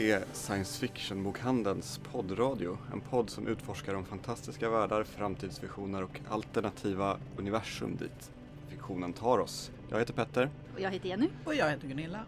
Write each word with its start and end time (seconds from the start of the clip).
är 0.00 0.24
Science 0.32 0.80
Fiction-bokhandelns 0.80 2.00
poddradio. 2.12 2.78
En 2.92 3.00
podd 3.00 3.30
som 3.30 3.46
utforskar 3.46 3.94
de 3.94 4.04
fantastiska 4.04 4.70
världar, 4.70 5.04
framtidsvisioner 5.04 6.02
och 6.02 6.20
alternativa 6.28 7.16
universum 7.36 7.96
dit 7.96 8.30
fiktionen 8.68 9.12
tar 9.12 9.38
oss. 9.38 9.70
Jag 9.90 9.98
heter 9.98 10.12
Petter. 10.12 10.50
Och 10.74 10.80
jag 10.80 10.90
heter 10.90 11.08
Jenny. 11.08 11.28
Och 11.44 11.54
jag 11.54 11.70
heter 11.70 11.88
Gunilla. 11.88 12.24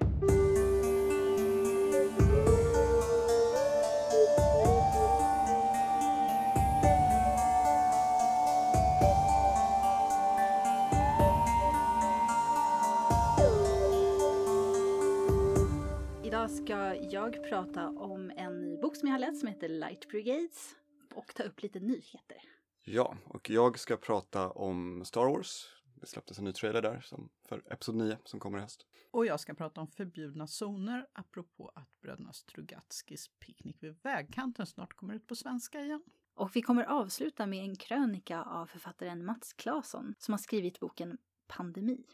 Som 19.02 19.08
jag 19.08 19.14
har 19.14 19.18
läst 19.18 19.40
som 19.40 19.48
heter 19.48 19.68
Light 19.68 20.08
Brigades 20.08 20.76
och 21.14 21.34
ta 21.34 21.42
upp 21.42 21.62
lite 21.62 21.80
nyheter. 21.80 22.36
Ja, 22.82 23.16
och 23.24 23.50
jag 23.50 23.78
ska 23.78 23.96
prata 23.96 24.50
om 24.50 25.04
Star 25.04 25.24
Wars. 25.24 25.68
Det 26.00 26.06
släpptes 26.06 26.38
en 26.38 26.44
ny 26.44 26.52
trailer 26.52 26.82
där 26.82 27.00
som, 27.00 27.28
för 27.48 27.72
Episod 27.72 27.94
9 27.94 28.18
som 28.24 28.40
kommer 28.40 28.58
i 28.58 28.60
höst. 28.60 28.86
Och 29.10 29.26
jag 29.26 29.40
ska 29.40 29.54
prata 29.54 29.80
om 29.80 29.86
förbjudna 29.86 30.46
zoner 30.46 31.06
apropå 31.12 31.72
att 31.74 32.00
bröderna 32.00 32.32
Strugatskis 32.32 33.30
picknick 33.38 33.82
vid 33.82 33.96
vägkanten 34.02 34.66
snart 34.66 34.94
kommer 34.94 35.14
ut 35.14 35.26
på 35.26 35.36
svenska 35.36 35.80
igen. 35.80 36.02
Och 36.34 36.56
vi 36.56 36.62
kommer 36.62 36.84
avsluta 36.84 37.46
med 37.46 37.64
en 37.64 37.76
krönika 37.76 38.42
av 38.42 38.66
författaren 38.66 39.24
Mats 39.24 39.52
Claesson 39.52 40.14
som 40.18 40.32
har 40.32 40.38
skrivit 40.38 40.80
boken 40.80 41.18
Pandemi. 41.46 42.04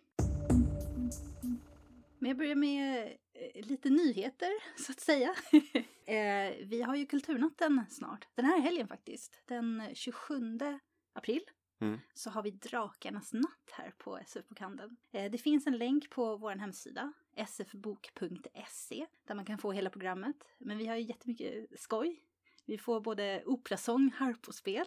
Men 2.19 2.29
jag 2.29 2.37
börjar 2.39 2.55
med 2.55 3.17
eh, 3.33 3.67
lite 3.67 3.91
nyheter, 3.91 4.51
så 4.77 4.93
att 4.93 5.01
säga. 5.01 5.35
eh, 6.07 6.67
vi 6.67 6.83
har 6.83 6.97
ju 6.97 7.07
Kulturnatten 7.07 7.85
snart, 7.91 8.29
den 8.35 8.45
här 8.45 8.61
helgen 8.61 8.89
faktiskt. 8.89 9.43
Den 9.47 9.83
27 9.95 10.59
april 11.13 11.43
Mm. 11.81 11.99
så 12.15 12.31
har 12.31 12.43
vi 12.43 12.51
Drakarnas 12.51 13.33
natt 13.33 13.71
här 13.73 13.93
på 13.99 14.19
SF-bokhandeln. 14.19 14.97
Eh, 15.13 15.31
det 15.31 15.39
finns 15.39 15.67
en 15.67 15.79
länk 15.79 16.11
på 16.11 16.37
vår 16.37 16.51
hemsida, 16.57 17.13
sfbok.se, 17.47 19.07
där 19.25 19.35
man 19.35 19.45
kan 19.45 19.59
få 19.59 19.73
hela 19.73 19.91
programmet. 19.91 20.37
Men 20.59 20.79
vi 20.79 20.87
har 20.87 20.97
ju 20.97 21.03
jättemycket 21.03 21.81
skoj. 21.81 22.23
Vi 22.67 22.79
får 22.79 23.01
både 23.01 23.43
operasång, 23.47 24.11
harp 24.17 24.49
och 24.49 24.55
spel. 24.55 24.87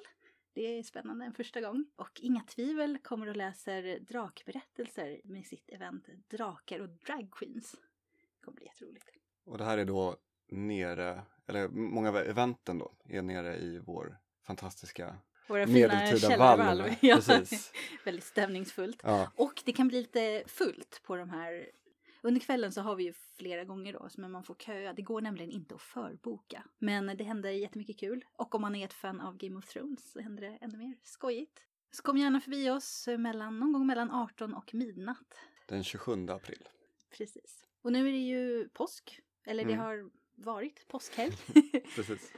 Det 0.54 0.78
är 0.80 0.84
spännande 0.84 1.26
en 1.26 1.34
första 1.34 1.62
gång. 1.62 1.86
Och 1.96 2.20
Inga 2.22 2.42
Tvivel 2.44 2.98
kommer 2.98 3.28
och 3.28 3.36
läser 3.36 4.00
drakberättelser 4.00 5.22
med 5.24 5.46
sitt 5.46 5.70
event 5.70 6.06
Drakar 6.30 6.80
och 6.80 6.90
Drag 6.90 7.32
Queens. 7.32 7.72
Det 7.72 8.46
kommer 8.46 8.56
bli 8.56 8.66
jätteroligt. 8.66 9.06
Och 9.46 9.58
det 9.58 9.64
här 9.64 9.78
är 9.78 9.86
då 9.86 10.16
nere, 10.52 11.22
eller 11.48 11.68
många 11.68 12.10
av 12.10 12.18
eventen 12.18 12.78
då, 12.80 12.96
är 13.06 13.22
nere 13.22 13.58
i 13.58 13.80
vår 13.80 14.18
fantastiska 14.44 15.16
Våra 15.48 15.66
medeltida 15.66 16.38
valv. 16.38 16.96
Ja, 17.02 17.16
Precis. 17.16 17.72
väldigt 18.06 18.24
stämningsfullt. 18.24 19.02
Ja, 19.04 19.32
Och 19.36 19.62
det 19.66 19.72
kan 19.72 19.88
bli 19.88 20.02
lite 20.02 20.44
fullt 20.48 21.02
på 21.04 21.16
de 21.16 21.30
här. 21.30 21.70
Under 22.24 22.42
kvällen 22.42 22.72
så 22.72 22.82
har 22.82 22.96
vi 22.96 23.04
ju 23.04 23.14
flera 23.38 23.64
gånger 23.64 23.94
då, 23.94 24.10
men 24.18 24.32
man 24.32 24.44
får 24.44 24.56
köa. 24.56 24.94
Det 24.94 25.02
går 25.02 25.22
nämligen 25.22 25.52
inte 25.52 25.76
att 25.76 25.82
förboka. 25.82 26.64
Men 26.80 27.18
det 27.18 27.24
händer 27.24 27.50
jättemycket 27.50 28.00
kul. 28.00 28.26
Och 28.34 28.56
om 28.56 28.62
man 28.62 28.76
är 28.76 28.86
ett 28.86 28.94
fan 28.94 29.22
av 29.22 29.38
Game 29.38 29.58
of 29.58 29.66
Thrones 29.68 30.12
så 30.12 30.20
händer 30.20 30.42
det 30.50 30.58
ännu 30.62 30.78
mer 30.78 30.96
skojigt. 31.04 31.66
Så 31.92 32.04
kom 32.04 32.18
gärna 32.18 32.42
förbi 32.42 32.70
oss 32.70 33.08
mellan, 33.20 33.60
någon 33.60 33.74
gång 33.74 33.88
mellan 33.88 34.12
18 34.12 34.54
och 34.54 34.74
midnatt. 34.74 35.36
den 35.68 35.84
27 35.84 36.28
april. 36.30 36.70
Precis. 37.18 37.68
Och 37.82 37.92
nu 37.92 38.08
är 38.08 38.12
det 38.12 38.18
ju 38.18 38.70
påsk. 38.70 39.20
Eller 39.46 39.66
det 39.66 39.74
Mm. 39.74 39.86
har 39.86 40.12
varit 40.36 40.88
påskhelg. 40.88 41.34
Precis. 41.96 42.34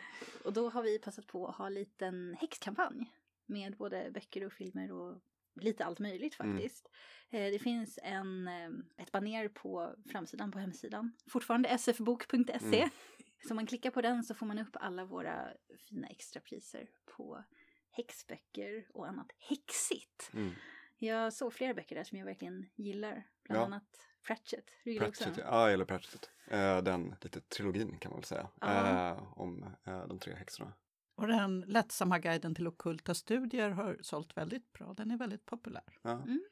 och 0.46 0.54
då 0.54 0.70
har 0.70 0.84
vi 0.84 1.00
passat 1.00 1.28
på 1.28 1.48
att 1.48 1.56
ha 1.56 1.68
en 1.68 1.74
liten 1.74 2.36
häxkampanj. 2.40 3.14
Med 3.46 3.78
både 3.78 4.12
böcker 4.14 4.46
och 4.46 4.54
filmer 4.54 4.92
och 4.92 5.22
lite 5.56 5.86
allt 5.86 6.00
möjligt 6.00 6.40
Mm. 6.40 6.54
faktiskt. 6.58 6.90
Eh, 7.30 7.52
Det 7.52 7.60
finns 7.60 8.00
en, 8.04 8.48
eh, 8.48 8.70
ett 8.98 9.12
baner 9.12 9.48
på 9.50 9.96
framsidan 10.12 10.52
på 10.52 10.60
hemsidan. 10.60 11.12
Fortfarande 11.30 11.78
sfbok.se. 11.78 12.78
Mm. 12.82 12.90
Så 13.48 13.50
om 13.50 13.56
man 13.56 13.66
klickar 13.68 13.92
på 13.92 14.02
den 14.02 14.24
så 14.24 14.34
får 14.34 14.46
man 14.46 14.60
upp 14.60 14.70
alla 14.74 15.06
våra 15.06 15.48
fina 15.90 16.08
extrapriser 16.08 16.90
på 17.06 17.44
häxböcker 17.92 18.86
och 18.94 19.08
annat 19.08 19.28
häxigt. 19.50 20.30
Mm. 20.34 20.52
Jag 20.98 21.34
såg 21.34 21.54
flera 21.54 21.74
böcker 21.74 21.96
där 21.96 22.04
som 22.04 22.18
jag 22.18 22.26
verkligen 22.26 22.70
gillar. 22.76 23.28
Bland 23.44 23.62
Ja. 23.62 23.66
annat 23.66 23.84
Pratchett. 24.28 24.66
Du 24.84 25.00
Pratchett, 25.00 25.28
också? 25.28 25.42
ja, 25.42 25.62
jag 25.62 25.72
gillar 25.72 25.86
Pratchett. 25.86 26.30
Eh, 26.48 26.78
den 26.82 27.16
lite 27.22 27.42
trilogin 27.42 27.98
kan 28.00 28.12
man 28.12 28.20
väl 28.20 28.26
säga. 28.26 28.50
Eh, 28.62 29.40
om 29.40 29.76
de 29.86 30.20
tre 30.20 30.36
häxorna. 30.36 30.74
Och 31.16 31.28
den 31.28 31.62
lättsamma 31.62 32.20
guiden 32.20 32.56
till 32.56 32.68
ockulta 32.68 33.14
studier 33.14 33.70
har 33.70 33.98
sålt 34.02 34.38
väldigt 34.38 34.74
bra. 34.74 34.94
Den 34.94 35.12
är 35.12 35.18
väldigt 35.18 35.46
populär. 35.46 36.00
Ja. 36.02 36.12
Mm. 36.12 36.44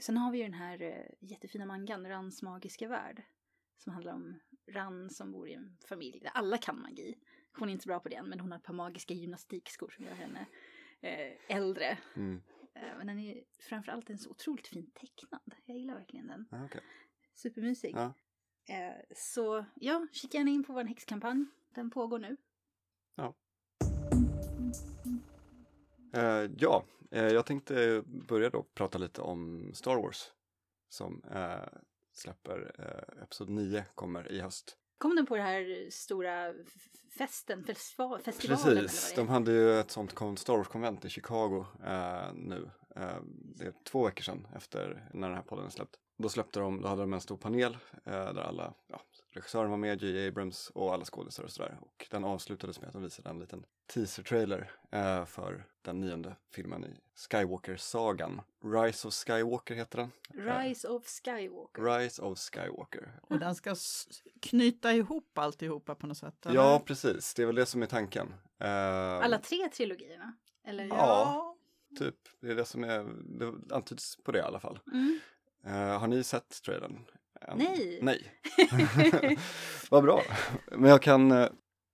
Sen 0.00 0.16
har 0.16 0.32
vi 0.32 0.38
ju 0.38 0.44
den 0.44 0.54
här 0.54 0.82
eh, 0.82 1.28
jättefina 1.30 1.66
mangan, 1.66 2.08
Rans 2.08 2.42
magiska 2.42 2.88
värld. 2.88 3.22
Som 3.78 3.92
handlar 3.92 4.12
om 4.12 4.40
Ran 4.66 5.10
som 5.10 5.32
bor 5.32 5.48
i 5.48 5.54
en 5.54 5.76
familj 5.88 6.20
där 6.20 6.30
alla 6.34 6.58
kan 6.58 6.82
magi. 6.82 7.14
Hon 7.58 7.68
är 7.68 7.72
inte 7.72 7.82
så 7.82 7.88
bra 7.88 8.00
på 8.00 8.08
det 8.08 8.14
än, 8.14 8.28
men 8.28 8.40
hon 8.40 8.52
har 8.52 8.58
ett 8.58 8.64
par 8.64 8.74
magiska 8.74 9.14
gymnastikskor 9.14 9.90
som 9.90 10.04
gör 10.04 10.14
henne 10.14 10.46
eh, 11.00 11.56
äldre. 11.56 11.98
Mm. 12.16 12.42
Eh, 12.74 12.96
men 12.98 13.06
den 13.06 13.18
är 13.18 13.44
framförallt 13.58 14.10
en 14.10 14.18
så 14.18 14.30
otroligt 14.30 14.66
fin 14.66 14.90
tecknad. 14.90 15.54
Jag 15.64 15.78
gillar 15.78 15.94
verkligen 15.94 16.26
den. 16.26 16.48
Ja, 16.50 16.64
okej. 16.64 16.80
Supermysig. 17.34 17.94
Ja. 17.94 18.14
Eh, 18.68 19.02
så 19.16 19.64
ja, 19.74 20.06
kika 20.12 20.38
gärna 20.38 20.50
in 20.50 20.64
på 20.64 20.72
vår 20.72 20.84
häxkampanj. 20.84 21.46
Den 21.74 21.90
pågår 21.90 22.18
nu. 22.18 22.36
Eh, 26.16 26.50
ja, 26.58 26.84
eh, 27.10 27.28
jag 27.28 27.46
tänkte 27.46 28.02
börja 28.06 28.50
då 28.50 28.62
prata 28.62 28.98
lite 28.98 29.20
om 29.20 29.70
Star 29.74 29.96
Wars. 29.96 30.32
Som 30.88 31.22
eh, 31.30 31.78
släpper, 32.12 32.74
eh, 32.78 33.22
Episod 33.22 33.48
9 33.48 33.84
kommer 33.94 34.32
i 34.32 34.40
höst. 34.40 34.76
Kom 34.98 35.16
den 35.16 35.26
på 35.26 35.36
den 35.36 35.46
här 35.46 35.90
stora 35.90 36.54
festen, 37.18 37.64
festival, 37.64 38.20
festivalen? 38.20 38.76
Precis, 38.76 39.14
de 39.14 39.28
hade 39.28 39.52
ju 39.52 39.80
ett 39.80 39.90
sånt 39.90 40.38
Star 40.38 40.56
Wars-konvent 40.56 41.04
i 41.04 41.08
Chicago 41.08 41.66
nu. 42.34 42.70
Det 43.56 43.64
är 43.64 43.74
två 43.84 44.04
veckor 44.04 44.22
sedan 44.22 44.46
efter 44.56 45.08
när 45.14 45.28
den 45.28 45.36
här 45.36 45.44
podden 45.44 45.66
är 45.66 45.70
släppt. 45.70 45.96
Då 46.18 46.28
släppte 46.28 46.60
de, 46.60 46.80
då 46.80 46.88
hade 46.88 47.02
de 47.02 47.12
en 47.12 47.20
stor 47.20 47.36
panel 47.36 47.76
där 48.04 48.42
alla, 48.42 48.74
ja, 48.86 49.00
regissören 49.36 49.70
var 49.70 49.76
med, 49.76 50.02
J.J. 50.02 50.28
Abrams 50.28 50.70
och 50.70 50.94
alla 50.94 51.04
skådespelare 51.04 51.46
och 51.46 51.52
sådär. 51.52 51.78
Och 51.80 52.06
den 52.10 52.24
avslutades 52.24 52.80
med 52.80 52.86
att 52.86 52.92
de 52.92 53.02
visade 53.02 53.30
en 53.30 53.38
liten 53.38 53.64
teaser-trailer 53.86 54.70
eh, 54.90 55.24
för 55.24 55.66
den 55.82 56.00
nionde 56.00 56.36
filmen 56.50 56.84
i 56.84 57.00
Skywalker-sagan. 57.14 58.40
Rise 58.64 59.08
of 59.08 59.14
Skywalker 59.14 59.74
heter 59.74 59.98
den. 59.98 60.10
Rise 60.46 60.88
of 60.88 61.06
Skywalker. 61.06 61.82
Rise 61.82 62.22
of 62.22 62.38
Skywalker. 62.38 63.20
Och 63.22 63.38
den 63.38 63.54
ska 63.54 63.74
knyta 64.42 64.92
ihop 64.92 65.38
alltihopa 65.38 65.94
på 65.94 66.06
något 66.06 66.18
sätt. 66.18 66.46
eller? 66.46 66.54
Ja, 66.54 66.82
precis. 66.86 67.34
Det 67.34 67.42
är 67.42 67.46
väl 67.46 67.54
det 67.56 67.66
som 67.66 67.82
är 67.82 67.86
tanken. 67.86 68.34
Eh, 68.58 68.68
Alla 69.24 69.38
tre 69.38 69.68
trilogierna? 69.68 70.36
Eller? 70.64 70.84
Ja. 70.84 71.56
Typ, 71.98 72.14
det 72.40 72.50
är 72.50 72.54
det 72.54 72.64
som 72.64 72.84
är, 72.84 73.04
det 73.38 73.74
antyds 73.74 74.16
på 74.16 74.32
det 74.32 74.38
i 74.38 74.42
alla 74.42 74.60
fall. 74.60 74.78
Mm. 74.92 75.20
Eh, 75.64 75.98
har 76.00 76.06
ni 76.06 76.24
sett 76.24 76.62
trailern? 76.62 77.04
Än? 77.46 77.58
Nej. 77.58 77.98
Nej. 78.02 78.32
Vad 79.90 80.02
bra. 80.04 80.22
Men 80.70 80.90
jag 80.90 81.02
kan, 81.02 81.30
eh, 81.30 81.48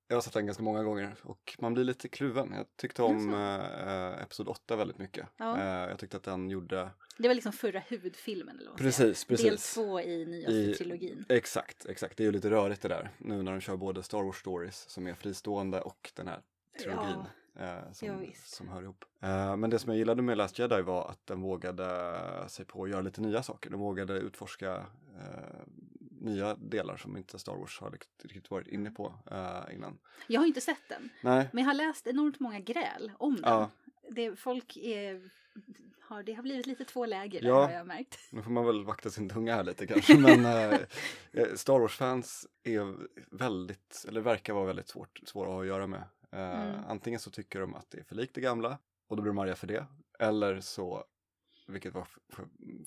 jag 0.08 0.16
har 0.16 0.20
sett 0.20 0.32
den 0.32 0.46
ganska 0.46 0.62
många 0.62 0.82
gånger 0.82 1.14
och 1.22 1.56
man 1.58 1.74
blir 1.74 1.84
lite 1.84 2.08
kluven. 2.08 2.52
Jag 2.56 2.66
tyckte 2.76 3.02
om 3.02 3.34
eh, 3.34 4.22
Episod 4.22 4.48
8 4.48 4.76
väldigt 4.76 4.98
mycket. 4.98 5.28
Ja. 5.36 5.59
Eh, 5.59 5.88
jag 5.91 5.98
tyckte 5.98 6.16
att 6.16 6.22
den 6.22 6.50
gjorde, 6.50 6.91
Det 7.18 7.28
var 7.28 7.34
liksom 7.34 7.53
förra 7.53 7.78
huvudfilmen 7.80 8.59
eller 8.59 8.71
vad 8.71 8.78
precis, 8.78 9.24
precis. 9.24 9.47
Del 9.47 9.59
två 9.59 10.00
i 10.00 10.27
nyaste 10.27 10.74
trilogin. 10.74 11.24
Exakt, 11.28 11.86
exakt. 11.86 12.16
Det 12.16 12.22
är 12.22 12.27
ju 12.27 12.32
lite 12.32 12.50
rörigt 12.50 12.82
det 12.82 12.88
där. 12.88 13.10
Nu 13.18 13.42
när 13.42 13.53
de 13.53 13.60
kör 13.60 13.77
både 13.77 14.03
Star 14.03 14.22
Wars 14.22 14.36
Stories 14.36 14.88
som 14.88 15.06
är 15.06 15.15
fristående 15.15 15.80
och 15.80 16.10
den 16.15 16.28
här 16.28 16.41
trilogin. 16.82 17.24
Eh, 17.59 17.93
som, 17.93 18.21
visst. 18.21 18.54
som 18.54 18.69
hör 18.69 18.83
ihop. 18.83 19.04
Eh, 19.21 19.57
men 19.57 19.71
det 19.71 19.78
som 19.78 19.91
jag 19.91 19.99
gillade 19.99 20.22
med 20.22 20.39
Last 20.39 20.59
Jedi 20.59 20.83
var 20.83 21.09
att 21.10 21.27
den 21.27 21.41
vågade 21.41 22.21
sig 22.49 22.65
på 22.65 22.84
att 22.84 22.91
göra 22.91 23.01
lite 23.01 23.21
nya 23.21 23.43
saker. 23.43 23.71
Den 23.71 23.78
vågade 23.78 24.15
utforska 24.19 24.87
eh, 25.21 25.66
nya 26.21 26.54
delar 26.54 26.97
som 26.97 27.16
inte 27.16 27.39
Star 27.39 27.57
Wars 27.57 27.81
har 27.81 27.91
riktigt, 27.91 28.51
varit 28.51 28.69
inne 28.69 28.91
på 28.91 29.15
eh, 29.31 29.75
innan. 29.75 29.99
Jag 30.27 30.41
har 30.41 30.47
inte 30.47 30.60
sett 30.60 30.89
den, 30.89 31.09
Nej, 31.21 31.49
men 31.53 31.65
jag 31.65 31.71
har 31.71 31.75
läst 31.75 32.07
enormt 32.07 32.41
många 32.41 32.60
gräl 32.60 33.13
om 33.19 33.34
den. 33.34 33.45
Ja. 33.45 33.71
Det, 34.10 34.37
folk 34.37 34.77
är, 34.77 35.31
har, 36.01 36.22
det 36.22 36.33
har 36.33 36.43
blivit 36.43 36.66
lite 36.66 36.84
två 36.84 37.07
läger 37.07 37.45
Ja. 37.45 37.65
har 37.65 37.71
jag 37.72 37.87
märkt. 37.87 38.19
nu 38.31 38.43
får 38.43 38.51
man 38.51 38.66
väl 38.66 38.84
vakta 38.84 39.10
sin 39.10 39.28
tunga 39.28 39.54
här 39.54 39.65
lite 39.65 39.87
kanske. 39.87 40.19
Men 40.19 40.45
eh, 40.72 40.81
eh, 41.33 41.54
Star 41.54 41.78
Wars-fans 41.78 42.47
är 42.63 42.97
väldigt, 43.31 44.04
eller 44.09 44.21
verkar 44.21 44.54
vara 44.54 44.65
väldigt 44.66 44.89
svårt, 44.89 45.21
svåra 45.25 45.60
att 45.60 45.66
göra 45.66 45.87
med. 45.87 46.03
Eh, 46.32 46.62
Mm. 46.62 46.84
Antingen 46.88 47.20
så 47.20 47.30
tycker 47.30 47.60
de 47.60 47.74
att 47.74 47.90
det 47.90 47.98
är 47.98 48.04
för 48.04 48.14
likt 48.14 48.34
det 48.34 48.40
gamla 48.40 48.78
och 49.08 49.16
då 49.16 49.22
blir 49.22 49.30
de 49.32 49.38
arga 49.38 49.54
för 49.54 49.66
det. 49.66 49.86
Eller 50.18 50.60
så, 50.60 51.04
vilket 51.68 51.94
var 51.94 52.08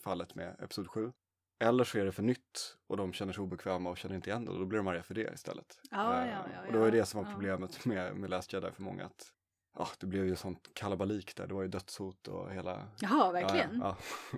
fallet 0.03 0.35
med 0.35 0.55
Episod 0.59 0.87
7, 0.87 1.11
Eller 1.59 1.83
så 1.83 1.97
är 1.97 2.05
det 2.05 2.11
för 2.11 2.23
nytt 2.23 2.77
och 2.87 2.97
de 2.97 3.13
känner 3.13 3.33
sig 3.33 3.41
obekväma 3.41 3.89
och 3.89 3.97
känner 3.97 4.15
inte 4.15 4.29
igen 4.29 4.45
det 4.45 4.51
och 4.51 4.59
då 4.59 4.65
blir 4.65 4.77
de 4.77 4.87
arga 4.87 5.03
för 5.03 5.13
det 5.13 5.33
istället. 5.33 5.79
Ja, 5.91 6.21
Eh, 6.23 6.29
ja, 6.29 6.45
ja, 6.53 6.65
och 6.67 6.71
det 6.73 6.79
var 6.79 6.85
ju 6.85 6.91
ja, 6.95 6.99
det 6.99 7.05
som 7.05 7.17
var 7.23 7.29
ja. 7.29 7.33
problemet 7.33 7.85
med, 7.85 8.15
med 8.15 8.29
Last 8.29 8.53
Jedi 8.53 8.71
för 8.71 8.81
många. 8.83 9.05
att 9.05 9.31
ja, 9.77 9.87
Det 9.99 10.05
blev 10.07 10.25
ju 10.25 10.35
sånt 10.35 10.69
kalabalik 10.73 11.35
där, 11.35 11.47
det 11.47 11.53
var 11.53 11.61
ju 11.61 11.67
dödshot 11.67 12.27
och 12.27 12.51
hela... 12.53 12.87
Jaha, 12.99 13.31
verkligen? 13.31 13.79
Ja, 13.83 13.97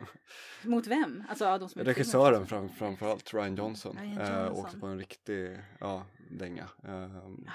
Mot 0.63 0.87
vem? 0.87 1.23
Alltså 1.29 1.45
ja, 1.45 1.57
de 1.57 1.69
som 1.69 1.81
ja. 1.81 1.87
Regissören 1.87 2.47
fram, 2.47 2.69
framförallt, 2.69 3.33
Ryan 3.33 3.55
Johnson, 3.55 3.97
Ryan 4.01 4.17
eh, 4.17 4.45
Johnson. 4.45 4.65
åkte 4.65 4.79
på 4.79 4.87
en 4.87 4.97
riktig 4.99 5.59
ja, 5.79 6.05
dänga. 6.31 6.69
Ehm, 6.83 7.45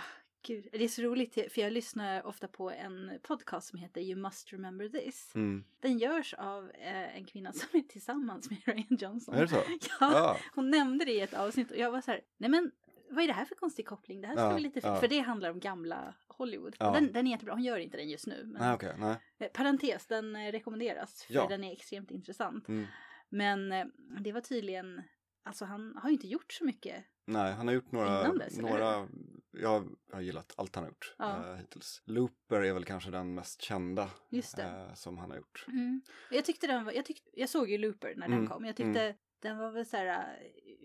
Gud, 0.42 0.68
det 0.72 0.84
är 0.84 0.88
så 0.88 1.02
roligt, 1.02 1.34
för 1.34 1.60
jag 1.60 1.72
lyssnar 1.72 2.26
ofta 2.26 2.48
på 2.48 2.70
en 2.70 3.18
podcast 3.22 3.68
som 3.68 3.78
heter 3.78 4.00
You 4.00 4.20
must 4.20 4.52
remember 4.52 4.88
this. 4.88 5.32
mm. 5.34 5.64
Den 5.80 5.98
görs 5.98 6.34
av 6.34 6.70
eh, 6.70 7.16
en 7.16 7.24
kvinna 7.24 7.52
som 7.52 7.68
är 7.72 7.82
tillsammans 7.82 8.50
med 8.50 8.58
Ryan 8.64 8.86
Johnson. 9.00 9.34
Är 9.34 9.42
det 9.42 9.48
så? 9.48 9.56
Ja, 9.80 9.86
Ja. 10.00 10.36
hon 10.54 10.70
nämnde 10.70 11.04
det 11.04 11.12
i 11.12 11.20
ett 11.20 11.34
avsnitt 11.34 11.70
och 11.70 11.76
jag 11.76 11.90
var 11.90 12.00
så 12.00 12.10
här, 12.10 12.20
nej 12.36 12.50
men 12.50 12.70
vad 13.10 13.24
är 13.24 13.28
det 13.28 13.34
här 13.34 13.44
för 13.44 13.54
konstig 13.54 13.86
koppling? 13.86 14.20
Det 14.20 14.26
här 14.26 14.34
ska 14.34 14.44
Ja, 14.44 14.54
vi 14.54 14.60
lite, 14.60 14.80
ja. 14.82 14.96
för 14.96 15.08
det 15.08 15.18
handlar 15.20 15.50
om 15.50 15.60
gamla 15.60 16.14
Hollywood. 16.28 16.76
Ja. 16.78 16.88
Och 16.88 16.94
Den, 16.94 17.12
den 17.12 17.26
är 17.26 17.30
jättebra, 17.30 17.54
hon 17.54 17.62
gör 17.62 17.78
inte 17.78 17.96
den 17.96 18.08
just 18.10 18.26
nu. 18.26 18.44
Men, 18.44 18.62
Nej, 18.62 18.74
okej, 18.74 18.94
nej. 18.98 19.16
eh, 19.38 19.48
Parentes, 19.48 20.06
den 20.06 20.36
eh, 20.36 20.52
rekommenderas 20.52 21.24
för 21.24 21.48
den 21.48 21.64
är 21.64 21.72
extremt 21.72 22.10
intressant. 22.10 22.68
Mm. 22.68 22.86
Men 23.28 23.72
eh, 23.72 23.86
det 24.20 24.32
var 24.32 24.40
tydligen, 24.40 25.02
alltså 25.42 25.64
han 25.64 25.96
har 26.02 26.08
ju 26.08 26.14
inte 26.14 26.28
gjort 26.28 26.52
så 26.52 26.64
mycket. 26.64 27.04
Nej, 27.26 27.52
han 27.52 27.66
har 27.66 27.74
gjort 27.74 27.92
några, 27.92 28.32
dess, 28.32 28.58
några 28.58 29.08
jag 29.52 29.88
har 30.12 30.20
gillat 30.20 30.52
allt 30.56 30.74
han 30.74 30.84
har 30.84 30.90
gjort 30.90 31.14
Ja. 31.18 31.50
eh, 31.50 31.56
hittills. 31.56 32.02
Looper 32.04 32.60
är 32.60 32.72
väl 32.72 32.84
kanske 32.84 33.10
den 33.10 33.34
mest 33.34 33.62
kända 33.62 34.10
eh, 34.58 34.94
som 34.94 35.18
han 35.18 35.30
har 35.30 35.36
gjort. 35.36 35.64
Mm. 35.68 36.02
Jag 36.30 36.44
tyckte 36.44 36.66
den 36.66 36.84
var, 36.84 36.92
jag, 36.92 37.04
tyckte, 37.04 37.30
jag 37.40 37.48
såg 37.48 37.70
ju 37.70 37.78
Looper 37.78 38.14
när 38.16 38.28
den 38.28 38.38
Mm, 38.38 38.48
kom. 38.50 38.64
Jag 38.64 38.76
tyckte 38.76 39.14
den 39.40 39.58
var 39.58 39.70
väl 39.70 39.86
så 39.86 39.96
här 39.96 40.38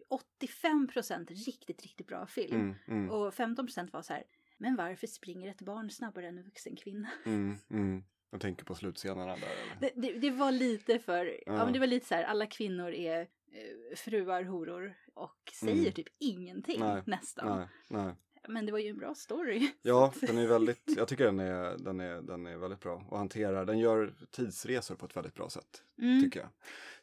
eh, 0.09 0.17
85% 0.63 1.27
riktigt, 1.45 1.81
riktigt 1.83 2.07
bra 2.07 2.25
film. 2.27 2.55
Mm, 2.61 2.75
mm, 2.87 3.09
Och 3.11 3.33
15% 3.33 3.91
var 3.91 4.01
så 4.01 4.13
här, 4.13 4.23
men 4.57 4.75
varför 4.75 5.07
springer 5.07 5.49
ett 5.51 5.61
barn 5.61 5.89
snabbare 5.89 6.27
än 6.27 6.37
en 6.37 6.43
vuxen 6.43 6.75
kvinna? 6.75 7.09
mm, 7.25 7.57
mm. 7.69 8.03
Jag 8.31 8.41
tänker 8.41 8.65
på 8.65 8.75
slutscenerna 8.75 9.35
där. 9.35 9.77
Det, 9.79 9.91
det, 9.95 10.19
det 10.19 10.31
var 10.31 10.51
lite 10.51 10.99
för, 10.99 11.25
ja. 11.25 11.39
Ja. 11.45 11.63
men 11.63 11.73
det 11.73 11.79
var 11.79 11.87
lite 11.87 12.05
så 12.07 12.15
här, 12.15 12.23
alla 12.23 12.45
kvinnor 12.45 12.91
är 12.91 13.21
eh, 13.21 13.95
fruar, 13.95 14.43
horor 14.43 14.97
och 15.13 15.51
säger 15.53 15.81
Mm. 15.81 15.93
typ 15.93 16.07
ingenting 16.19 16.79
Nej, 16.79 17.03
nästan. 17.05 17.57
Nej, 17.59 17.67
nej. 17.89 18.15
Men 18.47 18.65
det 18.65 18.71
var 18.71 18.79
ju 18.79 18.89
en 18.89 18.97
bra 18.97 19.15
story. 19.15 19.71
Ja, 19.81 20.13
den 20.21 20.37
är 20.37 20.47
väldigt, 20.47 20.83
jag 20.97 21.07
tycker 21.07 21.25
den 21.25 21.39
är, 21.39 21.77
den, 21.77 21.99
är, 21.99 22.21
den 22.21 22.45
är 22.47 22.57
väldigt 22.57 22.79
bra 22.79 23.05
och 23.09 23.17
hanterar, 23.17 23.65
den 23.65 23.79
gör 23.79 24.13
tidsresor 24.31 24.95
på 24.95 25.05
ett 25.05 25.15
väldigt 25.15 25.33
bra 25.35 25.49
sätt, 25.49 25.83
Mm. 26.01 26.21
tycker 26.23 26.39
jag. 26.39 26.49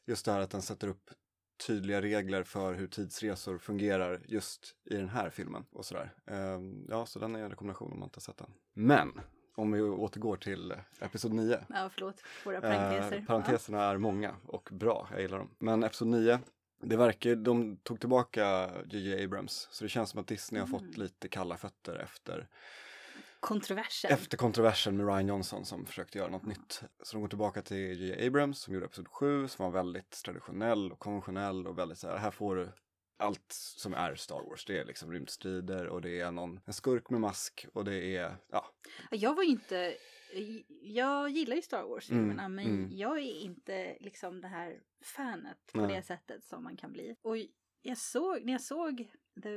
Just 0.07 0.25
det 0.25 0.33
här 0.33 0.41
att 0.41 0.51
den 0.51 0.63
sätter 0.63 0.89
upp 0.89 1.11
tydliga 1.67 2.03
regler 2.03 2.43
för 2.43 2.75
hur 2.75 2.87
tidsresor 2.87 3.59
fungerar 3.59 4.21
just 4.29 4.77
i 4.85 4.97
den 4.97 5.09
här 5.09 5.31
filmen 5.31 5.65
och 5.73 5.85
sådär. 5.85 6.13
Ehm, 6.27 6.87
ja, 6.91 7.07
så 7.07 7.19
den 7.19 7.35
är 7.37 7.43
en 7.43 7.51
rekommendation 7.51 7.93
om 7.93 7.99
man 7.99 8.07
inte 8.07 8.17
har 8.17 8.21
sett 8.21 8.37
den. 8.39 8.51
Men, 8.73 9.21
om 9.55 9.73
vi 9.73 9.81
återgår 9.83 10.37
till 10.37 10.75
episod 11.01 11.33
9. 11.33 11.59
Ja, 11.69 11.91
förlåt, 11.93 12.23
våra 12.45 12.61
parenteser. 12.61 13.17
Eh, 13.17 13.25
parenteserna 13.25 13.83
är 13.85 13.99
många 13.99 14.37
och 14.47 14.69
bra, 14.73 15.09
jag 15.13 15.21
gillar 15.21 15.39
dem. 15.39 15.51
Men 15.59 15.83
episod 15.85 16.09
9, 16.09 16.39
det 16.89 16.97
verkar, 16.97 17.35
de 17.35 17.77
tog 17.77 18.01
tillbaka 18.01 18.71
J.J. 18.91 19.25
Abrams, 19.25 19.69
så 19.71 19.85
det 19.85 19.89
känns 19.89 20.11
som 20.11 20.21
att 20.21 20.27
Disney 20.27 20.61
har 20.63 20.69
Mm. 20.69 20.81
fått 20.81 20.97
lite 20.97 21.29
kalla 21.29 21.57
fötter 21.57 21.95
efter. 21.97 22.49
Kontroversen. 23.41 24.11
efter 24.13 24.37
kontroversen 24.37 24.97
med 24.97 25.07
Ryan 25.07 25.29
Johnson 25.29 25.65
som 25.65 25.87
försökte 25.87 26.19
göra 26.19 26.31
något 26.31 26.47
nytt. 26.47 26.83
Så 27.03 27.17
de 27.17 27.21
går 27.21 27.29
tillbaka 27.29 27.63
till 27.63 27.77
J.J. 27.77 28.27
Abrams 28.27 28.61
som 28.61 28.75
gjorde 28.75 28.87
episod 28.87 29.09
7 29.09 29.49
som 29.49 29.65
var 29.65 29.73
väldigt 29.73 30.23
traditionell 30.25 30.93
och 30.93 30.99
konventionell 30.99 31.67
och 31.67 31.79
väldigt 31.79 31.99
så 31.99 32.09
här, 32.09 32.17
här 32.17 32.31
får 32.31 32.57
du 32.57 32.73
allt 33.19 33.45
som 33.77 33.95
är 33.95 34.15
Star 34.15 34.41
Wars. 34.51 34.65
Det 34.65 34.79
är 34.79 34.85
liksom 34.85 35.13
rymdstrider 35.13 35.87
och 35.87 36.01
det 36.03 36.21
är 36.21 36.31
någon, 36.31 36.61
en 36.67 36.73
skurk 36.73 37.11
med 37.11 37.21
mask 37.21 37.67
och 37.73 37.85
det 37.85 38.17
är, 38.17 38.37
Ja, 38.51 38.67
Jag 39.11 39.35
var 39.35 39.43
ju 39.43 39.51
inte, 39.51 39.95
jag 40.81 41.31
gillar 41.31 41.57
ju 41.57 41.63
Star 41.63 41.83
Wars-filmerna 41.83 42.45
Mm, 42.45 42.55
men 42.55 42.67
mm. 42.67 42.97
jag 42.97 43.19
är 43.19 43.41
inte 43.41 43.97
liksom 44.01 44.41
det 44.41 44.49
här 44.49 44.81
fanet 45.03 45.73
på 45.73 45.81
Nej. 45.81 45.97
det 45.97 46.03
sättet 46.03 46.45
som 46.45 46.65
man 46.65 46.77
kan 46.77 46.93
bli. 46.93 47.17
Och 47.23 47.37
jag 47.83 47.99
såg, 47.99 48.45
när 48.45 48.53
jag 48.53 48.61
såg 48.61 49.11
The 49.43 49.57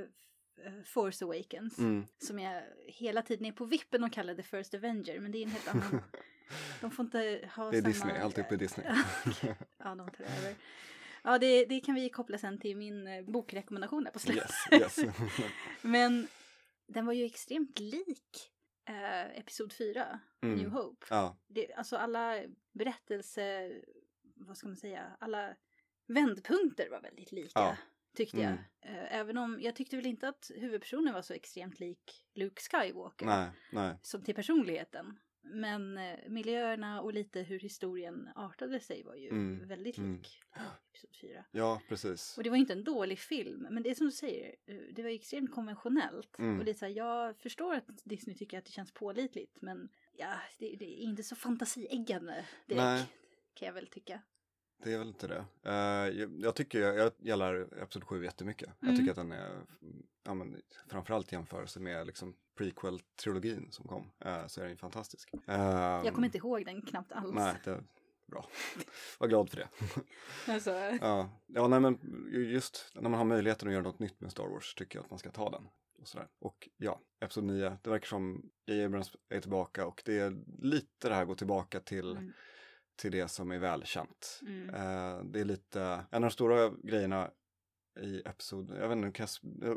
eh, 0.66 0.84
Force 0.86 1.26
Awakens, 1.26 1.78
mm, 1.78 2.06
som 2.18 2.40
jag 2.40 2.64
hela 2.88 3.22
tiden 3.22 3.46
är 3.46 3.52
på 3.52 3.66
vippen 3.66 4.04
och 4.04 4.14
kallar 4.14 4.36
The 4.36 4.44
First 4.44 4.74
Avenger, 4.74 5.20
men 5.20 5.32
det 5.32 5.38
är 5.38 5.44
en 5.44 5.52
helt 5.52 5.68
annan. 5.68 6.02
De 6.82 6.92
får 6.92 7.06
inte 7.06 7.50
ha 7.56 7.72
det 7.72 7.78
är 7.78 7.82
samma... 7.82 7.94
Disney, 7.94 8.18
allt 8.18 8.38
uppe 8.38 8.54
i 8.54 8.58
Disney. 8.58 8.88
ja, 9.78 9.96
de 9.96 10.12
tar 10.12 10.24
över. 10.24 10.56
Ja, 11.24 11.38
det, 11.38 11.66
det 11.66 11.80
kan 11.80 11.96
vi 11.96 12.10
koppla 12.10 12.38
sen 12.38 12.60
till 12.60 12.78
min 12.78 13.08
eh, 13.08 13.24
bokrekommendation 13.24 14.04
där 14.04 14.12
på 14.12 14.20
slutet. 14.20 14.52
yes, 14.72 15.00
yes. 15.00 15.16
Men 15.82 16.28
den 16.88 17.06
var 17.06 17.14
ju 17.14 17.26
extremt 17.26 17.80
lik 17.80 18.52
eh, 18.88 19.40
Episod 19.40 19.74
4, 19.74 20.20
Mm. 20.42 20.56
New 20.58 20.70
Hope. 20.70 21.06
ja, 21.10 21.38
Det, 21.48 21.74
alltså 21.74 21.96
alla 21.98 22.44
berättelse, 22.74 23.72
vad 24.36 24.58
ska 24.58 24.68
man 24.68 24.76
säga, 24.78 25.18
alla 25.20 25.56
vändpunkter 26.08 26.90
var 26.90 27.02
väldigt 27.02 27.32
lika. 27.32 27.60
Ja. 27.60 27.78
Tyckte 28.18 28.38
jag. 28.38 28.52
Mm. 28.52 28.60
Eh, 28.82 29.16
Även 29.16 29.38
om 29.38 29.58
jag 29.62 29.76
tyckte 29.76 29.96
väl 29.96 30.06
inte 30.06 30.28
att 30.30 30.52
huvudpersonen 30.56 31.14
var 31.14 31.22
så 31.22 31.34
extremt 31.34 31.80
lik 31.80 32.26
Luke 32.36 32.62
Skywalker. 32.62 33.26
nej, 33.26 33.50
nej. 33.72 34.00
Som 34.02 34.24
till 34.24 34.36
personligheten. 34.36 35.20
Men 35.50 35.98
eh, 35.98 36.30
miljöerna 36.30 37.02
och 37.02 37.14
lite 37.14 37.42
hur 37.42 37.60
historien 37.60 38.30
artade 38.36 38.80
sig 38.80 39.04
var 39.04 39.16
ju 39.16 39.30
Mm, 39.30 39.68
väldigt 39.68 39.98
mm. 39.98 40.14
lik 40.16 40.40
Episod 40.92 41.16
4. 41.22 41.46
Ja, 41.52 41.82
precis. 41.90 42.38
Och 42.38 42.44
det 42.44 42.50
var 42.50 42.58
inte 42.58 42.74
en 42.74 42.84
dålig 42.84 43.20
film, 43.20 43.68
men 43.72 43.84
det 43.84 43.90
är 43.90 43.96
som 43.96 44.06
du 44.06 44.12
säger, 44.12 44.56
eh, 44.66 44.76
det 44.94 45.04
var 45.04 45.10
extremt 45.10 45.52
konventionellt. 45.52 46.40
Mm. 46.40 46.60
Och 46.60 46.66
det 46.66 46.72
är 46.72 46.76
så 46.76 46.86
här, 46.86 46.94
jag 46.94 47.38
förstår 47.38 47.74
att 47.76 47.86
Disney 48.04 48.36
tycker 48.36 48.58
att 48.58 48.66
det 48.66 48.72
känns 48.72 48.92
pålitligt, 48.92 49.62
men 49.62 49.90
ja, 50.18 50.34
det, 50.60 50.76
det 50.80 50.86
är 50.86 50.98
inte 51.04 51.24
så 51.24 51.36
fantasieggande 51.36 52.46
direkt, 52.66 52.84
Nej. 52.84 53.06
kan 53.54 53.66
jag 53.66 53.74
väl 53.74 53.88
tycka. 53.88 54.22
Det 54.84 54.94
är 54.94 54.98
väl 54.98 55.08
inte 55.08 55.28
det. 55.28 55.46
Eh, 55.64 56.20
jag, 56.20 56.32
jag 56.40 56.56
tycker, 56.56 56.80
jag, 56.80 56.96
jag 56.98 57.12
gillar 57.20 57.82
Episod 57.84 58.04
7 58.04 58.24
jättemycket. 58.24 58.70
Jag 58.80 58.88
Mm. 58.90 58.98
tycker 59.00 59.12
att 59.12 59.18
den 59.18 59.32
är, 59.32 59.62
ja, 60.24 60.34
men, 60.34 60.62
framförallt 60.88 61.32
i 61.34 61.36
jämförelse 61.36 61.80
med 61.80 62.08
liksom, 62.08 62.36
prequel-trilogin 62.58 63.72
som 63.72 63.88
kom, 63.88 64.12
eh, 64.26 64.48
så 64.48 64.62
är 64.62 64.68
den 64.68 64.78
fantastisk. 64.78 65.34
Eh, 65.48 66.02
Jag 66.06 66.14
kommer 66.14 66.26
inte 66.28 66.38
ihåg 66.38 66.66
den 66.66 66.82
knappt 66.82 67.12
alls. 67.12 67.36
Nej, 67.36 67.56
det 67.64 67.84
bra. 68.28 68.46
Var 69.20 69.28
glad 69.28 69.50
för 69.50 69.58
det. 69.58 69.68
Alltså, 70.54 70.72
ja. 71.02 71.30
ja, 71.48 71.68
nej 71.68 71.80
men 71.80 72.00
just 72.32 72.92
när 72.94 73.02
man 73.02 73.14
har 73.14 73.26
möjligheten 73.26 73.68
att 73.68 73.74
göra 73.74 73.84
något 73.84 74.00
nytt 74.00 74.22
med 74.22 74.32
Star 74.32 74.48
Wars 74.48 74.76
tycker 74.76 75.00
jag 75.00 75.04
att 75.04 75.10
man 75.10 75.20
ska 75.20 75.32
ta 75.32 75.50
den. 75.50 75.68
Och, 76.00 76.08
sådär. 76.08 76.28
och 76.40 76.70
ja, 76.78 77.02
Episod 77.20 77.44
9, 77.44 77.78
det 77.84 77.90
verkar 77.90 78.08
som 78.08 78.50
J. 78.66 78.86
Abrams 78.86 79.12
är 79.30 79.42
tillbaka 79.42 79.86
och 79.86 80.02
det 80.06 80.20
är 80.20 80.38
lite 80.62 81.10
det 81.10 81.16
här 81.16 81.26
gå 81.26 81.36
tillbaka 81.36 81.80
till 81.80 82.12
mm, 82.12 82.34
till 82.96 83.12
det 83.12 83.28
som 83.28 83.52
är 83.52 83.60
välkänt. 83.60 84.40
mm. 84.42 84.70
Eh, 84.70 85.24
det 85.24 85.40
är 85.40 85.46
lite, 85.46 85.82
en 85.82 86.24
av 86.24 86.30
de 86.30 86.32
stora 86.32 86.70
grejerna 86.84 87.32
i 88.02 88.22
Episod, 88.26 88.72
jag 88.80 88.88
vet 88.90 88.98
inte, 88.98 89.28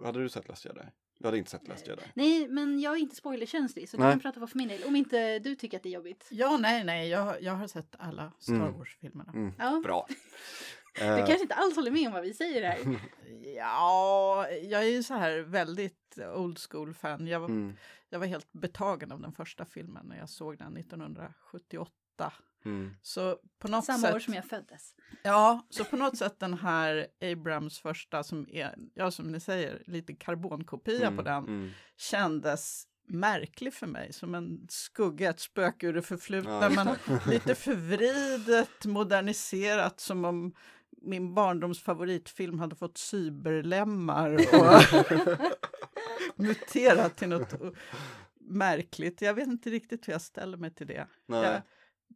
hade 0.05 0.23
du 0.23 0.29
sett 0.29 0.49
Last 0.49 0.65
Jedi? 0.65 0.85
Du 1.21 1.27
hade 1.27 1.39
inte 1.39 1.51
sett 1.51 1.69
Last 1.69 1.87
Jedi? 1.87 2.03
Nej, 2.15 2.49
men 2.49 2.81
jag 2.81 2.93
är 2.93 2.97
inte 3.01 3.17
spoilerkänslig, 3.17 3.89
så 3.89 3.97
du 3.97 4.03
Nej. 4.03 4.13
kan 4.13 4.21
prata 4.21 4.47
för 4.47 4.59
min 4.59 4.69
del. 4.69 4.85
Om 4.85 4.97
inte 4.97 5.39
du 5.39 5.55
tycker 5.55 5.77
att 5.77 5.83
det 5.83 5.89
är 5.89 5.93
jobbigt. 5.95 6.27
Ja, 6.31 6.57
nej, 6.61 6.85
nej, 6.85 7.09
jag, 7.09 7.43
jag 7.43 7.53
har 7.53 7.67
sett 7.67 7.95
alla 7.99 8.33
Star 8.39 8.55
Mm. 8.55 8.73
Wars-filmerna. 8.79 9.33
Mm, 9.35 9.53
Ja. 9.59 9.81
bra. 9.85 10.07
Du 10.99 11.05
Eh, 11.05 11.17
kanske 11.17 11.41
inte 11.43 11.55
alls 11.55 11.77
håller 11.77 11.91
med 11.91 12.07
om 12.07 12.13
vad 12.13 12.23
vi 12.23 12.35
säger 12.35 12.63
här. 12.71 12.79
Ja, 13.57 14.47
jag 14.63 14.83
är 14.83 14.89
ju 14.89 15.03
så 15.03 15.15
här 15.15 15.39
väldigt 15.39 16.19
old 16.37 16.59
school-fan. 16.59 17.27
Jag, 17.27 17.41
var- 17.41 17.49
mm, 17.49 17.77
jag 18.09 18.19
var 18.19 18.27
helt 18.27 18.53
betagen 18.53 19.13
av 19.13 19.21
den 19.21 19.33
första 19.33 19.65
filmen 19.65 20.07
när 20.07 20.19
jag 20.19 20.29
såg 20.29 20.59
den 20.59 20.77
1978. 20.77 21.93
Mm, 22.65 22.95
Så 23.03 23.39
på 23.59 23.69
något 23.69 23.85
Samma 23.85 23.99
sätt... 23.99 24.15
år 24.15 24.19
som 24.19 24.35
jag 24.35 24.45
föddes. 24.45 24.95
Ja, 25.23 25.67
så 25.71 25.85
på 25.85 25.97
något 25.97 26.17
sätt 26.17 26.39
den 26.39 26.55
här 26.55 27.07
Abrams 27.21 27.79
första 27.79 28.23
som 28.23 28.47
är, 28.51 28.75
ja 28.95 29.11
som 29.11 29.33
ni 29.33 29.41
säger, 29.41 29.83
lite 29.87 30.13
karbonkopia 30.13 31.07
mm, 31.07 31.17
på 31.17 31.23
den 31.23 31.45
mm. 31.45 31.71
kändes 31.97 32.87
märklig 33.07 33.75
för 33.75 33.87
mig, 33.87 34.13
som 34.13 34.35
en 34.35 34.67
skugga, 34.69 35.31
ett 35.31 35.41
spöke 35.41 35.87
ur 35.87 35.93
det 35.93 36.03
förflutna, 36.03 36.63
Ja, 36.63 36.71
men 36.71 37.19
lite 37.27 37.55
förvridet, 37.55 38.85
moderniserat, 38.85 40.01
som 40.01 40.25
om 40.25 40.55
min 41.03 41.35
barndoms 41.35 41.83
favoritfilm 41.83 42.59
hade 42.61 42.77
fått 42.77 42.99
cyberlemmar 42.99 44.31
och 44.33 44.45
muterat 46.45 47.17
till 47.17 47.29
något 47.29 47.55
märkligt. 48.41 49.23
Jag 49.23 49.35
vet 49.35 49.47
inte 49.47 49.71
riktigt 49.71 50.09
hur 50.09 50.13
jag 50.13 50.23
ställer 50.23 50.57
mig 50.57 50.75
till 50.75 50.87
det. 50.87 51.07
Nej, 51.27 51.43
Jag 51.45 51.63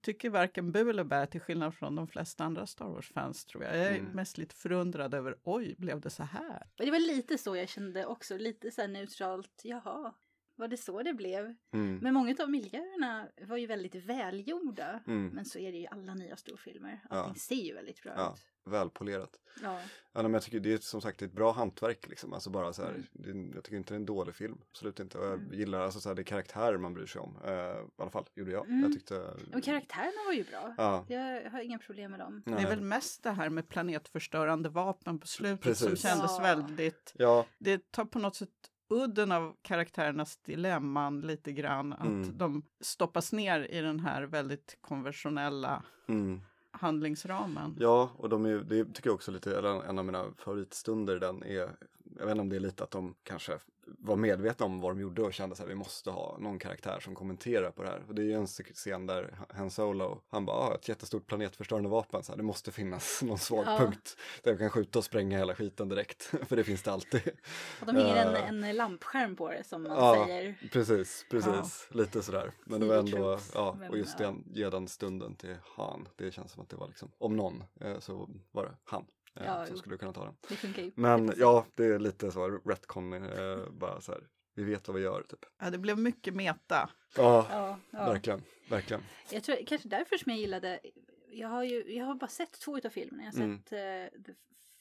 tycker 0.03 0.31
varken 0.31 0.73
bu 0.73 0.91
eller 0.91 1.05
bä, 1.05 1.27
till 1.27 1.41
skillnad 1.41 1.75
från 1.75 1.95
de 1.97 2.09
flesta 2.09 2.45
andra 2.45 2.67
Star 2.67 2.87
Wars-fans 2.89 3.45
tror 3.45 3.65
jag. 3.65 3.77
Jag 3.77 3.87
är 3.87 3.99
Mm. 3.99 4.13
mest 4.13 4.39
lite 4.39 4.55
förundrad 4.55 5.15
över, 5.15 5.37
oj, 5.43 5.75
blev 5.79 6.01
det 6.01 6.11
så 6.11 6.23
här? 6.23 6.67
Det 6.77 6.91
var 6.91 6.99
lite 6.99 7.39
så 7.39 7.57
jag 7.57 7.69
kände 7.69 8.07
också, 8.07 8.37
lite 8.37 8.71
så 8.71 8.81
här 8.81 8.89
neutralt, 8.89 9.61
jaha. 9.65 10.15
Var 10.57 10.69
det 10.69 10.77
så 10.77 11.03
det 11.03 11.15
blev? 11.15 11.55
Mm. 11.73 11.99
Men 12.03 12.15
många 12.15 12.35
av 12.41 12.51
miljöerna 12.51 13.29
var 13.49 13.57
ju 13.57 13.67
väldigt 13.67 13.95
välgjorda. 13.95 15.01
Mm. 15.07 15.29
Men 15.29 15.45
så 15.45 15.59
är 15.59 15.73
det 15.73 15.79
ju 15.79 15.87
alla 15.87 16.15
nya 16.15 16.37
storfilmer. 16.37 17.01
Ja. 17.11 17.17
Allting 17.17 17.41
ser 17.41 17.55
ju 17.55 17.75
väldigt 17.75 18.03
bra 18.03 18.13
Ja, 18.17 18.35
ut. 18.35 18.73
välpolerat. 18.73 19.31
Ja. 19.63 19.81
Ja, 20.13 20.23
men 20.23 20.33
jag 20.35 20.43
tycker 20.43 20.61
det 20.61 20.73
är 20.73 20.79
som 20.79 21.01
sagt 21.01 21.23
ett 21.23 21.33
bra 21.33 21.53
hantverk 21.53 22.09
liksom. 22.09 22.33
Alltså 22.33 22.51
bara 22.51 22.73
så 22.73 22.83
här, 22.83 22.91
Mm. 22.91 23.51
det, 23.51 23.55
jag 23.57 23.65
tycker 23.65 23.77
inte 23.77 23.95
det 23.95 23.97
är 23.97 24.01
en 24.01 24.07
dålig 24.07 24.35
film. 24.35 24.59
Absolut 24.71 25.01
inte. 25.01 25.19
Och 25.19 25.25
jag 25.27 25.33
Mm. 25.35 25.53
gillar 25.53 25.81
alltså 25.81 26.01
så 26.01 26.09
här, 26.09 26.17
det 26.17 26.23
är 26.23 26.25
karaktärer 26.25 26.79
man 26.79 26.95
bryr 26.95 27.07
sig 27.07 27.21
om. 27.21 27.37
Eh, 27.45 27.53
I 27.53 27.75
alla 27.97 28.11
fall 28.11 28.25
gjorde 28.35 28.51
jag. 28.53 28.67
Mm. 28.67 28.83
Jag 28.83 28.93
tyckte... 28.93 29.35
Men 29.51 29.63
karaktärerna 29.63 30.25
var 30.27 30.33
ju 30.33 30.45
bra. 30.45 30.75
Ja. 30.79 31.05
Jag 31.09 31.51
har 31.51 31.61
inga 31.61 31.79
problem 31.79 32.11
med 32.11 32.21
dem. 32.21 32.43
Det 32.45 32.51
är 32.51 32.55
nej. 32.55 32.67
väl 32.67 32.81
mest 32.81 33.23
det 33.23 33.31
här 33.31 33.51
med 33.51 33.69
planetförstörande 33.69 34.69
vapen 34.69 35.19
på 35.21 35.27
slutet 35.27 35.79
som 35.79 35.89
Precis. 35.89 36.03
kändes 36.11 36.31
Ja. 36.39 36.43
väldigt... 36.43 37.13
Ja, 37.19 37.47
Det 37.59 37.91
tar 37.91 38.05
på 38.05 38.19
något 38.19 38.37
sätt 38.37 38.51
udden 38.89 39.33
av 39.33 39.57
karaktärernas 39.63 40.37
dilemman 40.37 41.21
lite 41.21 41.53
grann. 41.53 41.93
Att 41.93 42.07
Mm. 42.07 42.39
de 42.39 42.63
stoppas 42.81 43.33
ner 43.33 43.61
i 43.71 43.81
den 43.81 44.01
här 44.01 44.23
väldigt 44.23 44.79
konventionella 44.81 45.83
mm. 46.07 46.41
handlingsramen. 46.71 47.77
ja, 47.81 48.11
och 48.17 48.29
de 48.29 48.47
är, 48.47 48.59
det 48.59 48.85
tycker 48.85 49.09
jag 49.09 49.15
också 49.15 49.31
lite, 49.31 49.59
eller 49.59 49.85
en 49.85 49.99
av 49.99 50.05
mina 50.05 50.25
favoritstunder 50.39 51.21
den 51.21 51.43
är, 51.43 51.71
jag 52.19 52.25
vet 52.27 52.31
inte 52.31 52.41
om 52.41 52.49
det 52.49 52.57
är 52.57 52.61
lite 52.61 52.85
att 52.85 52.91
de 52.91 53.15
kanske 53.23 53.59
var 53.87 54.17
medvetna 54.17 54.67
om 54.67 54.81
vad 54.81 54.91
de 54.91 55.01
gjorde 55.01 55.23
och 55.23 55.35
kände 55.35 55.53
att 55.53 55.69
vi 55.69 55.75
måste 55.75 56.11
ha 56.11 56.37
någon 56.39 56.59
karaktär 56.59 57.01
som 57.01 57.15
kommenterar 57.15 57.71
på 57.71 57.83
det 57.83 57.89
här. 57.89 58.03
Och 58.09 58.15
det 58.15 58.23
är 58.23 58.25
ju 58.27 58.33
en 58.33 58.47
scen 58.47 59.07
där 59.07 59.39
Han 59.49 59.71
Solo, 59.71 60.23
han 60.29 60.47
bara, 60.47 60.57
ah, 60.57 60.75
ett 60.75 60.89
jättestort 60.89 61.27
planetförstörande 61.27 61.89
vapen, 61.89 62.23
så 62.23 62.33
här, 62.33 62.37
det 62.37 62.43
måste 62.43 62.73
finnas 62.73 63.23
någon 63.23 63.39
svag 63.39 63.65
Ja. 63.67 63.79
punkt 63.79 64.17
där 64.43 64.53
vi 64.53 64.59
kan 64.59 64.71
skjuta 64.71 64.99
och 64.99 65.05
spränga 65.05 65.39
hela 65.39 65.55
skiten 65.55 65.89
direkt, 65.89 66.23
för 66.49 66.57
det 66.57 66.65
finns 66.65 66.83
det 66.83 66.93
alltid. 66.93 67.23
Och 67.81 67.87
de 67.87 67.97
hänger 67.97 68.35
Eh. 68.35 68.49
en, 68.49 68.65
en 68.65 68.77
lampskärm 68.77 69.37
på 69.37 69.49
det 69.51 69.65
som 69.65 69.83
man 69.83 69.93
Ja. 69.93 70.25
säger. 70.27 70.69
Precis, 70.73 71.27
precis, 71.31 71.89
lite 71.91 72.23
sådär. 72.23 72.53
Men 72.65 72.81
det 72.81 72.87
var 72.87 72.97
ändå, 72.97 73.39
ja, 73.55 73.77
och 73.91 73.99
just 73.99 74.21
ja. 74.21 74.27
den, 74.27 74.45
ge 74.55 74.71
den 74.71 74.89
stunden 74.89 75.35
till 75.37 75.57
Han, 75.77 76.09
det 76.17 76.31
känns 76.31 76.53
som 76.53 76.63
att 76.63 76.69
det 76.69 76.77
var 76.77 76.89
liksom, 76.89 77.11
om 77.19 77.37
någon 77.37 77.65
eh, 77.81 77.99
så 77.99 78.31
var 78.53 78.65
det 78.65 78.73
han 78.85 79.07
eh, 79.37 79.47
Ja, 79.47 79.67
som 79.67 79.77
skulle 79.79 79.97
kunna 79.97 80.13
ta 80.13 80.25
den. 80.25 80.37
Det 80.49 80.57
funkar 80.57 80.83
ju. 80.83 80.93
Men 80.95 81.33
ja, 81.37 81.67
det 81.75 81.85
är 81.85 81.99
lite 81.99 82.31
så 82.33 82.49
retcon, 82.65 83.13
eh, 83.13 83.71
bara 83.71 84.01
så 84.01 84.13
här, 84.13 84.29
vi 84.55 84.65
vet 84.65 84.89
vad 84.89 84.97
vi 84.97 85.03
gör 85.03 85.23
typ. 85.29 85.45
Ja, 85.61 85.71
det 85.71 85.79
blev 85.79 85.99
mycket 85.99 86.35
meta. 86.35 86.91
Ja, 87.17 87.47
Ja, 87.51 87.79
ja. 87.91 88.07
verkligen, 88.07 88.43
verkligen. 88.71 89.03
Jag 89.31 89.43
tror 89.45 89.57
kanske 89.67 89.89
därför 89.89 90.17
som 90.17 90.31
jag 90.33 90.39
gillade, 90.41 90.81
jag 91.31 91.49
har 91.49 91.63
ju, 91.65 91.95
jag 91.97 92.05
har 92.07 92.15
bara 92.15 92.29
sett 92.29 92.53
två 92.61 92.77
av 92.85 92.89
filmerna. 92.91 93.25
Jag 93.25 93.33
har 93.33 93.45
Mm. 93.45 93.59
sett 93.63 93.73
eh, 93.73 94.23
The 94.23 94.33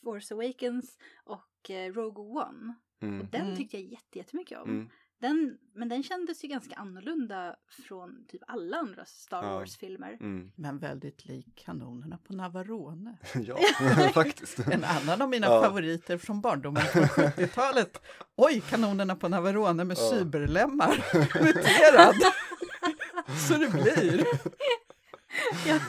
Force 0.04 0.34
Awakens 0.34 0.98
och 1.24 1.70
eh, 1.70 1.94
Rogue 1.94 2.24
One. 2.24 2.74
Mm. 3.02 3.22
Och 3.22 3.26
den 3.28 3.42
Mm. 3.42 3.56
tyckte 3.58 3.78
jag 3.78 3.92
jätte- 3.92 4.18
jättemycket 4.18 4.60
om. 4.60 4.70
Mm. 4.70 4.90
Den, 5.22 5.58
men 5.76 5.90
den 5.90 6.04
kändes 6.04 6.44
ju 6.44 6.48
ganska 6.48 6.76
annorlunda 6.76 7.56
från 7.88 8.26
typ 8.28 8.42
alla 8.48 8.78
andra 8.78 9.06
Star 9.06 9.44
Ja. 9.44 9.54
Wars-filmer. 9.54 10.18
Mm. 10.20 10.52
Men 10.56 10.80
väldigt 10.80 11.26
lik 11.26 11.56
kanonerna 11.66 12.18
på 12.18 12.34
Navarone. 12.34 13.18
ja, 13.46 13.58
faktiskt. 14.14 14.60
En 14.60 14.84
annan 14.84 15.22
av 15.22 15.30
mina 15.30 15.48
Ja. 15.48 15.62
favoriter 15.64 16.18
från 16.18 16.42
barndomen 16.42 16.84
från 16.84 17.04
70-talet. 17.04 18.02
Oj, 18.36 18.62
kanonerna 18.70 19.16
på 19.16 19.30
Navarone 19.30 19.84
med 19.84 19.98
Ja. 19.98 20.10
cyberlemmar. 20.12 21.06
Muterad. 21.44 22.16
Så 23.50 23.54
det 23.58 23.70
blir. 23.70 24.26
ja. 25.68 25.80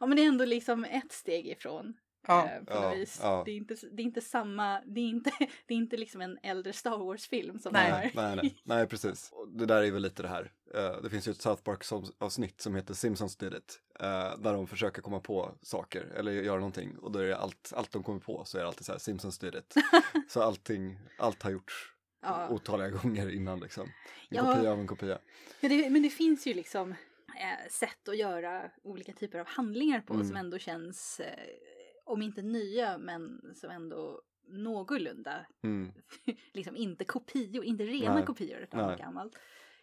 ja, 0.00 0.06
men 0.06 0.16
det 0.16 0.22
är 0.24 0.28
ändå 0.28 0.44
liksom 0.44 0.84
ett 0.84 1.12
steg 1.12 1.46
ifrån. 1.48 1.94
Ja. 2.26 2.48
eh, 2.50 2.64
på 2.64 2.72
Ja, 2.74 2.90
vis. 2.94 3.18
ja. 3.22 3.42
Det, 3.44 3.50
är 3.50 3.56
inte, 3.56 3.76
det 3.92 4.02
är 4.02 4.04
inte 4.04 4.20
samma, 4.20 4.80
det 4.86 5.00
är 5.00 5.08
inte, 5.08 5.30
det 5.66 5.74
är 5.74 5.78
inte 5.78 5.96
liksom 5.96 6.20
en 6.20 6.38
äldre 6.42 6.72
Star 6.72 6.98
Wars-film 6.98 7.58
som 7.58 7.72
Nej. 7.72 7.90
har. 7.90 8.10
Nej, 8.14 8.36
nej, 8.42 8.60
nej, 8.64 8.86
precis. 8.86 9.30
Och 9.32 9.48
det 9.48 9.66
där 9.66 9.82
är 9.82 9.90
väl 9.90 10.02
lite 10.02 10.22
det 10.22 10.28
här. 10.28 10.52
Eh, 10.74 11.02
det 11.02 11.10
finns 11.10 11.28
ju 11.28 11.32
ett 11.32 11.40
South 11.42 11.62
Park-avsnitt 11.62 12.60
som 12.60 12.74
heter 12.74 12.94
Simpsons 12.94 13.36
did 13.36 13.54
it. 13.54 13.80
eh, 14.00 14.38
där 14.38 14.52
de 14.52 14.66
försöker 14.66 15.02
komma 15.02 15.20
på 15.20 15.54
saker 15.62 16.02
eller 16.16 16.32
göra 16.32 16.56
någonting. 16.58 16.98
Och 16.98 17.12
då 17.12 17.18
är 17.18 17.26
det 17.26 17.36
allt, 17.36 17.72
allt 17.76 17.92
de 17.92 18.02
kommer 18.02 18.20
på 18.20 18.44
så 18.44 18.58
är 18.58 18.62
det 18.62 18.68
alltid 18.68 18.86
så 18.86 18.92
här 18.92 18.98
Simpsons 18.98 19.38
did 19.38 19.54
it. 19.54 19.74
så 20.28 20.42
allting, 20.42 20.98
allt 21.18 21.42
har 21.42 21.50
gjorts 21.50 21.88
Ja. 22.24 22.48
otaliga 22.48 22.88
gånger 22.88 23.30
innan 23.34 23.60
liksom. 23.60 23.82
En 23.82 23.90
Ja. 24.36 24.54
kopia 24.54 24.72
av 24.72 24.80
en 24.80 24.86
kopia. 24.86 25.18
Men 25.60 25.70
det, 25.70 25.90
men 25.90 26.02
det 26.02 26.10
finns 26.10 26.46
ju 26.46 26.54
liksom 26.54 26.90
eh, 26.90 27.70
sätt 27.70 28.08
att 28.08 28.16
göra 28.18 28.70
olika 28.82 29.12
typer 29.12 29.38
av 29.38 29.46
handlingar 29.46 30.00
på 30.00 30.14
Mm. 30.14 30.26
som 30.26 30.36
ändå 30.36 30.58
känns, 30.58 31.20
eh, 31.20 31.26
om 32.04 32.22
inte 32.22 32.42
nya, 32.42 32.98
men 32.98 33.40
som 33.54 33.70
ändå 33.70 34.22
någorlunda, 34.48 35.46
Mm. 35.62 35.92
liksom 36.52 36.76
inte 36.76 37.04
kopior, 37.04 37.64
inte 37.64 37.84
rena 37.84 38.14
Nej. 38.14 38.26
kopior 38.26 38.66
av 38.70 38.86
Nej. 38.88 38.96
gammalt. 38.98 39.38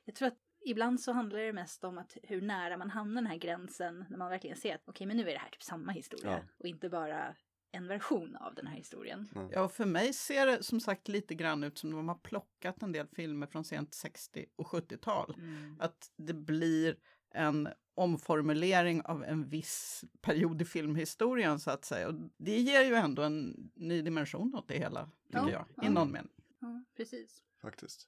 Jag 0.05 0.15
tror 0.15 0.27
att 0.27 0.37
ibland 0.65 1.01
så 1.01 1.11
handlar 1.11 1.39
det 1.39 1.53
mest 1.53 1.83
om 1.83 1.97
att 1.97 2.17
hur 2.23 2.41
nära 2.41 2.77
man 2.77 2.89
hamnar 2.89 3.21
den 3.21 3.31
här 3.31 3.37
gränsen 3.37 4.05
när 4.09 4.17
man 4.17 4.29
verkligen 4.29 4.57
ser 4.57 4.75
att 4.75 4.81
okej, 4.85 5.07
men 5.07 5.17
nu 5.17 5.23
är 5.29 5.33
det 5.33 5.39
här 5.39 5.49
typ 5.49 5.63
samma 5.63 5.91
historia 5.91 6.31
Ja. 6.31 6.39
och 6.59 6.65
inte 6.65 6.89
bara 6.89 7.35
en 7.71 7.87
version 7.87 8.35
av 8.35 8.55
den 8.55 8.67
här 8.67 8.75
historien. 8.77 9.27
Ja, 9.51 9.61
och 9.63 9.71
för 9.71 9.85
mig 9.85 10.13
ser 10.13 10.45
det 10.45 10.63
som 10.63 10.79
sagt 10.79 11.07
lite 11.07 11.35
grann 11.35 11.63
ut 11.63 11.77
som 11.77 11.91
de 11.91 12.07
har 12.09 12.15
plockat 12.15 12.83
en 12.83 12.91
del 12.91 13.07
filmer 13.07 13.47
från 13.47 13.63
sent 13.63 13.93
60 13.93 14.45
och 14.55 14.67
70-tal. 14.67 15.35
Att 15.79 16.11
det 16.15 16.33
blir 16.33 16.95
en 17.31 17.69
omformulering 17.99 19.01
av 19.01 19.23
en 19.23 19.49
viss 19.49 20.03
period 20.21 20.61
i 20.61 20.65
filmhistorien 20.65 21.59
så 21.59 21.71
att 21.71 21.85
säga. 21.85 22.07
Och 22.07 22.13
det 22.37 22.59
ger 22.59 22.81
ju 22.83 22.93
ändå 22.95 23.21
en 23.21 23.71
ny 23.75 24.01
dimension 24.01 24.55
åt 24.55 24.67
det 24.67 24.77
hela, 24.77 25.05
tycker 25.25 25.39
Ja, 25.39 25.51
jag, 25.51 25.65
ja. 25.75 25.83
i 25.85 25.89
någon 25.89 26.11
mening. 26.11 26.31
Ja, 26.59 26.83
precis. 26.97 27.41
Faktiskt. 27.61 28.07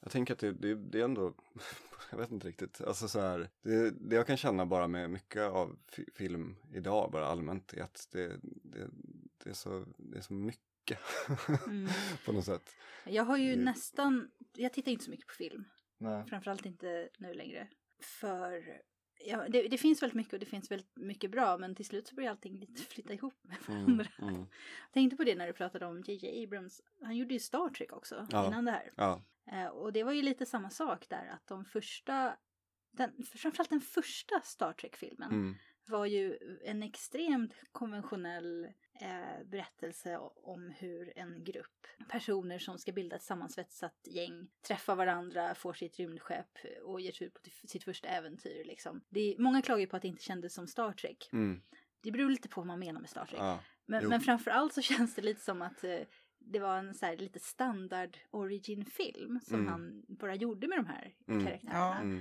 Jag 0.00 0.12
tänker 0.12 0.34
att 0.34 0.40
det, 0.40 0.52
det, 0.52 0.74
det 0.74 1.00
är 1.00 1.04
ändå, 1.04 1.34
jag 2.10 2.18
vet 2.18 2.30
inte 2.30 2.48
riktigt, 2.48 2.80
alltså 2.80 3.08
så 3.08 3.20
här, 3.20 3.50
det, 3.62 3.90
det 3.90 4.16
jag 4.16 4.26
kan 4.26 4.36
känna 4.36 4.66
bara 4.66 4.88
med 4.88 5.10
mycket 5.10 5.42
av 5.42 5.78
fi- 5.88 6.08
film 6.14 6.56
idag, 6.72 7.10
bara 7.12 7.26
allmänt, 7.26 7.72
är 7.72 7.82
att 7.82 8.08
det, 8.12 8.28
det, 8.42 8.88
det, 9.44 9.50
är, 9.50 9.54
så, 9.54 9.84
det 9.98 10.18
är 10.18 10.22
så 10.22 10.32
mycket 10.34 10.64
Mm. 11.66 11.88
på 12.26 12.32
något 12.32 12.44
sätt. 12.44 12.70
Jag 13.06 13.24
har 13.24 13.36
ju 13.36 13.56
Det- 13.56 13.62
nästan, 13.64 14.30
jag 14.56 14.72
tittar 14.72 14.92
inte 14.92 15.04
så 15.04 15.10
mycket 15.10 15.26
på 15.26 15.34
film. 15.34 15.64
Nej. 15.98 16.24
Framförallt 16.28 16.66
inte 16.66 17.08
nu 17.18 17.34
längre. 17.34 17.68
För 18.20 18.80
ja, 19.18 19.48
det, 19.48 19.68
det 19.68 19.78
finns 19.78 20.02
väldigt 20.02 20.16
mycket 20.16 20.32
och 20.32 20.38
det 20.38 20.46
finns 20.46 20.70
väldigt 20.70 20.96
mycket 20.96 21.30
bra 21.30 21.58
men 21.58 21.74
till 21.74 21.84
slut 21.86 22.08
så 22.08 22.14
börjar 22.14 22.30
allting 22.30 22.58
lite 22.58 22.82
flytta 22.82 23.12
ihop 23.12 23.34
med 23.42 23.56
Mm, 23.68 23.84
varandra. 23.84 24.06
mm. 24.18 24.34
Jag 24.40 24.92
tänkte 24.92 25.16
på 25.16 25.24
det 25.24 25.34
när 25.34 25.46
du 25.46 25.52
pratade 25.52 25.86
om 25.86 26.02
JJ 26.06 26.44
Abrams. 26.44 26.80
Han 27.02 27.16
gjorde 27.16 27.34
ju 27.34 27.40
Star 27.40 27.68
Trek 27.70 27.92
också 27.92 28.26
Ja. 28.30 28.46
innan 28.46 28.64
det 28.64 28.70
här. 28.70 28.92
Ja, 28.96 29.22
Eh, 29.52 29.66
och 29.66 29.92
det 29.92 30.02
var 30.04 30.12
ju 30.12 30.22
lite 30.22 30.46
samma 30.46 30.70
sak 30.70 31.08
där 31.08 31.26
att 31.32 31.46
de 31.46 31.64
första, 31.64 32.36
den, 32.90 33.22
framförallt 33.36 33.70
den 33.70 33.80
första 33.80 34.40
Star 34.40 34.72
Trek-filmen 34.72 35.30
mm, 35.30 35.54
var 35.88 36.06
ju 36.06 36.38
en 36.64 36.82
extremt 36.82 37.54
konventionell 37.72 38.64
eh, 39.00 39.44
berättelse 39.46 40.18
om 40.42 40.70
hur 40.78 41.12
en 41.18 41.44
grupp 41.44 41.86
personer 42.08 42.58
som 42.58 42.78
ska 42.78 42.92
bilda 42.92 43.16
ett 43.16 43.22
sammansvetsat 43.22 43.94
gäng 44.06 44.48
träffar 44.68 44.96
varandra, 44.96 45.54
får 45.54 45.72
sitt 45.72 45.98
rymdskepp 45.98 46.58
och 46.84 47.00
ger 47.00 47.12
sig 47.12 47.26
ut 47.26 47.34
på 47.34 47.40
sitt 47.68 47.84
första 47.84 48.08
äventyr. 48.08 48.64
Liksom. 48.64 49.00
Det 49.08 49.20
är, 49.20 49.38
många 49.38 49.62
klagar 49.62 49.80
ju 49.80 49.86
på 49.86 49.96
att 49.96 50.02
det 50.02 50.08
inte 50.08 50.22
kändes 50.22 50.54
som 50.54 50.66
Star 50.66 50.92
Trek. 50.92 51.28
mm, 51.32 51.60
Det 52.00 52.10
beror 52.10 52.30
lite 52.30 52.48
på 52.48 52.60
vad 52.60 52.66
man 52.66 52.78
menar 52.78 53.00
med 53.00 53.10
Star 53.10 53.24
Trek. 53.26 53.40
ja, 53.40 53.60
men, 53.86 54.08
men 54.08 54.20
framförallt 54.20 54.74
så 54.74 54.82
känns 54.82 55.14
det 55.14 55.22
lite 55.22 55.40
som 55.40 55.62
att 55.62 55.84
eh, 55.84 56.00
det 56.38 56.58
var 56.58 56.76
en 56.78 56.94
så 56.94 57.06
här, 57.06 57.16
lite 57.16 57.38
standard 57.38 58.18
origin-film 58.30 59.40
som 59.42 59.54
Mm. 59.60 59.66
han 59.72 60.04
bara 60.08 60.34
gjorde 60.34 60.68
med 60.68 60.78
de 60.78 60.86
här 60.86 61.14
Mm. 61.28 61.46
karaktärerna 61.46 61.78
Ja. 61.78 61.94
mm, 62.00 62.20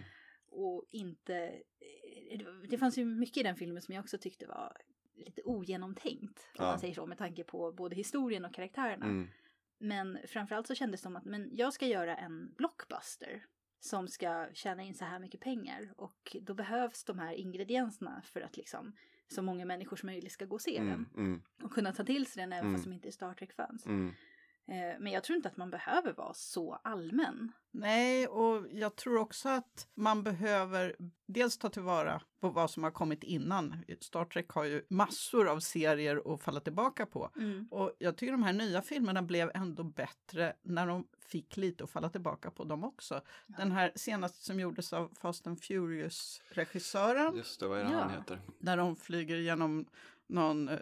och 0.50 0.86
inte... 0.90 1.62
det- 2.70 2.78
fanns 2.78 2.98
ju 2.98 3.06
mycket 3.06 3.38
i 3.38 3.44
den 3.44 3.56
filmen 3.56 3.82
som 3.82 3.94
jag 3.96 4.02
också 4.04 4.18
tyckte 4.18 4.48
var 4.48 4.78
lite 5.16 5.42
ogenomtänkt. 5.42 6.40
Om 6.40 6.66
Ja. 6.66 6.72
man 6.72 6.80
säger 6.80 6.94
så, 6.94 7.06
med 7.06 7.18
tanke 7.18 7.44
på 7.44 7.72
både 7.72 7.96
historien 7.96 8.46
och 8.46 8.54
karaktärerna. 8.54 9.06
mm, 9.06 9.28
Men 9.80 10.18
framförallt 10.28 10.68
så 10.68 10.76
kändes 10.76 11.02
det 11.02 11.04
som 11.04 11.16
att 11.16 11.26
men 11.26 11.50
jag 11.56 11.74
ska 11.74 11.86
göra 11.88 12.18
en 12.18 12.54
blockbuster 12.58 13.46
som 13.80 14.08
ska 14.08 14.48
tjäna 14.54 14.84
in 14.84 14.94
så 14.96 15.06
här 15.06 15.20
mycket 15.20 15.40
pengar 15.42 15.94
och 15.98 16.36
då 16.42 16.54
behövs 16.54 17.04
de 17.04 17.20
här 17.20 17.34
ingredienserna 17.34 18.22
för 18.26 18.42
att 18.42 18.58
liksom 18.58 18.96
så 19.28 19.42
många 19.42 19.66
människor 19.66 19.96
som 19.98 20.08
möjligt 20.08 20.32
ska 20.32 20.46
gå 20.46 20.56
och 20.56 20.62
se 20.62 20.78
mm, 20.78 20.90
den 21.14 21.26
mm, 21.26 21.42
och 21.62 21.72
kunna 21.72 21.94
ta 21.94 22.04
till 22.04 22.26
sig 22.26 22.42
den 22.42 22.54
även 22.54 22.66
Mm. 22.66 22.76
fast 22.76 22.84
de 22.86 22.94
inte 22.94 23.08
är 23.08 23.12
Star 23.12 23.34
Trek-fans. 23.34 23.86
Eh, 24.70 25.00
Men 25.00 25.12
jag 25.12 25.24
tror 25.24 25.36
inte 25.38 25.50
att 25.50 25.58
man 25.58 25.70
behöver 25.70 26.14
vara 26.14 26.34
så 26.34 26.80
allmän. 26.84 27.52
Nej, 27.72 28.28
och 28.28 28.66
jag 28.72 28.96
tror 28.96 29.18
också 29.18 29.50
att 29.50 29.88
man 29.96 30.24
behöver 30.24 30.96
dels 31.26 31.58
ta 31.58 31.70
tillvara 31.70 32.22
på 32.40 32.50
vad 32.50 32.72
som 32.72 32.84
har 32.84 32.92
kommit 32.92 33.24
innan. 33.24 33.76
Star 34.00 34.26
Trek 34.26 34.50
har 34.50 34.64
ju 34.64 34.82
massor 34.90 35.48
av 35.50 35.60
serier 35.60 36.34
att 36.34 36.42
falla 36.44 36.60
tillbaka 36.60 37.06
på. 37.06 37.32
Mm. 37.36 37.68
Och 37.72 37.94
jag 38.00 38.18
tycker 38.18 38.32
de 38.32 38.44
här 38.44 38.54
nya 38.54 38.82
filmerna 38.82 39.22
blev 39.22 39.52
ändå 39.54 39.84
bättre 39.84 40.54
när 40.62 40.88
de 40.88 41.08
fick 41.20 41.58
lite 41.58 41.84
att 41.84 41.90
falla 41.90 42.10
tillbaka 42.10 42.52
på 42.52 42.64
dem 42.64 42.84
också. 42.84 43.22
Den 43.48 43.72
här 43.72 43.92
senaste 43.96 44.44
som 44.46 44.60
gjordes 44.60 44.94
av 44.94 45.14
Fast 45.20 45.48
and 45.48 45.60
Furious-regissören, 45.64 47.36
just 47.38 47.60
det, 47.60 47.68
vad 47.68 47.80
är 47.80 47.84
det 47.84 47.90
han 47.90 48.12
Ja. 48.14 48.20
heter? 48.20 48.40
där 48.60 48.78
de 48.78 48.96
flyger 48.96 49.36
genom 49.38 49.86
någon, 50.28 50.70
eh, 50.70 50.78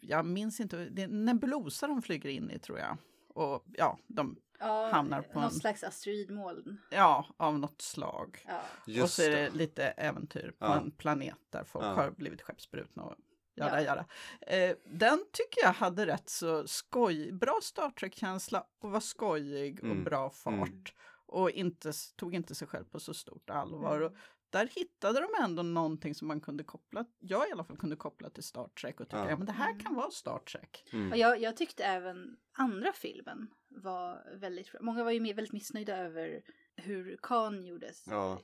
jag 0.00 0.26
minns 0.26 0.60
inte, 0.60 0.76
det 0.90 1.02
är 1.02 1.06
en 1.08 1.24
nebulosa 1.24 1.86
de 1.86 2.02
flyger 2.02 2.30
in 2.30 2.50
i 2.50 2.58
tror 2.58 2.78
jag. 2.78 2.96
Och 3.34 3.64
ja, 3.72 3.98
de 4.06 4.36
Ja, 4.58 4.88
hamnar 4.92 5.22
på 5.22 5.40
något 5.40 5.52
en, 5.52 5.58
slags 5.58 5.84
asteroidmoln. 5.84 6.80
ja, 6.90 7.26
av 7.36 7.58
något 7.58 7.80
slag. 7.82 8.46
Ja. 8.86 9.02
och 9.02 9.10
så 9.10 9.22
är 9.22 9.30
det 9.30 9.36
det. 9.36 9.50
lite 9.50 9.84
äventyr 9.84 10.50
på 10.58 10.66
Ja. 10.66 10.76
en 10.76 10.90
planet 10.90 11.36
där 11.50 11.64
folk 11.64 11.84
Ja. 11.84 11.88
har 11.94 12.10
blivit 12.10 12.42
skeppsbrutna 12.42 13.02
och 13.02 13.14
jada, 13.54 13.82
Ja. 13.82 13.86
jada. 13.86 14.06
Eh, 14.40 14.76
den 14.86 15.24
tycker 15.32 15.62
jag 15.62 15.72
hade 15.72 16.06
rätt 16.06 16.28
så 16.28 16.66
skoj, 16.66 17.32
bra 17.32 17.58
Star 17.62 17.90
Trek-känsla 17.90 18.66
och 18.80 18.90
var 18.90 19.00
skojig 19.00 19.78
och 19.80 19.84
Mm. 19.90 20.04
bra 20.04 20.30
fart. 20.30 20.54
Mm. 20.68 20.84
Och 21.26 21.50
inte, 21.50 21.92
tog 22.16 22.34
inte 22.34 22.54
sig 22.54 22.68
själv 22.68 22.84
på 22.84 23.00
så 23.00 23.14
stort 23.14 23.50
allvar. 23.50 23.96
Mm. 23.96 24.06
Och 24.12 24.16
där 24.52 24.66
hittade 24.74 25.20
de 25.20 25.44
ändå 25.44 25.62
någonting 25.62 26.14
som 26.14 26.28
man 26.28 26.40
kunde 26.40 26.64
koppla, 26.64 27.04
jag 27.18 27.48
i 27.48 27.52
alla 27.52 27.64
fall 27.64 27.76
kunde 27.76 27.96
koppla 27.96 28.30
till 28.30 28.42
Star 28.42 28.68
Trek 28.68 29.00
och 29.00 29.08
tycka, 29.08 29.16
Ja. 29.18 29.30
ja, 29.30 29.36
men 29.36 29.46
det 29.46 29.52
här 29.52 29.70
Mm. 29.70 29.82
kan 29.82 29.94
vara 29.94 30.10
Star 30.10 30.38
Trek. 30.38 30.84
Mm. 30.92 31.12
Och 31.12 31.18
jag, 31.18 31.40
jag 31.40 31.56
tyckte 31.56 31.84
även 31.84 32.36
andra 32.52 32.92
filmen 32.92 33.48
var 33.68 34.36
väldigt. 34.38 34.70
Många 34.80 35.04
var 35.04 35.10
ju 35.10 35.20
med, 35.20 35.36
väldigt 35.36 35.52
missnöjda 35.52 35.96
över 35.96 36.42
hur 36.76 37.16
Khan 37.22 37.64
gjordes. 37.66 38.04
Ja. 38.06 38.40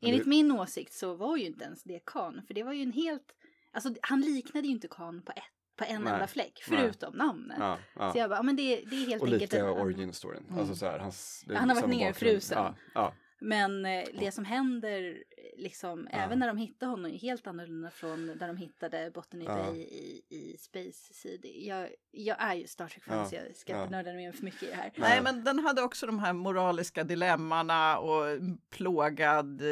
Enligt 0.00 0.24
det- 0.24 0.30
min 0.30 0.52
åsikt 0.52 0.92
så 0.92 1.14
var 1.14 1.36
ju 1.36 1.44
inte 1.46 1.64
ens 1.64 1.82
det 1.82 2.00
Khan. 2.06 2.42
För 2.46 2.54
det 2.54 2.62
var 2.62 2.72
ju 2.72 2.82
en 2.82 2.92
helt... 2.92 3.34
Alltså 3.72 3.94
han 4.02 4.20
liknade 4.20 4.66
ju 4.66 4.72
inte 4.72 4.88
Khan 4.88 5.22
på, 5.22 5.32
ett, 5.32 5.42
på 5.76 5.84
en 5.84 6.02
Nej. 6.02 6.12
enda 6.12 6.26
fläck. 6.26 6.64
Nej. 6.70 6.80
Förutom 6.80 7.14
namnet. 7.16 7.56
Ja, 7.60 7.78
ja. 7.96 8.12
Så 8.12 8.18
jag 8.18 8.30
bara, 8.30 8.36
ja, 8.36 8.42
men 8.42 8.56
det, 8.56 8.76
det 8.90 8.96
är 8.96 9.06
helt 9.06 9.22
Och 9.22 9.28
enkelt 9.28 9.42
lite 9.42 9.58
en- 9.58 9.68
origin 9.68 10.12
storyn. 10.12 10.44
Mm. 10.48 10.58
Alltså 10.58 10.74
så 10.74 10.86
här, 10.86 10.98
hans, 10.98 11.44
Han 11.54 11.68
har 11.70 11.76
varit 11.82 11.96
nerfrusen. 11.96 12.74
ja. 12.94 13.14
Men 13.44 13.86
eh, 13.86 14.04
det 14.18 14.32
som 14.32 14.44
händer, 14.44 15.24
liksom, 15.56 16.08
Ja. 16.12 16.18
även 16.18 16.38
när 16.38 16.46
de 16.46 16.56
hittar 16.56 16.86
honom, 16.86 17.10
är 17.10 17.18
helt 17.18 17.46
annorlunda 17.46 17.90
från 17.90 18.26
där 18.26 18.46
de 18.46 18.56
hittade 18.56 19.10
Botany 19.14 19.44
Ja. 19.44 19.54
Bay 19.54 19.78
i, 19.80 20.22
i 20.28 20.56
Space 20.58 21.14
Seed. 21.14 21.40
Jag, 21.54 21.88
jag 22.10 22.36
är 22.42 22.54
ju 22.54 22.66
Star 22.66 22.88
Trek-fan 22.88 23.18
Ja. 23.18 23.24
så 23.28 23.34
jag 23.34 23.56
ska 23.56 23.72
Ja. 23.72 23.78
inte 23.82 23.90
nörda 23.96 24.12
mig 24.12 24.32
för 24.32 24.44
mycket 24.44 24.62
i 24.62 24.66
det 24.66 24.74
här. 24.74 24.92
Nej, 24.96 25.22
men 25.22 25.44
den 25.44 25.58
hade 25.58 25.82
också 25.82 26.06
de 26.06 26.18
här 26.18 26.32
moraliska 26.32 27.04
dilemmana 27.04 27.98
och 27.98 28.24
plågad 28.70 29.62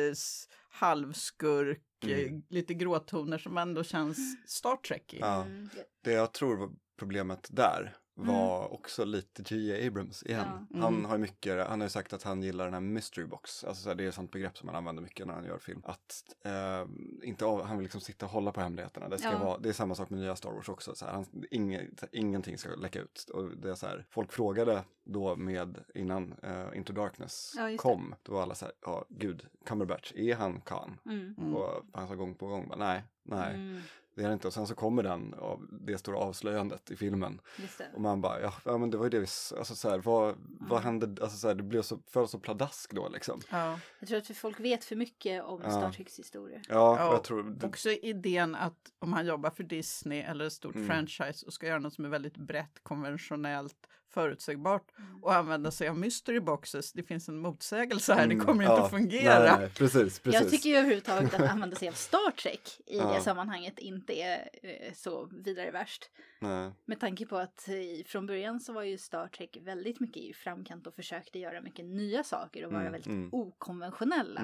halvskurk, 0.71 1.83
Mm. 2.05 2.19
eh, 2.27 2.41
lite 2.49 2.75
gråtoner 2.75 3.39
som 3.39 3.59
ändå 3.59 3.85
känns 3.85 4.19
Star 4.47 4.77
Trek. 4.77 5.15
Ja. 5.21 5.43
Mm. 5.45 5.69
Det 6.05 6.13
jag 6.13 6.33
tror 6.33 6.57
var 6.57 6.71
problemet 6.99 7.49
där 7.51 7.97
var 8.27 8.73
också 8.73 9.05
lite 9.05 9.55
J.J. 9.55 9.87
Abrams 9.87 10.23
igen. 10.23 10.67
Ja. 10.71 10.81
Han 10.81 10.95
Mm. 10.95 11.05
har 11.05 11.13
ju 11.17 11.21
mycket, 11.21 11.67
han 11.69 11.81
har 11.81 11.87
ju 11.87 11.91
sagt 11.91 12.13
att 12.13 12.23
han 12.23 12.43
gillar 12.43 12.65
den 12.65 12.75
här 12.75 12.81
mystery 12.81 13.27
box. 13.27 13.65
Alltså 13.65 13.95
det 13.95 14.05
är 14.05 14.09
ett 14.09 14.15
sånt 14.15 14.31
begrepp 14.31 14.59
som 14.59 14.69
han 14.69 14.77
använder 14.77 15.03
mycket 15.03 15.27
när 15.27 15.35
han 15.35 15.45
gör 15.45 15.59
film. 15.59 15.83
Att 15.85 16.25
eh, 16.45 16.87
inte 17.23 17.45
av, 17.45 17.63
han 17.65 17.77
vill 17.77 17.83
liksom 17.85 18.01
sitta 18.01 18.27
och 18.27 18.33
hålla 18.33 18.53
på 18.53 18.61
hemligheterna. 18.61 19.09
Det, 19.09 19.19
ska 19.19 19.31
Ja. 19.33 19.39
vara, 19.39 19.59
det 19.59 19.69
är 19.69 19.73
samma 19.73 19.95
sak 19.95 20.11
med 20.11 20.21
nya 20.21 20.37
Star 20.37 20.51
Wars 20.53 20.69
också. 20.69 20.95
Så 20.95 21.05
här, 21.05 21.13
han, 21.13 21.27
inget, 21.51 22.05
ingenting 22.13 22.59
ska 22.59 22.69
läcka 22.75 23.01
ut. 23.01 23.31
Och 23.35 23.57
det 23.57 23.71
är 23.71 23.75
så 23.75 23.87
här, 23.87 24.07
folk 24.11 24.33
frågade 24.33 24.85
då 25.05 25.37
med 25.37 25.79
innan 25.95 26.35
eh, 26.43 26.67
Into 26.77 26.93
Darkness 26.93 27.53
Ja, 27.57 27.77
kom. 27.77 28.15
Då 28.23 28.33
var 28.33 28.43
alla 28.43 28.55
så 28.55 28.65
här, 28.65 28.75
ja 28.83 29.05
gud, 29.09 29.47
Cumberbatch, 29.67 30.13
är 30.17 30.35
han 30.35 30.61
Khan? 30.61 30.99
Mm. 31.07 31.35
Mm. 31.39 31.55
Och 31.57 31.83
han 31.93 32.09
sa 32.09 32.15
gång 32.15 32.35
på 32.35 32.47
gång, 32.47 32.69
bara, 32.69 32.79
nej, 32.79 33.03
nej. 33.23 33.55
Mm. 33.55 33.81
Det 34.15 34.23
är 34.23 34.27
det 34.29 34.33
inte. 34.33 34.47
Och 34.47 34.53
sen 34.55 34.67
så 34.67 34.75
kommer 34.75 35.03
den 35.03 35.35
av 35.35 35.67
det 35.71 35.99
stora 35.99 36.19
avslöjandet 36.19 36.91
i 36.91 36.97
filmen. 36.97 37.41
Just 37.59 37.79
det. 37.79 37.91
Och 37.95 38.01
man 38.01 38.21
bara, 38.21 38.41
ja, 38.41 38.53
ja 38.65 38.79
men 38.79 38.91
det 38.91 38.97
var 38.97 39.05
ju 39.05 39.11
det 39.11 39.21
vi, 39.21 39.27
alltså 39.59 39.75
så 39.75 39.91
här, 39.91 39.99
vad, 39.99 40.35
vad 40.61 40.81
Mm. 40.81 40.85
hände, 41.01 41.23
alltså 41.23 41.39
så 41.39 41.49
här, 41.49 41.55
det 41.55 41.63
blev 41.63 41.83
så, 41.83 41.99
föll 42.07 42.29
så 42.29 42.39
pladask 42.39 42.93
då 42.93 43.09
liksom. 43.09 43.41
Ja. 43.51 43.79
Jag 43.99 44.09
tror 44.09 44.19
att 44.19 44.37
folk 44.37 44.61
vet 44.61 44.85
för 44.85 44.97
mycket 44.97 45.45
om 45.45 45.61
Ja. 45.65 45.71
Star 45.71 45.93
Treks 45.93 46.19
historia. 46.19 46.61
Ja, 46.69 46.99
Ja, 46.99 47.09
och 47.09 47.15
jag 47.15 47.25
tror, 47.25 47.43
det, 47.43 47.67
Också 47.67 47.91
idén 47.91 48.55
att 48.55 48.93
om 48.99 49.13
han 49.13 49.27
jobbar 49.27 49.51
för 49.51 49.65
Disney 49.65 50.21
eller 50.21 50.45
ett 50.45 50.53
stort 50.53 50.75
Mm. 50.75 50.87
franchise 50.89 51.47
och 51.47 51.53
ska 51.53 51.67
göra 51.67 51.79
något 51.79 51.95
som 51.95 52.05
är 52.05 52.09
väldigt 52.09 52.37
brett, 52.37 52.81
konventionellt, 52.83 53.87
förutsägbart 54.11 54.85
Mm. 54.99 55.25
och 55.25 55.35
använda 55.35 55.71
sig 55.71 55.89
av 55.89 55.99
mystery 55.99 56.41
boxes. 56.41 56.93
Det 56.93 57.03
finns 57.03 57.29
en 57.29 57.39
motsägelse 57.39 58.15
här, 58.15 58.27
det 58.27 58.35
Mm, 58.35 58.47
kommer 58.47 58.63
inte 58.65 58.73
ja, 58.75 58.85
att 58.85 58.91
fungera. 58.91 59.39
Nej, 59.39 59.59
nej, 59.61 59.71
precis, 59.75 60.19
precis. 60.21 60.41
Jag 60.41 60.51
tycker 60.51 60.69
ju 60.69 60.77
överhuvudtaget 60.77 61.35
att 61.35 61.41
använda 61.51 61.77
sig 61.77 61.89
av 61.89 61.93
Star 61.93 62.31
Trek 62.31 62.81
i 62.87 62.99
Ja. 62.99 63.13
det 63.15 63.21
sammanhanget 63.21 63.79
inte 63.79 64.13
är 64.21 64.49
eh, 64.63 64.93
så 64.95 65.29
vidare 65.33 65.71
värst. 65.71 66.11
nej. 66.39 66.71
Med 66.85 67.01
tanke 67.01 67.27
på 67.27 67.37
att 67.37 67.69
eh, 67.69 67.75
från 68.07 68.27
början 68.27 68.61
så 68.61 68.73
var 68.73 68.83
ju 68.83 68.99
Star 68.99 69.29
Trek 69.29 69.59
väldigt 69.63 70.01
mycket 70.01 70.23
i 70.23 70.33
framkant 70.33 70.87
och 70.87 70.95
försökte 70.95 71.39
göra 71.39 71.61
mycket 71.61 71.85
nya 71.85 72.25
saker 72.25 72.65
och 72.67 72.73
vara 72.73 72.81
Mm, 72.83 72.93
väldigt 72.93 73.07
mm. 73.09 73.29
okonventionella. 73.33 74.41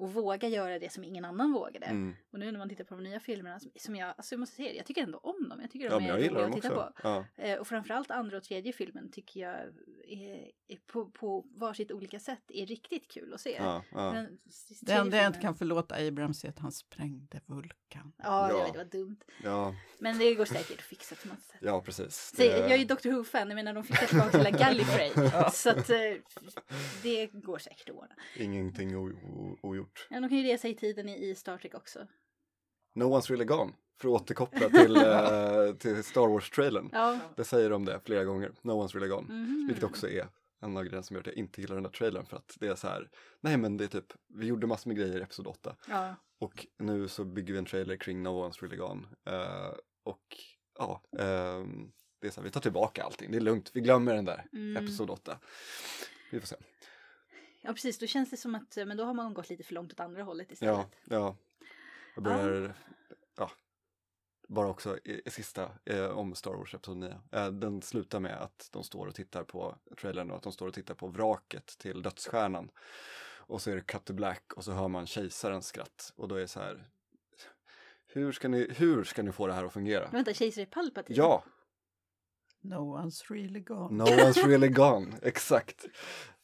Och 0.00 0.12
våga 0.12 0.48
göra 0.48 0.78
det 0.78 0.92
som 0.92 1.04
ingen 1.04 1.24
annan 1.24 1.52
vågade. 1.52 1.86
mm. 1.86 2.14
Och 2.30 2.38
nu 2.38 2.52
när 2.52 2.58
man 2.58 2.68
tittar 2.68 2.84
på 2.84 2.94
de 2.94 3.04
nya 3.04 3.20
filmerna 3.20 3.60
som- 3.60 3.70
som 3.76 3.96
jag, 3.96 4.08
alltså 4.16 4.34
jag 4.34 4.40
måste 4.40 4.56
säga 4.56 4.72
jag 4.74 4.86
tycker 4.86 5.02
ändå 5.02 5.18
om 5.18 5.48
dem. 5.48 5.60
Jag 5.60 5.70
tycker 5.70 5.86
Ja, 5.86 5.90
de 5.90 6.02
men 6.02 6.10
är 6.10 6.28
roliga 6.28 6.46
att 6.46 6.52
titta 6.52 6.68
på. 6.74 6.92
Ja, 7.02 7.24
Eh, 7.36 7.58
och 7.58 7.66
framförallt 7.66 8.10
andra 8.10 8.36
och 8.36 8.42
tredje 8.42 8.72
filmen 8.72 9.10
tycker 9.10 9.40
jag 9.40 9.56
på, 10.92 11.10
på 11.10 11.46
varsitt 11.54 11.92
olika 11.92 12.20
sätt 12.20 12.42
är 12.48 12.66
riktigt 12.66 13.08
kul 13.10 13.34
att 13.34 13.40
se. 13.40 13.56
ja, 13.58 13.82
ja. 13.92 14.00
Den, 14.12 14.38
Det 14.80 14.92
enda 14.92 15.16
jag 15.16 15.26
inte 15.26 15.40
kan 15.40 15.54
förlåta 15.54 15.94
Abrams 16.06 16.44
är 16.44 16.48
att 16.48 16.58
han 16.58 16.72
sprängde 16.72 17.40
Vulkan. 17.46 18.12
Ja, 18.16 18.48
jag 18.50 18.58
Ja. 18.58 18.64
vet, 18.64 18.72
det 18.72 18.78
var 18.78 18.84
dumt. 18.84 19.16
ja, 19.44 19.74
Men 19.98 20.18
det 20.18 20.34
går 20.34 20.44
säkert 20.44 20.78
att 20.78 20.84
fixa 20.84 21.14
på 21.14 21.28
något 21.28 21.42
sätt. 21.42 21.56
ja, 21.60 21.80
precis. 21.82 22.16
Så 22.16 22.36
Det- 22.36 22.46
jag 22.46 22.70
är 22.72 22.76
ju 22.76 22.84
Doctor 22.84 23.10
Who-fan, 23.10 23.48
jag 23.48 23.54
menar 23.54 23.74
de 23.74 23.84
fick 23.84 24.08
tillbaka 24.08 24.38
hela 24.38 24.50
Gallifrey. 24.50 25.10
Så 25.52 25.70
att 25.70 25.90
eh, 25.90 25.96
det 27.02 27.26
går 27.26 27.58
säkert 27.58 27.88
att 27.88 27.94
ordna. 27.96 28.14
Ingenting 28.36 28.96
ogjort. 29.62 30.06
Ja, 30.10 30.20
de 30.20 30.28
kan 30.28 30.38
ju 30.38 30.44
resa 30.44 30.68
i 30.68 30.74
tiden 30.74 31.08
i, 31.08 31.30
i 31.30 31.34
Star 31.34 31.58
Trek 31.58 31.74
också. 31.74 32.06
No 32.92 33.04
one's 33.04 33.28
really 33.30 33.44
gone. 33.44 33.72
För 34.00 34.08
att 34.08 34.22
återkoppla 34.22 34.68
till, 34.68 34.96
eh, 35.06 35.72
till 35.78 36.04
Star 36.04 36.28
Wars-trailern. 36.28 36.90
Ja. 36.92 37.18
Det 37.36 37.44
säger 37.44 37.70
de 37.70 37.84
det 37.84 38.00
flera 38.04 38.24
gånger. 38.24 38.52
No 38.62 38.70
one's 38.72 38.94
really 38.94 39.08
gone. 39.08 39.34
Mhm. 39.34 39.64
Vilket 39.68 39.84
också 39.84 40.08
är 40.08 40.28
en 40.62 40.76
av 40.76 40.82
grejerna 40.84 41.02
som 41.02 41.14
gör 41.14 41.20
att 41.20 41.26
jag 41.26 41.36
inte 41.36 41.60
gillar 41.60 41.74
den 41.74 41.82
där 41.82 41.90
trailern. 41.90 42.26
För 42.26 42.36
att 42.36 42.56
det 42.60 42.66
är 42.66 42.74
så 42.74 42.88
här, 42.88 43.10
nej 43.40 43.56
men 43.56 43.76
det 43.76 43.84
är 43.84 43.88
typ, 43.88 44.12
vi 44.28 44.46
gjorde 44.46 44.66
massor 44.66 44.88
med 44.90 44.96
grejer 44.96 45.18
i 45.18 45.22
Episod 45.22 45.46
8. 45.46 45.76
Ja. 45.88 46.14
Och 46.38 46.66
nu 46.78 47.08
så 47.08 47.24
bygger 47.24 47.52
vi 47.52 47.58
en 47.58 47.64
trailer 47.64 47.96
kring 47.96 48.22
No 48.22 48.28
One's 48.28 48.60
Really 48.60 48.76
Gone. 48.76 49.02
Eh, 49.26 49.72
och 50.04 50.36
ja, 50.78 51.02
ehm, 51.18 51.92
det 52.20 52.26
är 52.26 52.30
så 52.30 52.40
här, 52.40 52.44
vi 52.44 52.50
tar 52.50 52.60
tillbaka 52.60 53.02
allting. 53.02 53.30
Det 53.30 53.36
är 53.38 53.40
lugnt, 53.40 53.70
vi 53.74 53.80
glömmer 53.80 54.14
den 54.14 54.24
där 54.24 54.46
Mm. 54.52 54.84
Episod 54.84 55.10
8. 55.10 55.38
Vi 56.30 56.40
får 56.40 56.46
se. 56.46 56.56
ja, 57.60 57.72
precis. 57.72 57.98
Då 57.98 58.06
känns 58.06 58.30
det 58.30 58.36
som 58.36 58.54
att 58.54 58.76
eh, 58.76 58.84
men 58.86 58.96
då 58.96 59.04
har 59.04 59.14
man 59.14 59.34
gått 59.34 59.50
lite 59.50 59.62
för 59.62 59.74
långt 59.74 59.92
åt 59.92 60.00
andra 60.00 60.22
hållet 60.22 60.52
istället. 60.52 60.74
Ja, 61.04 61.16
ja. 61.16 61.36
Jag 62.14 62.24
börjar, 62.24 62.74
ja. 63.36 63.50
Bara 64.48 64.68
också 64.68 64.98
i, 65.04 65.22
i 65.24 65.30
sista 65.30 65.70
eh, 65.84 66.04
om 66.04 66.34
Star 66.34 66.54
Wars 66.54 66.74
Episod 66.74 66.96
9. 66.96 67.20
Eh, 67.32 67.48
den 67.48 67.82
slutar 67.82 68.20
med 68.20 68.42
att 68.42 68.68
de 68.72 68.84
står 68.84 69.06
och 69.06 69.14
tittar 69.14 69.44
på 69.44 69.76
trailern 70.00 70.30
och 70.30 70.36
att 70.36 70.42
de 70.42 70.52
står 70.52 70.66
och 70.66 70.74
tittar 70.74 70.94
på 70.94 71.06
vraket 71.06 71.66
till 71.66 72.02
dödsstjärnan. 72.02 72.70
Och 73.36 73.62
så 73.62 73.70
är 73.70 73.74
det 73.74 73.80
cut 73.80 74.04
to 74.04 74.12
black 74.12 74.52
och 74.56 74.64
så 74.64 74.72
hör 74.72 74.88
man 74.88 75.06
kejsarens 75.06 75.66
skratt. 75.66 76.12
Och 76.16 76.28
då 76.28 76.34
är 76.34 76.40
det 76.40 76.48
så 76.48 76.60
här, 76.60 76.88
hur 78.06 78.32
ska 78.32 78.48
ni, 78.48 78.72
hur 78.76 79.04
ska 79.04 79.22
ni 79.22 79.32
få 79.32 79.46
det 79.46 79.52
här 79.52 79.64
att 79.64 79.72
fungera? 79.72 80.02
Men 80.02 80.12
vänta, 80.12 80.34
kejsare 80.34 80.66
Palpatine? 80.66 81.16
Ja, 81.16 81.44
No 82.62 82.96
one's 82.98 83.32
really 83.32 83.60
gone. 83.60 83.96
no 83.96 84.04
one's 84.04 84.46
really 84.46 84.68
gone, 84.68 85.12
exakt. 85.22 85.86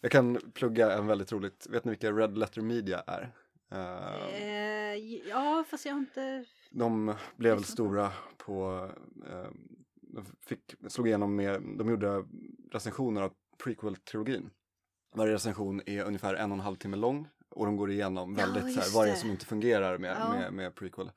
Jag 0.00 0.12
kan 0.12 0.52
plugga 0.54 0.92
en 0.92 1.06
väldigt 1.06 1.32
roligt, 1.32 1.66
vet 1.70 1.84
ni 1.84 1.90
vilka 1.90 2.12
Red 2.12 2.38
Letter 2.38 2.62
Media 2.62 3.02
är? 3.06 3.32
Eh, 3.70 4.42
Eh, 4.42 4.94
ja, 5.28 5.64
fast 5.68 5.86
jag 5.86 5.92
har 5.92 6.00
inte... 6.00 6.44
De 6.70 7.14
blev 7.36 7.54
väl 7.54 7.64
stora 7.64 8.12
på, 8.36 8.90
eh, 9.30 9.50
de 10.00 10.24
fick, 10.46 10.74
slog 10.88 11.06
igenom 11.08 11.36
med, 11.36 11.62
de 11.78 11.88
gjorde 11.90 12.24
recensioner 12.72 13.22
av 13.22 13.32
prequel-trilogin. 13.64 14.50
Varje 15.14 15.34
recension 15.34 15.82
är 15.86 16.04
ungefär 16.04 16.34
en 16.34 16.50
och 16.52 16.56
en 16.56 16.64
halv 16.64 16.76
timme 16.76 16.96
lång 16.96 17.28
och 17.48 17.66
de 17.66 17.76
går 17.76 17.90
igenom 17.90 18.36
Ja, 18.38 18.46
väldigt 18.46 18.74
så 18.74 18.80
här, 18.80 18.94
vad 18.94 19.02
är 19.02 19.06
det 19.06 19.14
det. 19.14 19.20
som 19.20 19.30
inte 19.30 19.46
fungerar 19.46 19.98
med, 19.98 20.16
Ja. 20.20 20.32
med, 20.32 20.52
med 20.52 20.74
prequel. 20.74 21.10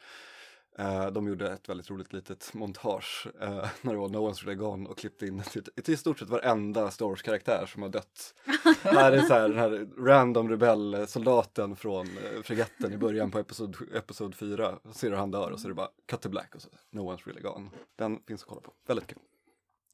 Eh, 0.79 1.07
de 1.11 1.27
gjorde 1.27 1.51
ett 1.51 1.69
väldigt 1.69 1.89
roligt 1.89 2.13
litet 2.13 2.53
montage 2.53 3.27
eh, 3.41 3.67
när 3.81 3.93
det 3.93 3.99
var 3.99 4.09
No 4.09 4.17
One's 4.29 4.45
Really 4.45 4.55
Gone 4.55 4.89
och 4.89 4.97
klippte 4.97 5.25
in 5.27 5.43
till, 5.43 5.63
till 5.63 5.93
i 5.93 5.97
stort 5.97 6.19
sett 6.19 6.29
varenda 6.29 6.91
Star 6.91 7.05
Wars-karaktär 7.05 7.65
som 7.65 7.81
har 7.81 7.89
dött. 7.89 8.33
här 8.81 9.11
är 9.11 9.21
så 9.21 9.33
här, 9.33 9.49
den 9.49 9.57
här 9.57 9.87
random 9.97 10.49
rebellsoldaten 10.49 11.75
från 11.75 12.07
eh, 12.17 12.41
fregatten 12.41 12.93
i 12.93 12.97
början 12.97 13.31
på 13.31 13.39
episod, 13.39 13.75
episod 13.95 14.35
4. 14.35 14.79
Så 14.83 14.93
ser 14.93 15.09
du 15.11 15.15
han 15.17 15.31
dör 15.31 15.51
och 15.51 15.59
så 15.59 15.67
är 15.67 15.69
det 15.69 15.75
bara 15.75 15.89
cut 16.07 16.21
to 16.21 16.29
black 16.29 16.55
och 16.55 16.61
så 16.61 16.69
No 16.91 16.99
One's 16.99 17.25
Really 17.25 17.41
Gone. 17.41 17.69
Den 17.95 18.19
finns 18.27 18.41
att 18.43 18.47
kolla 18.49 18.61
på. 18.61 18.73
Väldigt 18.87 19.07
kul. 19.07 19.19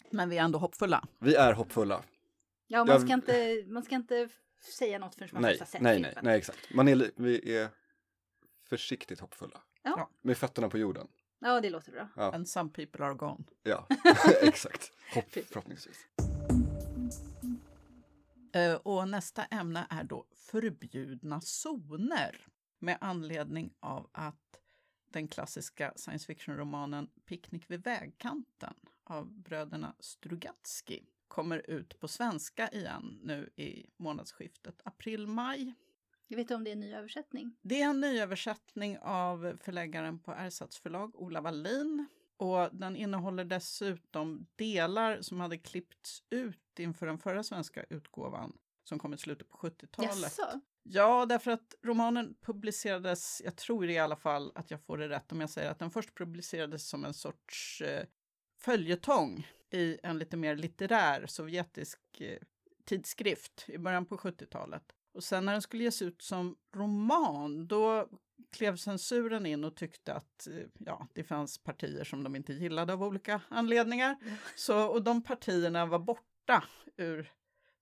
Men 0.10 0.30
vi 0.30 0.38
är 0.38 0.44
ändå 0.44 0.60
hoppfulla. 0.60 1.08
Vi 1.20 1.36
är 1.36 1.54
hoppfulla. 1.54 2.02
Ja, 2.68 2.80
man 2.86 2.88
Jag- 2.88 3.02
ska, 3.02 3.14
inte, 3.14 3.64
man 3.68 3.84
ska 3.84 3.96
inte 3.96 4.30
säga 4.80 5.00
något 5.00 5.16
förrän 5.16 5.30
man 5.34 5.42
Nej, 5.42 5.60
har 5.60 5.66
sett 5.66 5.82
nej, 5.82 5.96
filmen. 5.96 6.12
nej, 6.16 6.24
nej, 6.24 6.38
exakt. 6.38 6.74
Man 6.74 6.88
är, 6.88 7.12
vi 7.16 7.56
är 7.58 7.70
försiktigt 8.70 9.20
hoppfulla. 9.20 9.62
Ja. 9.86 10.10
Med 10.22 10.38
fötterna 10.38 10.70
på 10.70 10.78
jorden. 10.78 11.08
Ja, 11.40 11.62
det 11.62 11.70
låter 11.70 11.92
bra. 11.92 12.08
Ja, 12.16 12.34
And 12.34 12.50
some 12.50 12.70
people 12.70 13.06
are 13.06 13.14
gone. 13.14 13.44
ja. 13.64 13.88
exakt. 14.42 14.92
Hopp, 15.14 15.32
förhoppningsvis. 15.32 16.08
Eh, 18.54 18.74
och 18.76 19.08
nästa 19.10 19.44
ämne 19.46 19.88
är 19.90 20.04
då 20.04 20.26
förbjudna 20.36 21.42
zoner. 21.42 22.48
Med 22.80 22.98
anledning 23.02 23.74
av 23.80 24.10
att 24.12 24.60
den 25.12 25.28
klassiska 25.28 25.94
science 25.96 26.26
fiction-romanen 26.26 27.10
Picknick 27.26 27.72
vid 27.72 27.84
vägkanten 27.84 28.74
av 29.04 29.32
bröderna 29.34 29.96
Strugatsky 30.00 31.00
kommer 31.28 31.70
ut 31.70 32.00
på 32.00 32.08
svenska 32.08 32.70
igen 32.70 33.20
nu 33.24 33.50
i 33.56 33.86
månadsskiftet 33.98 34.82
april-maj. 34.84 35.74
Jag 36.28 36.38
vet 36.38 36.52
om 36.52 36.64
det 36.64 36.70
är 36.70 36.74
en 36.74 36.80
ny 36.80 36.94
översättning. 36.94 37.56
Det 37.62 37.82
är 37.82 37.90
en 37.90 38.00
nyöversättning 38.00 38.98
av 39.02 39.58
förläggaren 39.64 40.20
på 40.20 40.32
Ersatz 40.32 40.78
förlag, 40.78 41.16
Ola 41.16 41.42
Wallin. 41.42 42.08
Och 42.38 42.70
den 42.72 42.96
innehåller 42.96 43.46
dessutom 43.46 44.48
delar 44.56 45.22
som 45.22 45.40
hade 45.40 45.58
klippts 45.58 46.24
ut 46.30 46.80
inför 46.80 47.06
den 47.06 47.18
förra 47.18 47.44
svenska 47.44 47.84
utgåvan 47.90 48.58
som 48.84 49.00
kom 49.00 49.14
i 49.14 49.18
slutet 49.18 49.50
på 49.50 49.58
70-talet. 49.58 50.22
Jaså? 50.22 50.60
Ja, 50.84 51.26
därför 51.26 51.52
att 51.52 51.76
romanen 51.84 52.36
publicerades, 52.42 53.42
jag 53.46 53.56
tror 53.56 53.90
i 53.90 53.98
alla 53.98 54.16
fall 54.16 54.52
att 54.56 54.72
jag 54.72 54.82
får 54.82 54.98
det 54.98 55.10
rätt 55.10 55.32
om 55.32 55.42
jag 55.42 55.50
säger 55.50 55.72
att 55.72 55.80
den 55.80 55.92
först 55.92 56.16
publicerades 56.16 56.90
som 56.90 57.06
en 57.06 57.14
sorts 57.14 57.82
eh, 57.82 58.06
följetong 58.58 59.48
i 59.72 59.98
en 60.04 60.20
lite 60.20 60.38
mer 60.38 60.56
litterär 60.56 61.26
sovjetisk 61.28 62.00
eh, 62.22 62.40
tidskrift 62.86 63.66
i 63.68 63.78
början 63.78 64.06
på 64.06 64.18
70-talet. 64.18 64.95
Och 65.16 65.24
sen 65.24 65.46
när 65.46 65.52
den 65.52 65.62
skulle 65.62 65.84
ges 65.84 66.02
ut 66.02 66.22
som 66.22 66.56
roman, 66.76 67.68
då 67.68 68.08
klev 68.52 68.76
censuren 68.78 69.46
in 69.46 69.64
och 69.64 69.76
tyckte 69.76 70.14
att 70.14 70.48
eh, 70.48 70.54
ja, 70.80 71.08
det 71.14 71.24
fanns 71.24 71.58
partier 71.58 72.04
som 72.04 72.24
de 72.24 72.36
inte 72.36 72.54
gillade 72.54 72.94
av 72.94 73.04
olika 73.04 73.42
anledningar. 73.50 74.16
Så, 74.56 74.86
och 74.88 75.04
de 75.04 75.24
partierna 75.24 75.86
var 75.86 76.00
borta 76.00 76.64
ur 76.98 77.32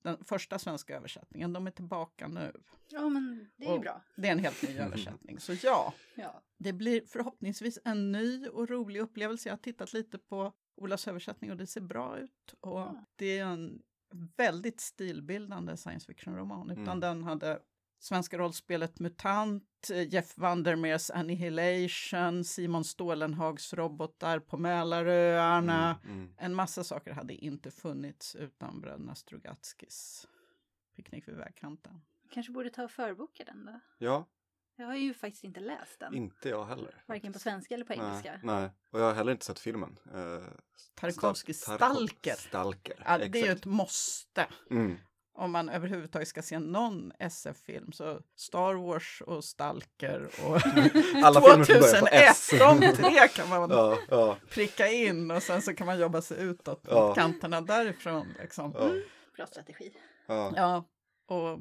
den 0.04 0.26
första 0.26 0.60
svenska 0.60 0.96
översättningen. 0.96 1.54
De 1.54 1.67
är 1.67 1.72
tillbaka 1.72 2.28
nu. 2.28 2.54
Ja, 2.89 3.10
men 3.10 3.50
det 3.56 3.65
är 3.65 3.72
Och 3.74 3.80
bra. 3.82 4.02
Det 4.15 4.28
är 4.28 4.32
en 4.32 4.39
helt 4.39 4.63
ny 4.69 4.78
översättning. 4.78 5.39
Så 5.39 5.54
ja, 5.63 5.93
Ja. 6.15 6.41
det 6.58 6.74
blir 6.74 7.02
förhoppningsvis 7.08 7.80
en 7.86 8.12
ny 8.12 8.48
och 8.48 8.69
rolig 8.69 9.00
upplevelse. 9.00 9.50
Jag 9.50 9.54
har 9.54 9.58
tittat 9.62 9.93
lite 9.93 10.17
på 10.17 10.54
Olas 10.76 11.08
översättning 11.08 11.52
och 11.52 11.58
det 11.58 11.67
ser 11.67 11.82
bra 11.82 12.17
ut. 12.17 12.54
Och 12.60 12.80
Ja. 12.80 13.06
det 13.15 13.38
är 13.39 13.46
en 13.46 13.82
väldigt 14.38 14.80
stilbildande 14.82 15.78
science 15.78 16.06
fiction-roman. 16.06 16.69
Utan 16.69 16.84
Mm. 16.88 16.99
den 16.99 17.23
hade 17.23 17.60
svenska 17.99 18.38
rollspelet 18.38 18.99
MUTANT, 18.99 19.63
Jeff 20.08 20.38
Vandermeers 20.38 21.12
Annihilation, 21.12 22.43
Simon 22.43 22.84
Stålenhags 22.84 23.73
robotar 23.73 24.39
på 24.39 24.58
Mälaröarna. 24.58 25.99
Mm, 26.04 26.17
mm. 26.17 26.34
En 26.38 26.56
massa 26.56 26.84
saker 26.84 27.12
hade 27.13 27.34
inte 27.34 27.71
funnits 27.71 28.36
utan 28.36 28.82
bröderna 28.82 29.15
Strugatskis 29.15 30.28
Picknick 30.95 31.28
vid 31.28 31.36
vägkanten. 31.36 32.02
Kanske 32.30 32.52
borde 32.52 32.69
ta 32.69 32.84
och 32.84 32.91
förboka 32.91 33.43
den 33.43 33.65
då. 33.65 33.80
Ja, 33.97 34.26
Jag 34.75 34.86
har 34.86 34.95
ju 34.95 35.13
faktiskt 35.13 35.43
inte 35.43 35.59
läst 35.59 35.99
den. 35.99 36.13
inte 36.13 36.49
jag 36.49 36.65
heller. 36.65 37.03
Varken 37.07 37.33
på 37.33 37.39
svenska 37.39 37.73
eller 37.75 37.86
på 37.86 37.93
Nej, 37.95 38.05
engelska. 38.05 38.39
nej, 38.43 38.69
och 38.91 38.99
jag 38.99 39.05
har 39.05 39.13
heller 39.13 39.31
inte 39.31 39.45
sett 39.45 39.59
filmen. 39.59 39.99
Uh, 40.15 40.43
Tarkovskij 40.95 41.53
Stalker. 41.53 42.33
Stalker, 42.36 43.03
Ja, 43.05 43.17
det 43.17 43.39
är 43.41 43.45
ju 43.45 43.51
ett 43.51 43.65
måste. 43.65 44.47
Mm. 44.71 44.97
Om 45.36 45.51
man 45.51 45.69
överhuvudtaget 45.69 46.27
ska 46.27 46.41
se 46.41 46.59
någon 46.59 47.12
SF-film 47.19 47.91
så 47.91 48.19
Star 48.36 48.73
Wars 48.73 49.21
och 49.25 49.43
Stalker 49.43 50.29
och 50.45 50.55
Alla 51.23 51.41
filmer 51.41 51.63
som 51.65 51.79
börjar 51.79 51.99
på 52.01 52.05
2001, 52.05 52.29
S. 52.31 52.49
de 52.59 52.79
tre 52.95 53.27
kan 53.27 53.49
man 53.49 53.69
Ja, 53.71 53.97
ja, 54.09 54.38
pricka 54.49 54.88
in 54.88 55.31
och 55.31 55.43
sen 55.43 55.62
så 55.62 55.75
kan 55.75 55.88
man 55.88 55.99
jobba 55.99 56.21
sig 56.21 56.43
utåt 56.43 56.81
Ja. 56.89 57.07
mot 57.07 57.15
kanterna 57.17 57.62
därifrån. 57.62 58.33
Liksom. 58.39 58.71
ja, 58.75 58.89
Bra 59.36 59.45
strategi. 59.47 59.93
ja. 60.27 60.53
Ja, 60.55 60.86
och 61.36 61.59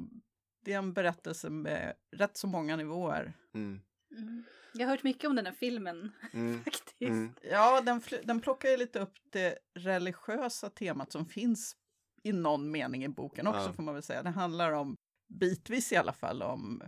det 0.63 0.73
är 0.73 0.77
en 0.77 0.93
berättelse 0.93 1.49
med 1.49 1.93
rätt 2.11 2.37
så 2.37 2.47
många 2.47 2.75
nivåer. 2.75 3.33
Mm, 3.53 3.81
Mm. 4.17 4.43
Jag 4.73 4.85
har 4.87 4.91
hört 4.91 5.03
mycket 5.03 5.29
om 5.29 5.35
den 5.35 5.45
här 5.45 5.53
filmen 5.53 6.11
mm, 6.33 6.63
faktiskt. 6.63 7.01
mm. 7.01 7.33
Ja, 7.51 7.81
den, 7.81 8.01
den 8.23 8.39
plockar 8.41 8.69
ju 8.69 8.77
lite 8.77 8.99
upp 8.99 9.13
det 9.31 9.57
religiösa 9.73 10.69
temat 10.69 11.11
som 11.11 11.25
finns 11.25 11.75
i 12.23 12.31
någon 12.33 12.71
mening 12.71 13.03
i 13.03 13.07
boken 13.09 13.47
också 13.47 13.61
Ja. 13.61 13.73
får 13.73 13.83
man 13.83 13.93
väl 13.93 14.03
säga. 14.03 14.23
Det 14.23 14.29
handlar 14.29 14.71
om, 14.71 14.95
bitvis 15.39 15.91
i 15.91 15.95
alla 15.95 16.13
fall, 16.13 16.41
om 16.43 16.83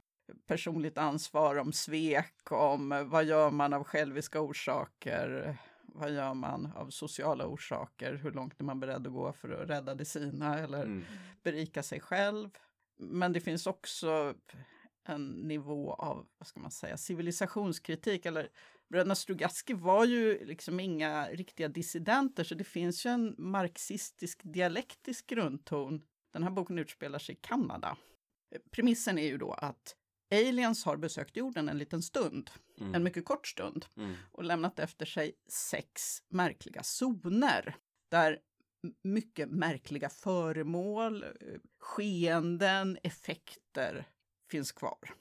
personligt 0.47 0.97
ansvar, 0.97 1.55
om 1.55 1.73
svek, 1.73 2.51
om 2.51 3.03
vad 3.09 3.23
gör 3.25 3.51
man 3.51 3.73
av 3.73 3.83
själviska 3.83 4.41
orsaker, 4.41 5.57
vad 5.81 6.11
gör 6.11 6.33
man 6.33 6.71
av 6.75 6.89
sociala 6.89 7.45
orsaker, 7.47 8.13
hur 8.13 8.31
långt 8.31 8.59
är 8.59 8.63
man 8.65 8.79
beredd 8.79 9.07
att 9.07 9.13
gå 9.13 9.33
för 9.33 9.49
att 9.49 9.69
rädda 9.69 9.95
det 9.95 10.05
sina 10.05 10.59
eller 10.59 10.83
Mm. 10.83 11.05
berika 11.43 11.83
sig 11.83 11.99
själv. 11.99 12.49
Men 12.97 13.33
det 13.33 13.39
finns 13.41 13.67
också 13.67 14.35
en 15.07 15.27
nivå 15.27 15.93
av, 15.93 16.27
vad 16.37 16.47
ska 16.47 16.59
man 16.59 16.71
säga, 16.71 16.97
civilisationskritik. 16.97 18.25
Eller 18.25 18.49
bröderna 18.89 19.15
Strugatsky 19.15 19.73
var 19.73 20.05
ju 20.05 20.45
liksom 20.45 20.79
inga 20.79 21.27
riktiga 21.29 21.67
dissidenter, 21.67 22.43
så 22.43 22.55
det 22.55 22.63
finns 22.63 23.05
ju 23.05 23.09
en 23.09 23.35
marxistisk 23.37 24.39
dialektisk 24.43 25.27
grundton. 25.27 26.01
Den 26.33 26.43
här 26.43 26.49
boken 26.49 26.79
utspelar 26.79 27.19
sig 27.19 27.35
i 27.35 27.39
Kanada. 27.41 27.97
Premissen 28.71 29.17
är 29.17 29.27
ju 29.27 29.37
då 29.37 29.51
att 29.51 29.95
aliens 30.31 30.85
har 30.85 30.97
besökt 30.97 31.37
jorden 31.37 31.69
en 31.69 31.77
liten 31.77 32.01
stund, 32.01 32.51
Mm. 32.77 32.95
en 32.95 33.03
mycket 33.03 33.25
kort 33.25 33.47
stund 33.47 33.85
Mm. 33.97 34.15
och 34.31 34.43
lämnat 34.43 34.79
efter 34.79 35.05
sig 35.05 35.33
sex 35.47 36.23
märkliga 36.29 36.83
zoner 36.83 37.75
där 38.09 38.39
mycket 39.01 39.49
märkliga 39.49 40.09
föremål, 40.09 41.23
eh, 41.23 41.29
skeenden, 41.79 42.97
effekter 43.03 44.07
finns 44.49 44.71
kvar. 44.71 45.13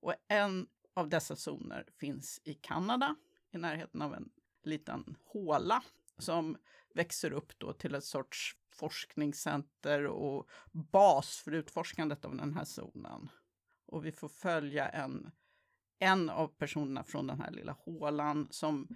Och 0.00 0.14
en 0.28 0.66
av 0.94 1.08
dessa 1.08 1.36
zoner 1.36 1.88
finns 1.98 2.40
i 2.44 2.54
Kanada, 2.54 3.16
i 3.52 3.58
närheten 3.58 4.02
av 4.02 4.14
en 4.14 4.30
liten 4.64 5.16
håla 5.24 5.82
som 6.18 6.56
växer 6.94 7.32
upp 7.32 7.58
då 7.58 7.72
till 7.72 7.94
ett 7.94 8.04
sorts 8.04 8.56
forskningscenter 8.70 10.06
och 10.06 10.48
bas 10.72 11.36
för 11.36 11.52
utforskandet 11.52 12.24
av 12.24 12.36
den 12.36 12.54
här 12.54 12.64
zonen. 12.64 13.28
Och 13.86 14.06
vi 14.06 14.12
får 14.12 14.28
följa 14.28 14.88
en 14.88 15.30
en 16.02 16.30
av 16.30 16.48
personerna 16.48 17.04
från 17.04 17.26
den 17.26 17.40
här 17.40 17.50
lilla 17.50 17.72
hålan 17.72 18.48
som 18.50 18.88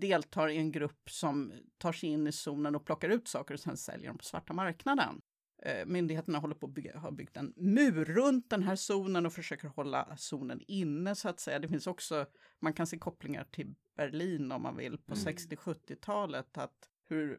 deltar 0.00 0.48
i 0.48 0.56
en 0.56 0.72
grupp 0.72 1.10
som 1.10 1.52
tar 1.78 1.92
sig 1.92 2.08
in 2.08 2.26
i 2.26 2.32
zonen 2.32 2.74
och 2.74 2.84
plockar 2.86 3.08
ut 3.08 3.28
saker 3.28 3.54
och 3.54 3.60
sen 3.60 3.76
säljer 3.76 4.06
dem 4.08 4.18
på 4.18 4.24
svarta 4.24 4.52
marknaden. 4.52 5.20
Eh, 5.62 5.86
Myndigheterna 5.86 6.38
håller 6.38 6.54
på 6.54 6.66
att 6.66 6.72
bygga, 6.74 6.98
har 6.98 7.10
byggt 7.10 7.36
en 7.36 7.52
mur 7.56 8.04
runt 8.04 8.50
den 8.50 8.62
här 8.62 8.76
zonen 8.76 9.26
och 9.26 9.32
försöker 9.32 9.68
hålla 9.68 10.16
zonen 10.16 10.60
inne 10.68 11.14
så 11.14 11.28
att 11.28 11.40
säga. 11.40 11.58
Det 11.58 11.68
finns 11.68 11.86
också, 11.86 12.26
man 12.60 12.72
kan 12.72 12.86
se 12.86 12.98
kopplingar 12.98 13.44
till 13.44 13.74
Berlin 13.96 14.52
om 14.52 14.62
man 14.62 14.76
vill 14.76 14.98
på 14.98 15.14
Mm. 15.14 15.24
60-70-talet, 15.24 16.58
att 16.58 16.88
hur 17.08 17.38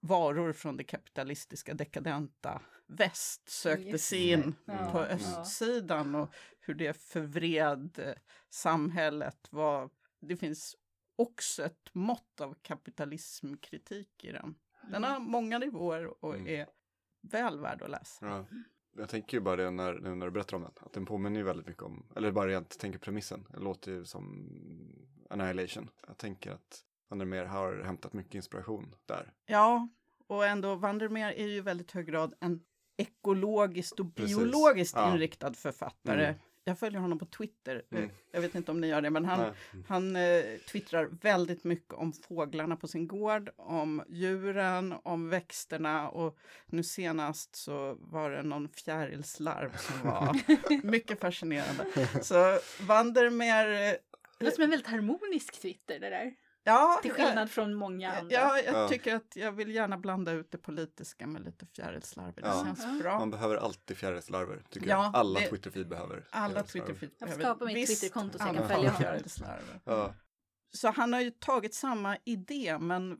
varor 0.00 0.52
från 0.52 0.76
det 0.76 0.84
kapitalistiska 0.84 1.74
dekadenta 1.74 2.62
väst 2.86 3.48
sökte 3.48 3.98
sig 3.98 4.30
in 4.30 4.54
Ja, 4.64 4.88
på 4.92 4.98
östsidan 5.00 6.14
och 6.14 6.34
hur 6.60 6.74
det 6.74 6.96
förvred 6.96 7.98
eh, 7.98 8.14
samhället. 8.50 9.48
Var, 9.50 9.90
det 10.20 10.36
finns 10.36 10.76
också 11.16 11.64
ett 11.64 11.88
mått 11.92 12.40
av 12.40 12.54
kapitalismkritik 12.62 14.24
i 14.24 14.32
den. 14.32 14.54
Den 14.90 15.04
har 15.04 15.20
många 15.20 15.58
nivåer 15.58 16.24
och 16.24 16.34
Mm. 16.34 16.46
är 16.46 16.66
väl 17.22 17.60
värd 17.60 17.82
att 17.82 17.90
läsa. 17.90 18.26
Ja. 18.26 18.44
Jag 18.96 19.08
tänker 19.08 19.36
ju 19.36 19.40
bara 19.40 19.56
det 19.56 19.70
när, 19.70 19.92
när 19.94 20.26
du 20.26 20.30
berättar 20.32 20.56
om 20.56 20.62
den, 20.62 20.70
att 20.80 20.92
den 20.92 21.06
påminner 21.06 21.36
ju 21.40 21.44
väldigt 21.44 21.66
mycket 21.66 21.82
om, 21.82 22.06
eller 22.16 22.32
bara 22.32 22.48
rent 22.48 22.78
tänker 22.78 22.98
premissen, 22.98 23.46
det 23.52 23.58
låter 23.60 23.92
ju 23.92 24.04
som 24.04 24.48
Annihilation. 25.30 25.90
Jag 26.06 26.18
tänker 26.18 26.50
att 26.50 26.84
Vandermeer 27.08 27.44
har 27.44 27.82
hämtat 27.82 28.12
mycket 28.12 28.34
inspiration 28.34 28.94
där. 29.06 29.32
Ja, 29.46 29.88
och 30.26 30.46
ändå 30.46 30.74
Vandermeer 30.74 31.32
är 31.32 31.46
ju 31.46 31.56
i 31.56 31.60
väldigt 31.60 31.90
hög 31.92 32.06
grad 32.06 32.34
en 32.40 32.60
ekologiskt 32.96 34.00
och 34.00 34.06
biologiskt 34.06 34.96
Ja. 34.96 35.12
inriktad 35.14 35.52
författare. 35.54 36.24
Mm. 36.26 36.40
Jag 36.64 36.78
följer 36.78 37.00
honom 37.00 37.18
på 37.18 37.24
Twitter. 37.26 37.82
Mm. 37.90 38.10
Jag 38.32 38.40
vet 38.40 38.54
inte 38.54 38.70
om 38.70 38.80
ni 38.80 38.86
gör 38.86 39.00
det, 39.02 39.10
men 39.10 39.24
han, 39.24 39.40
Nej. 39.40 39.82
Han 39.88 40.16
eh, 40.16 40.44
twittrar 40.70 41.04
väldigt 41.20 41.64
mycket 41.64 41.94
om 41.94 42.12
fåglarna 42.12 42.76
på 42.76 42.88
sin 42.88 43.06
gård, 43.08 43.50
om 43.56 44.02
djuren, 44.08 44.94
om 45.02 45.28
växterna 45.28 46.08
och 46.08 46.38
nu 46.66 46.82
senast 46.82 47.56
så 47.56 47.96
var 48.00 48.30
det 48.30 48.42
någon 48.42 48.68
fjärilslarv 48.68 49.76
som 49.76 50.10
var 50.10 50.40
mycket 50.86 51.20
fascinerande. 51.20 51.86
Så 52.22 52.58
Vandermeer... 52.86 53.66
eh, 53.92 53.96
Det 54.38 54.44
låter 54.44 54.54
som 54.54 54.64
en 54.64 54.70
väldigt 54.70 54.88
harmonisk 54.88 55.60
Twitter 55.62 55.98
det 56.00 56.10
där. 56.10 56.34
Ja, 56.64 56.98
Till 57.02 57.12
skillnad 57.12 57.50
från 57.50 57.74
många 57.74 58.12
andra. 58.12 58.34
Ja, 58.36 58.58
jag 58.58 58.74
Ja. 58.74 58.88
tycker 58.88 59.14
att 59.16 59.36
jag 59.36 59.52
vill 59.52 59.74
gärna 59.74 59.98
blanda 59.98 60.32
ut 60.32 60.50
det 60.50 60.58
politiska 60.58 61.26
med 61.26 61.42
lite 61.44 61.66
fjärilslarv. 61.66 62.34
Det 62.34 62.40
Ja. 62.44 62.64
känns 62.64 63.02
bra. 63.02 63.18
Man 63.18 63.30
behöver 63.30 63.56
alltid 63.56 63.96
fjärilslarver, 63.96 64.62
tycker 64.70 64.88
Ja, 64.88 65.04
jag. 65.04 65.16
Alla 65.16 65.40
det- 65.40 65.46
Twitterfeed 65.48 65.88
behöver 65.88 66.26
Alla 66.30 66.54
fjärilslarver. 66.64 66.86
Twitterfeed 66.88 67.10
Jag 67.18 67.28
får 67.28 67.36
behöver 67.36 67.54
skapa 67.54 67.64
mitt 67.64 67.86
Twitterkonto 67.86 68.38
så 68.38 68.44
jag 68.46 68.56
kan 68.56 68.68
följa 68.68 68.90
honom. 68.90 69.02
fjärilslarver. 69.02 69.80
Ja. 69.84 70.14
Så 70.74 70.88
han 70.90 71.12
har 71.12 71.20
ju 71.20 71.30
tagit 71.30 71.74
samma 71.74 72.16
idé, 72.24 72.78
men 72.80 73.18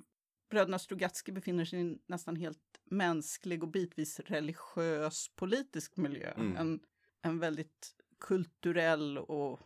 bröderna 0.50 0.78
Strugatsky 0.78 1.32
befinner 1.32 1.64
sig 1.64 1.78
i 1.78 1.82
en 1.82 1.98
nästan 2.06 2.36
helt 2.36 2.58
mänsklig 2.90 3.62
och 3.62 3.68
bitvis 3.68 4.20
religiös 4.20 5.28
politisk 5.36 5.96
miljö. 5.96 6.30
Mm. 6.30 6.56
En, 6.56 6.80
en 7.22 7.38
väldigt 7.38 7.94
kulturell 8.20 9.18
och 9.18 9.60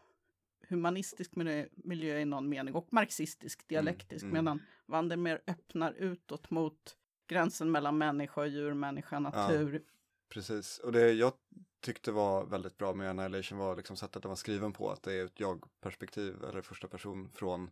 humanistisk 0.69 1.33
miljö, 1.75 2.19
i 2.19 2.25
någon 2.25 2.49
mening 2.49 2.75
och 2.75 2.93
marxistisk, 2.93 3.69
dialektisk, 3.69 4.23
mm. 4.23 4.35
medan 4.35 4.63
Vandermeer 4.87 5.43
öppnar 5.47 5.93
utåt 5.93 6.51
mot 6.51 6.97
gränsen 7.29 7.71
mellan 7.71 7.99
människa 7.99 8.41
och 8.41 8.49
djur, 8.49 8.75
människa, 8.75 9.19
natur. 9.19 9.83
Precis, 10.29 10.79
och 10.79 10.93
det 10.93 11.13
jag 11.13 11.33
tyckte 11.81 12.13
var 12.13 12.45
väldigt 12.47 12.79
bra 12.79 12.95
med 12.95 13.11
Annihilation 13.11 13.59
var 13.59 13.77
liksom 13.77 13.97
sättet 13.97 14.23
den 14.23 14.29
var 14.29 14.37
skriven 14.37 14.73
på, 14.73 14.91
att 14.91 15.03
det 15.03 15.13
är 15.13 15.25
ett 15.25 15.41
jag-perspektiv 15.41 16.45
eller 16.45 16.63
första 16.63 16.89
person 16.89 17.31
från 17.35 17.71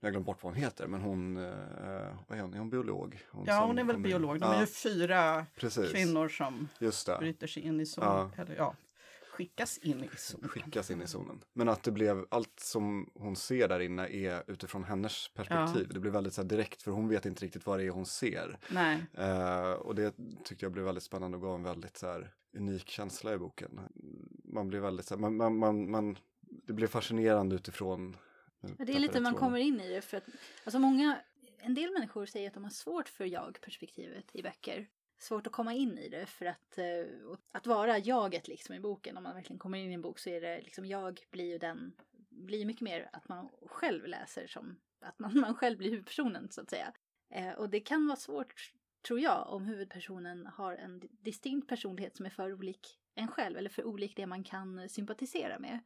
jag 0.00 0.12
glömt 0.12 0.26
bort 0.26 0.42
vad 0.42 0.52
hon 0.52 0.62
heter, 0.62 0.86
men 0.86 1.00
hon, 1.00 1.36
eh, 1.36 1.52
vad 2.28 2.38
är 2.38 2.42
hon, 2.42 2.54
är 2.54 2.58
hon 2.58 2.70
biolog? 2.70 3.24
Hon 3.30 3.44
ja, 3.46 3.64
hon 3.66 3.78
är 3.78 3.84
väl 3.84 3.98
biolog. 3.98 4.40
De 4.40 4.50
är 4.50 4.60
ju 4.60 4.66
fyra 4.66 5.46
Precis. 5.56 5.90
kvinnor 5.90 6.28
som 6.28 6.68
bryter 7.18 7.46
sig 7.46 7.62
in 7.62 7.80
i 7.80 7.86
zonen. 7.86 8.32
Ja. 8.36 8.42
Eller, 8.42 8.56
ja, 8.56 8.74
skickas 9.36 9.78
in 9.78 10.04
i 10.04 10.16
zonen. 10.16 10.48
Skickas 10.48 10.90
in 10.90 11.02
i 11.02 11.06
zonen. 11.06 11.44
Men 11.52 11.68
att 11.68 11.82
det 11.82 11.90
blev, 11.92 12.26
allt 12.28 12.60
som 12.60 13.10
hon 13.14 13.36
ser 13.36 13.68
där 13.68 13.80
inne 13.80 14.08
är 14.08 14.50
utifrån 14.50 14.84
hennes 14.84 15.28
perspektiv. 15.34 15.86
Ja. 15.88 15.94
Det 15.94 16.00
blir 16.00 16.10
väldigt 16.10 16.34
så 16.34 16.42
direkt, 16.42 16.82
för 16.82 16.90
hon 16.90 17.08
vet 17.08 17.26
inte 17.26 17.44
riktigt 17.44 17.66
vad 17.66 17.78
det 17.78 17.84
är 17.84 17.90
hon 17.90 18.06
ser. 18.06 18.58
Nej. 18.70 19.06
Eh, 19.14 19.70
och 19.70 19.94
det 19.94 20.14
tyckte 20.44 20.64
jag 20.64 20.72
blev 20.72 20.84
väldigt 20.84 21.04
spännande 21.04 21.36
och 21.36 21.42
gav 21.42 21.54
en 21.54 21.62
väldigt 21.62 21.96
så 21.96 22.06
här, 22.06 22.32
unik 22.56 22.88
känsla 22.88 23.34
i 23.34 23.38
boken. 23.38 23.80
Man 24.44 24.68
blir 24.68 24.80
väldigt 24.80 25.06
så 25.06 25.14
här, 25.14 25.20
man, 25.20 25.36
man, 25.36 25.58
man, 25.58 25.90
man, 25.90 26.18
det 26.40 26.72
blir 26.72 26.86
fascinerande 26.86 27.54
utifrån 27.54 28.16
det 28.60 28.92
är 28.92 28.98
lite 28.98 29.20
man 29.20 29.34
kommer 29.34 29.58
in 29.58 29.80
i 29.80 29.88
det 29.88 30.02
för 30.02 30.16
att 30.16 30.24
alltså 30.64 30.78
många, 30.78 31.18
en 31.58 31.74
del 31.74 31.92
människor 31.92 32.26
säger 32.26 32.48
att 32.48 32.54
de 32.54 32.64
har 32.64 32.70
svårt 32.70 33.08
för 33.08 33.24
jag-perspektivet 33.24 34.24
i 34.32 34.42
böcker. 34.42 34.86
Svårt 35.18 35.46
att 35.46 35.52
komma 35.52 35.74
in 35.74 35.98
i 35.98 36.08
det 36.08 36.26
för 36.26 36.46
att, 36.46 36.78
uh, 36.78 37.36
att 37.52 37.66
vara 37.66 37.98
jaget 37.98 38.48
liksom 38.48 38.74
i 38.74 38.80
boken. 38.80 39.16
Om 39.16 39.22
man 39.22 39.34
verkligen 39.34 39.58
kommer 39.58 39.78
in 39.78 39.90
i 39.90 39.94
en 39.94 40.02
bok 40.02 40.18
så 40.18 40.30
är 40.30 40.40
det 40.40 40.60
liksom 40.60 40.86
jag 40.86 41.20
blir 41.30 41.44
ju 41.44 41.58
den, 41.58 41.92
blir 42.28 42.64
mycket 42.64 42.82
mer 42.82 43.10
att 43.12 43.28
man 43.28 43.48
själv 43.66 44.06
läser 44.06 44.46
som 44.46 44.76
att 45.00 45.18
man, 45.18 45.40
man 45.40 45.54
själv 45.54 45.78
blir 45.78 45.90
huvudpersonen 45.90 46.48
så 46.50 46.60
att 46.60 46.70
säga. 46.70 46.92
Uh, 47.36 47.52
och 47.52 47.70
det 47.70 47.80
kan 47.80 48.06
vara 48.06 48.16
svårt 48.16 48.72
tror 49.06 49.20
jag 49.20 49.48
om 49.48 49.66
huvudpersonen 49.66 50.46
har 50.46 50.74
en 50.74 51.02
distinkt 51.10 51.68
personlighet 51.68 52.16
som 52.16 52.26
är 52.26 52.30
för 52.30 52.52
olik 52.52 52.98
en 53.14 53.28
själv 53.28 53.56
eller 53.56 53.70
för 53.70 53.84
olik 53.84 54.16
det 54.16 54.26
man 54.26 54.44
kan 54.44 54.88
sympatisera 54.88 55.58
med. 55.58 55.78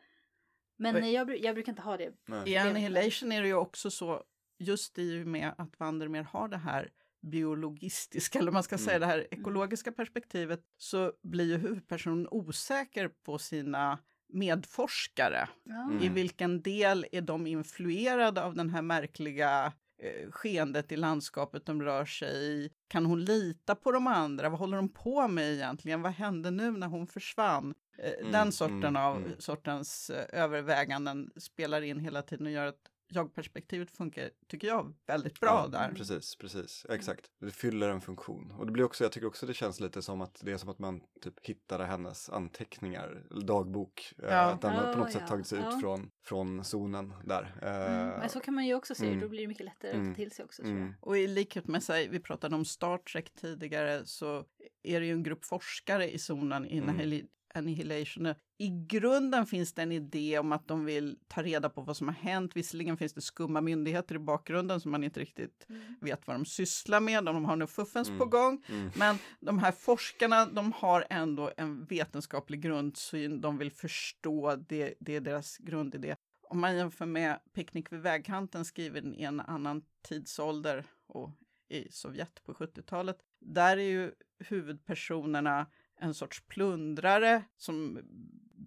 Men 0.76 1.12
jag, 1.12 1.38
jag, 1.44 1.54
brukar 1.54 1.72
inte 1.72 1.82
ha 1.82 1.96
det. 1.96 2.12
Nej. 2.26 2.50
I 2.50 2.56
Annihilation 2.56 3.32
är 3.32 3.42
det 3.42 3.48
ju 3.48 3.54
också 3.54 3.90
så, 3.90 4.24
just 4.58 4.98
i 4.98 5.22
och 5.22 5.26
med 5.26 5.52
att 5.58 5.80
Vandermeer 5.80 6.22
har 6.22 6.48
det 6.48 6.56
här 6.56 6.92
biologistiska, 7.20 8.38
eller 8.38 8.52
man 8.52 8.62
ska 8.62 8.78
säga 8.78 8.96
mm. 8.96 9.08
det 9.08 9.14
här 9.14 9.26
ekologiska 9.30 9.92
perspektivet, 9.92 10.60
så 10.76 11.12
blir 11.22 11.44
ju 11.44 11.56
huvudpersonen 11.56 12.28
osäker 12.30 13.08
på 13.08 13.38
sina 13.38 13.98
medforskare. 14.32 15.48
Mm. 15.66 16.02
I 16.02 16.08
vilken 16.08 16.62
del 16.62 17.06
är 17.12 17.20
de 17.20 17.46
influerade 17.46 18.44
av 18.44 18.54
den 18.54 18.70
här 18.70 18.82
märkliga 18.82 19.72
eh, 20.02 20.30
skeendet 20.30 20.92
i 20.92 20.96
landskapet 20.96 21.66
de 21.66 21.82
rör 21.82 22.04
sig 22.04 22.52
i? 22.52 22.70
Kan 22.88 23.06
hon 23.06 23.24
lita 23.24 23.74
på 23.74 23.92
de 23.92 24.06
andra? 24.06 24.48
Vad 24.48 24.58
håller 24.58 24.76
de 24.76 24.88
på 24.88 25.28
med 25.28 25.52
egentligen? 25.52 26.02
Vad 26.02 26.12
hände 26.12 26.50
nu 26.50 26.70
när 26.70 26.86
hon 26.86 27.06
försvann? 27.06 27.74
Eh, 27.98 28.12
mm, 28.20 28.32
den 28.32 28.52
sorten 28.52 28.84
mm, 28.84 28.96
av 28.96 29.16
mm. 29.16 29.30
sortens 29.38 30.10
eh, 30.10 30.42
överväganden 30.42 31.30
spelar 31.36 31.82
in 31.82 32.00
hela 32.00 32.22
tiden 32.22 32.46
och 32.46 32.52
gör 32.52 32.66
att 32.66 32.90
jag-perspektivet 33.10 33.90
funkar, 33.90 34.30
tycker 34.48 34.68
jag, 34.68 34.94
väldigt 35.06 35.40
bra 35.40 35.68
ja, 35.72 35.78
där. 35.78 35.92
Precis, 35.94 36.36
precis, 36.36 36.86
exakt. 36.88 37.30
Det 37.40 37.50
fyller 37.50 37.88
en 37.88 38.00
funktion. 38.00 38.50
Och 38.58 38.66
det 38.66 38.72
blir 38.72 38.84
också, 38.84 39.04
jag 39.04 39.12
tycker 39.12 39.26
också 39.26 39.46
det 39.46 39.54
känns 39.54 39.80
lite 39.80 40.02
som 40.02 40.20
att 40.20 40.40
det 40.42 40.52
är 40.52 40.56
som 40.56 40.68
att 40.68 40.78
man 40.78 41.00
typ 41.20 41.46
hittade 41.46 41.84
hennes 41.84 42.30
anteckningar, 42.30 43.22
dagbok. 43.46 44.12
Eh, 44.18 44.28
ja. 44.28 44.40
Att 44.40 44.60
den 44.60 44.72
har 44.72 44.92
på 44.92 44.98
något 44.98 45.12
sätt 45.12 45.26
tagit 45.28 45.46
sig 45.46 45.58
ut 45.58 45.80
från, 45.80 46.10
från 46.24 46.64
zonen 46.64 47.14
där. 47.24 47.58
Mm. 47.62 48.18
Men 48.18 48.28
så 48.28 48.40
kan 48.40 48.54
man 48.54 48.66
ju 48.66 48.74
också 48.74 48.94
se, 48.94 49.06
mm. 49.06 49.20
då 49.20 49.28
blir 49.28 49.40
det 49.40 49.48
mycket 49.48 49.66
lättare 49.66 49.90
att 49.90 49.96
ta 49.96 50.00
mm. 50.00 50.14
till 50.14 50.30
sig 50.30 50.44
också. 50.44 50.62
Mm. 50.62 50.94
Och 51.00 51.18
i 51.18 51.26
likhet 51.26 51.66
med 51.68 51.82
sig, 51.82 52.08
vi 52.08 52.20
pratade 52.20 52.54
om 52.54 52.64
Star 52.64 52.98
Trek 52.98 53.30
tidigare, 53.34 54.06
så 54.06 54.44
är 54.82 55.00
det 55.00 55.06
ju 55.06 55.12
en 55.12 55.22
grupp 55.22 55.44
forskare 55.44 56.10
i 56.10 56.18
zonen, 56.18 56.66
i 56.66 56.78
mm. 56.78 57.26
Annihilation. 57.54 58.34
I 58.58 58.68
grunden 58.68 59.46
finns 59.46 59.72
det 59.72 59.82
en 59.82 59.92
idé 59.92 60.38
om 60.38 60.52
att 60.52 60.68
de 60.68 60.84
vill 60.84 61.18
ta 61.28 61.42
reda 61.42 61.68
på 61.68 61.80
vad 61.80 61.96
som 61.96 62.08
har 62.08 62.14
hänt. 62.14 62.56
Visserligen 62.56 62.96
finns 62.96 63.12
det 63.12 63.20
skumma 63.20 63.60
myndigheter 63.60 64.14
i 64.14 64.18
bakgrunden 64.18 64.80
som 64.80 64.90
man 64.90 65.04
inte 65.04 65.20
riktigt 65.20 65.66
mm. 65.68 65.94
vet 66.00 66.26
vad 66.26 66.36
de 66.36 66.44
sysslar 66.44 67.00
med, 67.00 67.24
de 67.24 67.44
har 67.44 67.56
nog 67.56 67.70
fuffens 67.70 68.08
mm. 68.08 68.18
på 68.18 68.24
gång. 68.26 68.64
Mm. 68.68 68.90
Men 68.96 69.18
de 69.40 69.58
här 69.58 69.72
forskarna, 69.72 70.46
de 70.46 70.72
har 70.72 71.06
ändå 71.10 71.50
en 71.56 71.84
vetenskaplig 71.84 72.60
grundsyn, 72.60 73.40
de 73.40 73.58
vill 73.58 73.70
förstå, 73.70 74.56
det, 74.56 74.94
det 75.00 75.16
är 75.16 75.20
deras 75.20 75.58
grundidé. 75.58 76.16
Om 76.42 76.60
man 76.60 76.76
jämför 76.76 77.06
med 77.06 77.38
Picknick 77.54 77.92
vid 77.92 78.00
vägkanten 78.00 78.64
skriven 78.64 79.14
i 79.14 79.22
en 79.22 79.40
annan 79.40 79.82
tidsålder 80.02 80.84
och 81.06 81.30
i 81.68 81.92
Sovjet 81.92 82.44
på 82.44 82.54
70-talet, 82.54 83.16
där 83.40 83.76
är 83.76 83.82
ju 83.82 84.12
huvudpersonerna 84.38 85.66
en 86.00 86.14
sorts 86.14 86.42
plundrare 86.48 87.42
som 87.56 88.00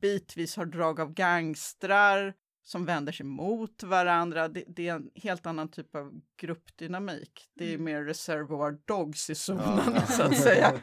bitvis 0.02 0.56
har 0.56 0.66
drag 0.66 1.00
av 1.00 1.14
gangstrar 1.14 2.34
som 2.64 2.86
vänder 2.86 3.12
sig 3.12 3.26
mot 3.26 3.84
varandra. 3.84 4.48
Det, 4.48 4.64
det, 4.68 4.88
är 4.88 4.96
en 4.96 5.12
helt 5.16 5.46
annan 5.46 5.72
typ 5.72 5.96
av 5.96 6.22
gruppdynamik. 6.38 7.50
Det 7.54 7.66
är 7.66 7.74
mm. 7.74 7.84
mer 7.84 8.04
reservoir 8.04 8.78
dogs 8.86 9.30
i 9.30 9.36
zonen 9.36 9.94
ja. 9.96 10.06
så 10.06 10.24
att 10.24 10.38
säga. 10.44 10.82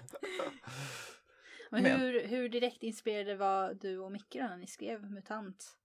Men 1.71 1.85
hur, 1.85 2.27
hur 2.27 2.49
direkt 2.49 2.83
inspirerade 2.83 3.37
var 3.37 3.75
du 3.75 3.99
och 3.99 4.13
Micke 4.13 4.35
när 4.35 4.57
ni 4.57 4.67
skrev 4.67 5.11
MUTANT? 5.11 5.77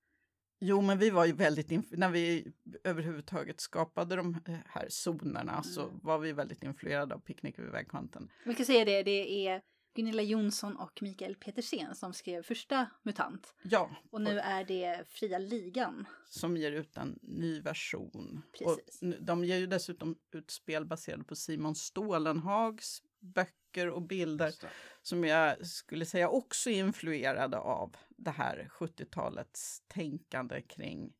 Jo, 0.59 0.81
men 0.81 0.97
vi 0.97 1.09
var 1.09 1.25
ju 1.25 1.33
väldigt, 1.33 1.91
när 1.97 2.09
vi 2.09 2.53
överhuvudtaget 2.83 3.59
skapade 3.59 4.15
de 4.15 4.41
här 4.65 4.87
zonerna 4.89 5.51
mm. 5.51 5.63
så 5.63 5.99
var 6.03 6.19
vi 6.19 6.31
väldigt 6.31 6.63
influerade 6.63 7.15
av 7.15 7.19
Picknick 7.19 7.59
vid 7.59 7.65
vägkanten. 7.65 8.31
Vi 8.45 8.55
kan 8.55 8.65
säga 8.65 8.85
det, 8.85 9.03
det 9.03 9.47
är 9.47 9.61
Gunilla 9.95 10.21
Jonsson 10.21 10.75
och 10.75 11.01
Mikael 11.01 11.35
Petersen 11.35 11.95
som 11.95 12.13
skrev 12.13 12.43
första 12.43 12.89
MUTANT. 13.03 13.53
Ja. 13.63 13.89
Och 14.11 14.21
nu 14.21 14.39
är 14.39 14.63
det 14.63 15.07
Fria 15.07 15.37
Ligan. 15.37 16.07
Som 16.25 16.57
ger 16.57 16.71
ut 16.71 16.97
en 16.97 17.19
ny 17.21 17.61
version. 17.61 18.41
Precis. 18.51 19.01
Och 19.01 19.23
de 19.23 19.45
ger 19.45 19.57
ju 19.57 19.67
dessutom 19.67 20.15
ut 20.31 20.51
spel 20.51 20.85
baserade 20.85 21.23
på 21.23 21.35
Simon 21.35 21.75
Stålenhags 21.75 23.03
böcker 23.19 23.89
och 23.89 24.01
bilder 24.01 24.53
som 25.01 25.23
jag 25.23 25.67
skulle 25.67 26.05
säga 26.05 26.29
också 26.29 26.69
är 26.69 26.79
influerade 26.79 27.57
av 27.57 27.95
det 28.09 28.31
här 28.31 28.69
70-talets 28.71 29.83
tänkande 29.87 30.61
kring 30.61 31.13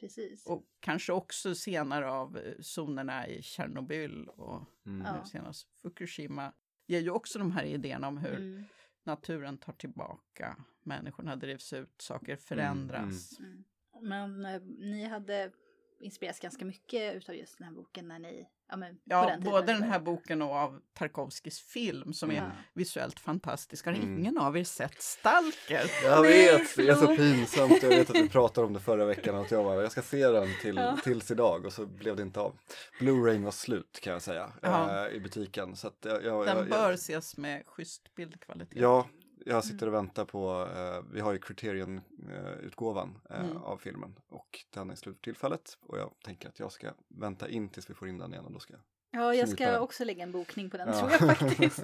Precis. 0.00 0.46
Och 0.46 0.66
kanske 0.80 1.12
också 1.12 1.54
senare 1.54 2.10
av 2.10 2.38
eh, 2.38 2.54
zonerna 2.60 3.28
i 3.28 3.42
Tjernobyl 3.42 4.28
och 4.28 4.64
mm. 4.86 4.98
nu 4.98 5.24
senast 5.24 5.68
Fukushima 5.82 6.52
ger 6.92 7.00
ju 7.00 7.10
också 7.10 7.38
de 7.38 7.52
här 7.52 7.64
idéerna 7.64 8.08
om 8.08 8.18
hur 8.18 8.36
mm. 8.36 8.64
naturen 9.04 9.58
tar 9.58 9.72
tillbaka, 9.72 10.56
människorna 10.82 11.36
drivs 11.36 11.72
ut, 11.72 12.00
saker 12.00 12.36
förändras. 12.36 13.38
Mm, 13.38 13.52
mm. 13.52 13.64
Men 14.08 14.44
eh, 14.44 14.62
ni 14.62 15.04
hade 15.04 15.52
inspirerats 16.02 16.40
ganska 16.40 16.64
mycket 16.64 17.14
utav 17.14 17.34
just 17.34 17.58
den 17.58 17.66
här 17.66 17.74
boken 17.74 18.08
när 18.08 18.18
ni, 18.18 18.46
ja 18.68 18.76
men 18.76 18.98
Ja, 19.04 19.26
den 19.26 19.40
både 19.40 19.66
den 19.72 19.82
här 19.82 20.00
boken 20.00 20.42
och 20.42 20.54
av 20.54 20.80
Tarkovskis 20.94 21.60
film 21.60 22.12
som 22.12 22.30
är 22.30 22.52
visuellt 22.74 23.20
fantastisk. 23.20 23.86
Har 23.86 23.92
mm. 23.92 24.18
ingen 24.18 24.38
av 24.38 24.56
er 24.56 24.64
sett 24.64 25.02
Stalker? 25.02 25.90
Jag 26.04 26.22
vet, 26.22 26.76
det 26.76 26.88
är 26.88 26.94
så 26.94 27.16
pinsamt. 27.16 27.82
Jag 27.82 27.88
vet 27.88 28.10
att 28.10 28.16
vi 28.16 28.28
pratade 28.28 28.66
om 28.66 28.72
det 28.72 28.80
förra 28.80 29.04
veckan 29.04 29.34
att 29.34 29.50
jag 29.50 29.64
bara, 29.64 29.82
jag 29.82 29.92
ska 29.92 30.02
se 30.02 30.28
den 30.28 30.48
till, 30.62 30.76
ja. 30.76 30.98
tills 31.04 31.30
idag 31.30 31.66
och 31.66 31.72
så 31.72 31.86
blev 31.86 32.16
det 32.16 32.22
inte 32.22 32.40
av. 32.40 32.58
Blu-ray 33.00 33.44
var 33.44 33.50
slut 33.50 34.00
kan 34.02 34.12
jag 34.12 34.22
säga 34.22 34.52
äh, 34.62 35.16
i 35.16 35.20
butiken. 35.20 35.76
Så 35.76 35.90
jag, 36.00 36.24
jag, 36.24 36.46
den 36.46 36.68
bör 36.68 36.92
ses 36.92 37.36
med 37.36 37.66
schysst 37.66 38.14
bildkvalitet. 38.14 38.80
Ja, 38.80 39.06
jag 39.46 39.64
sitter 39.64 39.86
och 39.86 39.94
väntar 39.94 40.24
på, 40.24 40.68
eh, 40.76 41.12
vi 41.12 41.20
har 41.20 41.32
ju 41.32 41.38
Criterion-utgåvan 41.38 43.18
eh, 43.30 43.40
mm. 43.40 43.56
av 43.56 43.76
filmen 43.76 44.18
och 44.28 44.64
den 44.70 44.90
är 44.90 44.94
slut 44.94 45.16
för 45.16 45.22
tillfället 45.22 45.78
och 45.80 45.98
jag 45.98 46.12
tänker 46.24 46.48
att 46.48 46.58
jag 46.58 46.72
ska 46.72 46.90
vänta 47.08 47.48
in 47.48 47.68
tills 47.68 47.90
vi 47.90 47.94
får 47.94 48.08
in 48.08 48.18
den 48.18 48.32
igen 48.32 48.44
och 48.44 48.52
då 48.52 48.58
ska 48.58 48.74
Ja, 49.10 49.34
jag 49.34 49.48
ska 49.48 49.70
den. 49.70 49.80
också 49.80 50.04
lägga 50.04 50.22
en 50.22 50.32
bokning 50.32 50.70
på 50.70 50.76
den 50.76 50.88
ja. 50.88 50.98
tror 50.98 51.10
jag 51.10 51.38
faktiskt. 51.38 51.82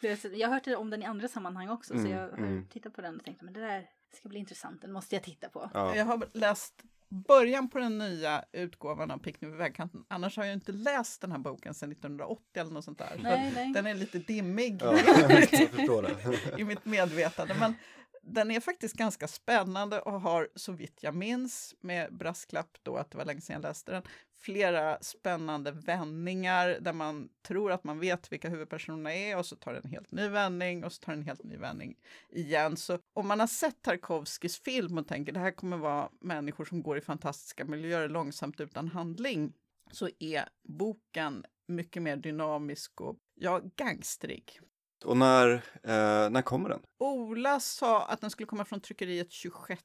jag 0.32 0.48
har 0.48 0.54
hört 0.54 0.66
om 0.78 0.90
den 0.90 1.02
i 1.02 1.04
andra 1.04 1.28
sammanhang 1.28 1.68
också 1.68 1.94
mm, 1.94 2.06
så 2.06 2.12
jag 2.12 2.20
har 2.20 2.28
mm. 2.28 2.66
tittat 2.66 2.94
på 2.94 3.00
den 3.00 3.16
och 3.16 3.24
tänkt 3.24 3.42
att 3.42 3.54
det 3.54 3.60
där 3.60 3.90
ska 4.12 4.28
bli 4.28 4.38
intressant, 4.38 4.82
den 4.82 4.92
måste 4.92 5.14
jag 5.14 5.22
titta 5.22 5.48
på. 5.48 5.70
Ja. 5.74 5.96
Jag 5.96 6.04
har 6.04 6.26
läst 6.32 6.84
början 7.10 7.68
på 7.68 7.78
den 7.78 7.98
nya 7.98 8.44
utgåvan 8.52 9.10
av 9.10 9.18
Picknick 9.18 9.52
vid 9.52 9.58
vägkanten. 9.58 10.04
Annars 10.08 10.36
har 10.36 10.44
jag 10.44 10.54
inte 10.54 10.72
läst 10.72 11.20
den 11.20 11.32
här 11.32 11.38
boken 11.38 11.74
sedan 11.74 11.92
1980 11.92 12.44
eller 12.54 12.70
något 12.70 12.84
sånt 12.84 12.98
där. 12.98 13.20
Nej, 13.22 13.52
nej. 13.54 13.72
Den 13.72 13.86
är 13.86 13.94
lite 13.94 14.18
dimmig 14.18 14.82
ja, 14.82 14.98
i 16.58 16.64
mitt 16.64 16.84
medvetande. 16.84 17.54
Men 17.60 17.74
den 18.22 18.50
är 18.50 18.60
faktiskt 18.60 18.96
ganska 18.96 19.28
spännande 19.28 20.00
och 20.00 20.20
har 20.20 20.48
så 20.54 20.72
vitt 20.72 20.98
jag 21.02 21.14
minns, 21.14 21.74
med 21.80 22.16
brasklapp 22.16 22.78
då 22.82 22.96
att 22.96 23.10
det 23.10 23.18
var 23.18 23.24
länge 23.24 23.40
sedan 23.40 23.54
jag 23.54 23.62
läste 23.62 23.92
den, 23.92 24.02
flera 24.40 24.98
spännande 25.00 25.72
vändningar 25.72 26.78
där 26.80 26.92
man 26.92 27.28
tror 27.42 27.72
att 27.72 27.84
man 27.84 27.98
vet 27.98 28.32
vilka 28.32 28.48
huvudpersonerna 28.48 29.14
är 29.14 29.38
och 29.38 29.46
så 29.46 29.56
tar 29.56 29.72
det 29.72 29.80
en 29.84 29.90
helt 29.90 30.12
ny 30.12 30.28
vändning 30.28 30.84
och 30.84 30.92
så 30.92 31.00
tar 31.00 31.12
det 31.12 31.18
en 31.18 31.26
helt 31.26 31.44
ny 31.44 31.56
vändning 31.56 31.96
igen. 32.28 32.76
Så 32.76 32.98
om 33.12 33.28
man 33.28 33.40
har 33.40 33.46
sett 33.46 33.82
Tarkovskis 33.82 34.58
film 34.58 34.98
och 34.98 35.08
tänker 35.08 35.32
det 35.32 35.40
här 35.40 35.50
kommer 35.50 35.76
vara 35.76 36.08
människor 36.20 36.64
som 36.64 36.82
går 36.82 36.98
i 36.98 37.00
fantastiska 37.00 37.64
miljöer 37.64 38.08
långsamt 38.08 38.60
utan 38.60 38.88
handling 38.88 39.52
så 39.90 40.08
är 40.18 40.48
boken 40.68 41.44
mycket 41.68 42.02
mer 42.02 42.16
dynamisk 42.16 43.00
och 43.00 43.16
ja, 43.34 43.60
gangstrig. 43.76 44.60
Och 45.04 45.16
när, 45.16 45.52
eh, 45.82 46.30
när 46.30 46.42
kommer 46.42 46.68
den? 46.68 46.80
Ola 46.98 47.60
sa 47.60 48.06
att 48.06 48.20
den 48.20 48.30
skulle 48.30 48.46
komma 48.46 48.64
från 48.64 48.80
tryckeriet 48.80 49.32
26 49.32 49.82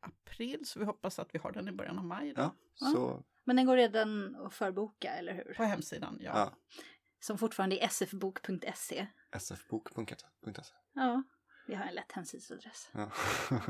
april, 0.00 0.66
så 0.66 0.78
vi 0.78 0.84
hoppas 0.84 1.18
att 1.18 1.34
vi 1.34 1.38
har 1.38 1.52
den 1.52 1.68
i 1.68 1.72
början 1.72 1.98
av 1.98 2.04
maj. 2.04 2.32
Då. 2.34 2.40
Ja, 2.40 2.54
så, 2.74 3.22
Men 3.44 3.56
den 3.56 3.66
går 3.66 3.76
redan 3.76 4.36
att 4.36 4.54
förboka, 4.54 5.14
eller 5.14 5.34
hur? 5.34 5.54
På 5.54 5.62
hemsidan, 5.62 6.18
ja. 6.20 6.32
ja. 6.34 6.52
Som 7.20 7.38
fortfarande 7.38 7.84
är 7.84 7.88
sfbok.se. 7.88 9.06
sfbok.se. 9.38 10.26
Ja, 10.92 11.22
vi 11.66 11.74
har 11.74 11.84
en 11.84 11.94
lätt 11.94 12.12
hemsidsadress. 12.12 12.90
Ja. 12.92 13.10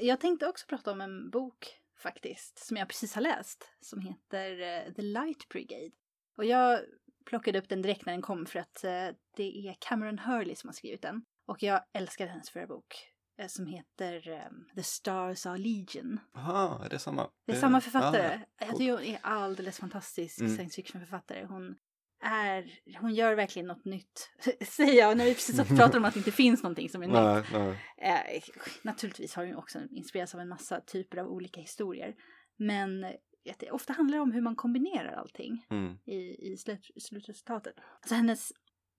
Jag 0.00 0.20
tänkte 0.20 0.48
också 0.48 0.66
prata 0.66 0.92
om 0.92 1.00
en 1.00 1.30
bok 1.30 1.80
faktiskt, 1.96 2.58
som 2.58 2.76
jag 2.76 2.88
precis 2.88 3.14
har 3.14 3.22
läst, 3.22 3.64
som 3.80 4.00
heter 4.00 4.60
eh, 4.60 4.92
The 4.92 5.02
Light 5.02 5.48
Brigade. 5.48 5.90
Och 6.36 6.44
jag 6.44 6.80
plockade 7.24 7.58
upp 7.58 7.68
den 7.68 7.82
direkt 7.82 8.06
när 8.06 8.12
den 8.12 8.22
kom 8.22 8.46
för 8.46 8.58
att 8.58 8.84
eh, 8.84 9.08
det 9.36 9.68
är 9.68 9.76
Cameron 9.80 10.18
Hurley 10.18 10.54
som 10.54 10.68
har 10.68 10.72
skrivit 10.72 11.02
den. 11.02 11.24
Och 11.46 11.62
jag 11.62 11.84
älskade 11.92 12.30
hennes 12.30 12.50
förra 12.50 12.66
bok 12.66 13.12
som 13.46 13.66
heter 13.66 14.28
eh, 14.30 14.74
The 14.76 14.82
Stars 14.82 15.46
Are 15.46 15.58
Legion. 15.58 16.20
Aha, 16.34 16.84
är 16.84 16.88
det 16.88 16.98
samma? 16.98 17.30
Det 17.46 17.52
är 17.52 17.56
samma 17.60 17.80
författare. 17.80 18.40
Ja, 18.58 18.66
Jag 18.66 18.76
tycker 18.76 18.92
hon 18.92 19.02
är 19.02 19.18
alldeles 19.22 19.78
fantastisk 19.78 20.40
Mm. 20.40 20.54
science 20.56 20.74
fiction-författare. 20.76 21.44
Hon 21.44 21.76
är, 22.24 22.80
hon 23.00 23.14
gör 23.14 23.34
verkligen 23.34 23.66
något 23.68 23.84
nytt, 23.84 24.30
säger 24.68 24.98
jag, 24.98 25.16
när 25.16 25.24
vi 25.24 25.34
precis 25.34 25.58
har 25.58 25.64
pratat 25.76 25.94
om 25.94 26.04
att 26.04 26.14
det 26.14 26.18
inte 26.20 26.32
finns 26.32 26.62
någonting 26.62 26.88
som 26.88 27.02
är 27.02 27.06
nytt. 27.06 27.52
nej, 27.52 27.76
nej. 27.98 28.34
Eh, 28.36 28.42
naturligtvis 28.82 29.34
har 29.34 29.46
hon 29.46 29.56
också 29.56 29.78
inspirerats 29.90 30.34
av 30.34 30.40
en 30.40 30.48
massa 30.48 30.80
typer 30.80 31.16
av 31.18 31.26
olika 31.28 31.60
historier. 31.60 32.14
Men 32.56 33.04
eh, 33.04 33.10
det 33.58 33.70
ofta 33.70 33.92
handlar 33.92 34.18
om 34.18 34.32
hur 34.32 34.40
man 34.40 34.56
kombinerar 34.56 35.12
allting 35.12 35.66
Mm. 35.70 35.98
i, 36.06 36.52
i 36.52 36.56
slut, 36.56 36.90
slutresultatet. 37.00 37.74
Så 38.08 38.14
hennes 38.14 38.52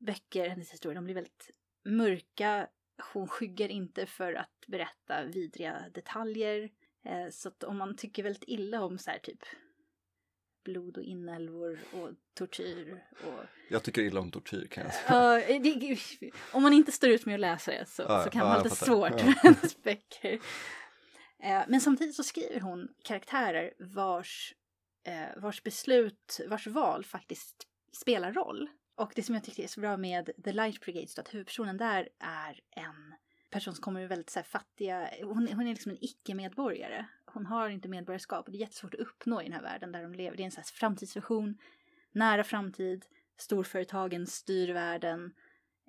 böcker, 0.06 0.50
hennes 0.50 0.74
historier, 0.74 0.96
de 0.96 1.04
blir 1.06 1.16
väldigt 1.16 1.50
mörka. 1.86 2.68
Hon 3.14 3.28
skyggar 3.28 3.70
inte 3.70 4.06
för 4.06 4.34
att 4.34 4.66
berätta 4.68 5.24
vidriga 5.24 5.86
detaljer. 5.94 6.70
Eh, 7.06 7.30
så 7.32 7.50
att 7.50 7.64
om 7.64 7.78
man 7.78 7.96
tycker 7.96 8.24
väldigt 8.24 8.44
illa 8.48 8.82
om 8.82 8.98
så 8.98 9.12
här 9.12 9.20
typ 9.20 9.44
blod 10.64 10.98
och 10.98 11.04
inälvor 11.04 11.80
och 11.92 12.10
tortyr 12.34 13.04
och 13.12 13.44
Jag 13.70 13.84
tycker 13.84 14.02
illa 14.02 14.20
om 14.20 14.32
tortyr 14.32 14.68
kan 14.68 14.84
jag 14.84 14.94
säga. 14.94 15.60
Det, 15.60 16.32
om 16.54 16.64
man 16.64 16.74
inte 16.74 16.92
står 16.92 17.10
ut 17.10 17.26
med 17.26 17.34
att 17.34 17.40
läsa 17.40 17.72
det 17.72 17.86
så, 17.86 18.02
Ja, 18.02 18.24
så 18.24 18.30
kan 18.30 18.40
ja, 18.40 18.48
man 18.48 18.56
ha 18.58 18.64
lite 18.64 18.76
svårt 18.76 19.26
med 19.26 19.36
hennes 19.44 19.84
böcker. 19.84 20.40
Eh, 21.44 21.62
Men 21.68 21.82
samtidigt 21.82 22.16
så 22.16 22.24
skriver 22.24 22.60
hon 22.60 22.88
karaktärer 23.04 23.74
vars, 23.80 24.54
eh, 25.04 25.42
vars 25.42 25.64
beslut, 25.64 26.40
vars 26.48 26.68
val 26.68 27.06
faktiskt 27.06 27.68
spelar 27.94 28.34
roll. 28.34 28.70
Och 29.00 29.12
det 29.16 29.24
som 29.24 29.36
jag 29.36 29.44
tyckte 29.44 29.64
är 29.64 29.68
så 29.68 29.82
bra 29.82 29.98
med 29.98 30.30
The 30.44 30.52
Light 30.52 30.82
Brigade, 30.82 31.08
så 31.08 31.22
att 31.22 31.34
huvudpersonen 31.34 31.78
där 31.78 32.10
är 32.20 32.60
en 32.72 33.14
person 33.50 33.76
som 33.76 33.82
kommer 33.84 34.02
ur 34.02 34.08
väldigt 34.08 34.30
så 34.30 34.40
här, 34.40 34.44
fattiga, 34.44 35.10
hon, 35.24 35.48
hon 35.48 35.68
är 35.68 35.70
liksom 35.70 35.92
en 35.92 35.98
icke-medborgare. 36.02 37.06
Hon 37.26 37.46
har 37.46 37.70
inte 37.70 37.88
medborgarskap 37.88 38.46
och 38.46 38.52
det 38.52 38.58
är 38.58 38.60
jättesvårt 38.60 38.94
att 38.94 39.00
uppnå 39.00 39.42
i 39.42 39.44
den 39.44 39.54
här 39.54 39.62
världen 39.62 39.92
där 39.92 40.02
de 40.04 40.14
lever. 40.14 40.38
Det 40.38 40.44
är 40.44 40.46
en 40.46 40.52
så 40.52 40.60
här 40.60 40.64
framtidsvision, 40.64 41.58
nära 42.12 42.44
framtid, 42.44 43.06
storföretagen 43.38 44.28
styr 44.28 44.74
världen. 44.74 45.34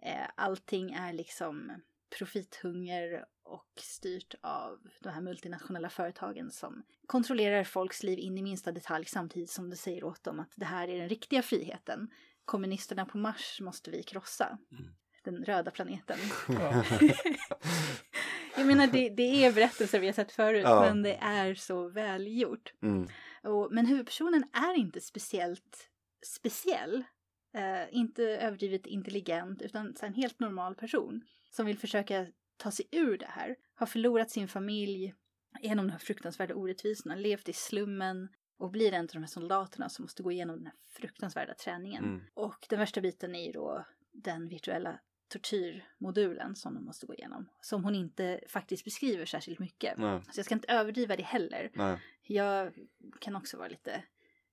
Eh, 0.03 0.29
allting 0.35 0.92
är 0.92 1.12
liksom 1.12 1.73
profithunger 2.18 3.25
och 3.42 3.73
styrt 3.77 4.35
av 4.40 4.79
de 5.01 5.09
här 5.09 5.20
multinationella 5.20 5.90
företagen 5.90 6.51
som 6.51 6.83
kontrollerar 7.07 7.64
folks 7.64 8.03
liv 8.03 8.18
in 8.18 8.38
i 8.38 8.42
minsta 8.42 8.73
detalj 8.73 9.05
samtidigt 9.05 9.51
som 9.51 9.70
de 9.70 9.77
säger 9.77 10.05
åt 10.05 10.25
dem 10.25 10.40
att 10.40 10.53
det 10.57 10.64
här 10.64 10.88
är 10.88 10.99
den 10.99 11.09
riktiga 11.09 11.42
friheten. 11.42 12.11
Kommunisterna 12.51 13.07
på 13.07 13.19
Mars 13.19 13.61
måste 13.61 13.91
vi 13.91 14.03
krossa. 14.03 14.59
Mm. 14.73 14.95
Den 15.25 15.45
röda 15.45 15.71
planeten. 15.71 16.19
Ja. 16.49 16.85
Jag 18.57 18.67
menar, 18.67 18.87
det, 18.87 19.09
det 19.09 19.45
är 19.45 19.53
berättelser 19.53 20.01
vi 20.01 20.07
har 20.07 20.13
sett 20.13 20.33
förut, 20.33 20.63
Ja. 20.65 20.81
men 20.81 21.03
det 21.03 21.15
är 21.15 21.55
så 21.55 21.89
välgjort. 21.89 22.73
Mm. 22.83 23.09
Och, 23.43 23.69
men 23.73 23.87
huvudpersonen 23.87 24.45
är 24.53 24.79
inte 24.79 25.01
speciellt 25.01 25.89
speciell. 26.27 27.05
Eh, 27.55 27.97
inte 27.97 28.23
överdrivet 28.25 28.87
intelligent, 28.87 29.63
utan 29.63 29.95
en 30.03 30.15
helt 30.15 30.41
normal 30.41 30.75
person 30.75 31.23
som 31.51 31.67
vill 31.67 31.79
försöka 31.79 32.27
ta 32.57 32.71
sig 32.71 32.87
ur 32.93 33.19
det 33.19 33.29
här. 33.31 33.57
Har 33.75 33.87
förlorat 33.87 34.31
sin 34.31 34.49
familj 34.49 35.15
genom 35.63 35.87
de 35.87 35.93
här 35.93 35.99
fruktansvärda 35.99 36.55
orättvisorna, 36.55 37.15
levt 37.15 37.49
i 37.49 37.53
slummen 37.53 38.29
och 38.61 38.70
blir 38.70 38.92
en 38.92 39.01
av 39.01 39.11
de 39.12 39.18
här 39.18 39.27
soldaterna 39.27 39.88
som 39.88 40.03
måste 40.03 40.23
gå 40.23 40.33
igenom 40.33 40.57
den 40.57 40.66
här 40.66 40.75
fruktansvärda 40.88 41.55
träningen. 41.55 42.05
Mm. 42.05 42.23
Och 42.35 42.66
den 42.68 42.79
värsta 42.79 43.01
biten 43.01 43.35
är 43.35 43.46
ju 43.46 43.53
då 43.53 43.85
den 44.12 44.49
virtuella 44.49 45.01
tortyrmodulen 45.29 46.57
som 46.57 46.75
de 46.75 46.85
måste 46.85 47.07
gå 47.07 47.14
igenom. 47.14 47.49
Som 47.61 47.85
hon 47.85 47.94
inte 47.94 48.40
faktiskt 48.49 48.85
beskriver 48.85 49.27
särskilt 49.27 49.59
mycket. 49.59 49.99
Nej, 49.99 50.20
Så 50.31 50.38
jag 50.38 50.44
ska 50.44 50.55
inte 50.55 50.73
överdriva 50.73 51.16
det 51.16 51.23
heller. 51.23 51.70
nej. 51.75 51.99
Jag 52.23 52.73
kan 53.20 53.37
också 53.37 53.57
vara 53.57 53.68
lite 53.68 54.05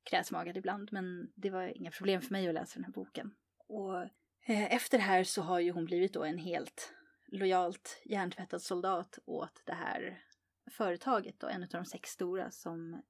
kräsmagad 0.04 0.58
ibland, 0.58 0.89
men 0.91 1.32
det 1.36 1.50
var 1.50 1.78
inga 1.78 1.91
problem 1.91 2.22
för 2.22 2.32
mig 2.32 2.48
att 2.48 2.54
läsa 2.54 2.76
den 2.76 2.86
här 2.86 2.91
boken. 2.91 3.36
Och 3.67 4.02
eh, 4.46 4.74
efter 4.74 4.98
det 4.98 5.04
här 5.04 5.24
så 5.24 5.41
har 5.41 5.60
ju 5.60 5.72
hon 5.72 5.86
blivit 5.86 6.13
då 6.13 6.24
en 6.24 6.38
helt 6.38 6.93
lojalt 7.28 8.02
hjärntvättad 8.06 8.62
soldat 8.62 9.20
åt 9.26 9.62
det 9.65 9.74
här 9.74 10.24
företaget 10.72 11.39
då, 11.39 11.48
en 11.48 11.63
av 11.63 11.70
de 11.70 11.86
sex 11.86 12.10
stora 12.10 12.52
som 12.52 13.02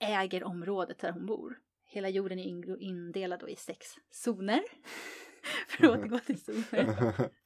äger 0.00 0.44
området 0.44 0.98
där 0.98 1.12
hon 1.12 1.26
bor. 1.26 1.58
Hela 1.86 2.08
jorden 2.08 2.38
är 2.38 2.82
indelad 2.82 3.40
då 3.40 3.48
i 3.48 3.56
sex 3.56 3.86
zoner. 4.10 4.62
för 5.68 5.86
att 5.86 5.98
återgå 5.98 6.18
till 6.18 6.40
zoner. 6.40 7.30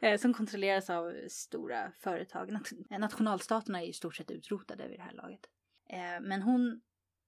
Eh, 0.00 0.18
som 0.18 0.34
kontrolleras 0.34 0.90
av 0.90 1.14
stora 1.28 1.92
företag. 2.00 2.50
Nat- 2.50 2.98
nationalstaterna 2.98 3.82
är 3.82 3.86
i 3.86 3.92
stort 3.92 4.16
sett 4.16 4.30
utrotade 4.30 4.88
vid 4.88 4.98
det 4.98 5.02
här 5.02 5.12
laget. 5.12 5.40
Eh, 5.88 6.20
men 6.20 6.42
hon 6.42 6.80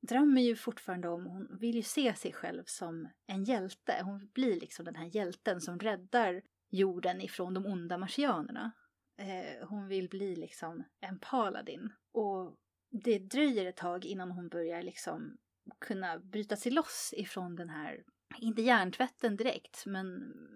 drömmer 0.08 0.42
ju 0.42 0.56
fortfarande 0.56 1.08
om, 1.08 1.26
hon 1.26 1.58
vill 1.60 1.74
ju 1.74 1.82
se 1.82 2.14
sig 2.14 2.32
själv 2.32 2.62
som 2.66 3.08
en 3.26 3.44
hjälte. 3.44 4.00
Hon 4.04 4.30
blir 4.34 4.60
liksom 4.60 4.84
den 4.84 4.94
här 4.94 5.16
hjälten 5.16 5.60
som 5.60 5.78
räddar 5.78 6.42
jorden 6.70 7.20
ifrån 7.20 7.54
de 7.54 7.66
onda 7.66 7.98
marsianerna. 7.98 8.72
Eh, 9.18 9.68
hon 9.68 9.88
vill 9.88 10.08
bli 10.08 10.36
liksom 10.36 10.84
en 11.00 11.18
paladin. 11.18 11.92
Och 12.12 12.56
det 13.02 13.18
dröjer 13.18 13.66
ett 13.66 13.76
tag 13.76 14.04
innan 14.04 14.30
hon 14.30 14.48
börjar 14.48 14.82
liksom 14.82 15.36
kunna 15.80 16.18
bryta 16.18 16.56
sig 16.56 16.72
loss 16.72 17.14
ifrån 17.16 17.56
den 17.56 17.68
här, 17.68 18.04
inte 18.38 18.62
hjärntvätten 18.62 19.36
direkt, 19.36 19.86
men, 19.86 20.06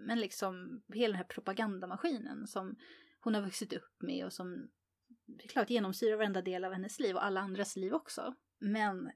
men 0.07 0.21
liksom 0.21 0.83
hela 0.95 1.13
den 1.13 1.19
här 1.19 1.25
propagandamaskinen 1.25 2.47
som 2.47 2.77
hon 3.21 3.35
har 3.35 3.43
vuxit 3.43 3.73
upp 3.73 4.03
med 4.03 4.25
och 4.25 4.33
som 4.33 4.69
det 5.27 5.45
är 5.45 5.49
klart 5.49 5.71
genomsyrar 5.71 6.17
varenda 6.17 6.43
del 6.43 6.65
av 6.65 6.73
hennes 6.73 7.01
liv 7.01 7.17
och 7.17 7.25
alla 7.25 7.41
andras 7.41 7.77
liv 7.77 7.95
också. 7.95 8.35
Men 8.59 9.11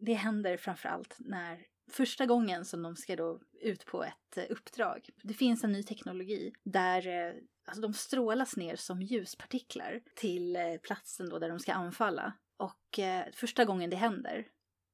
det 0.00 0.14
händer 0.14 0.56
framför 0.56 0.88
allt 0.88 1.16
när 1.18 1.66
första 1.90 2.26
gången 2.26 2.64
som 2.64 2.82
de 2.82 2.96
ska 2.96 3.16
då 3.16 3.40
ut 3.60 3.86
på 3.86 4.04
ett 4.04 4.36
eh, 4.36 4.44
uppdrag. 4.50 5.08
Det 5.22 5.34
finns 5.34 5.64
en 5.64 5.72
ny 5.72 5.82
teknologi 5.82 6.52
där 6.64 7.08
eh, 7.08 7.34
alltså 7.64 7.82
de 7.82 7.94
strålas 7.94 8.56
ner 8.56 8.76
som 8.76 9.02
ljuspartiklar 9.02 10.00
till 10.16 10.56
eh, 10.56 10.76
platsen 10.82 11.28
då 11.28 11.38
där 11.38 11.48
de 11.48 11.58
ska 11.58 11.72
anfalla. 11.72 12.32
Och 12.64 12.98
eh, 12.98 13.24
första 13.32 13.64
gången 13.64 13.90
det 13.90 13.96
händer 13.96 14.46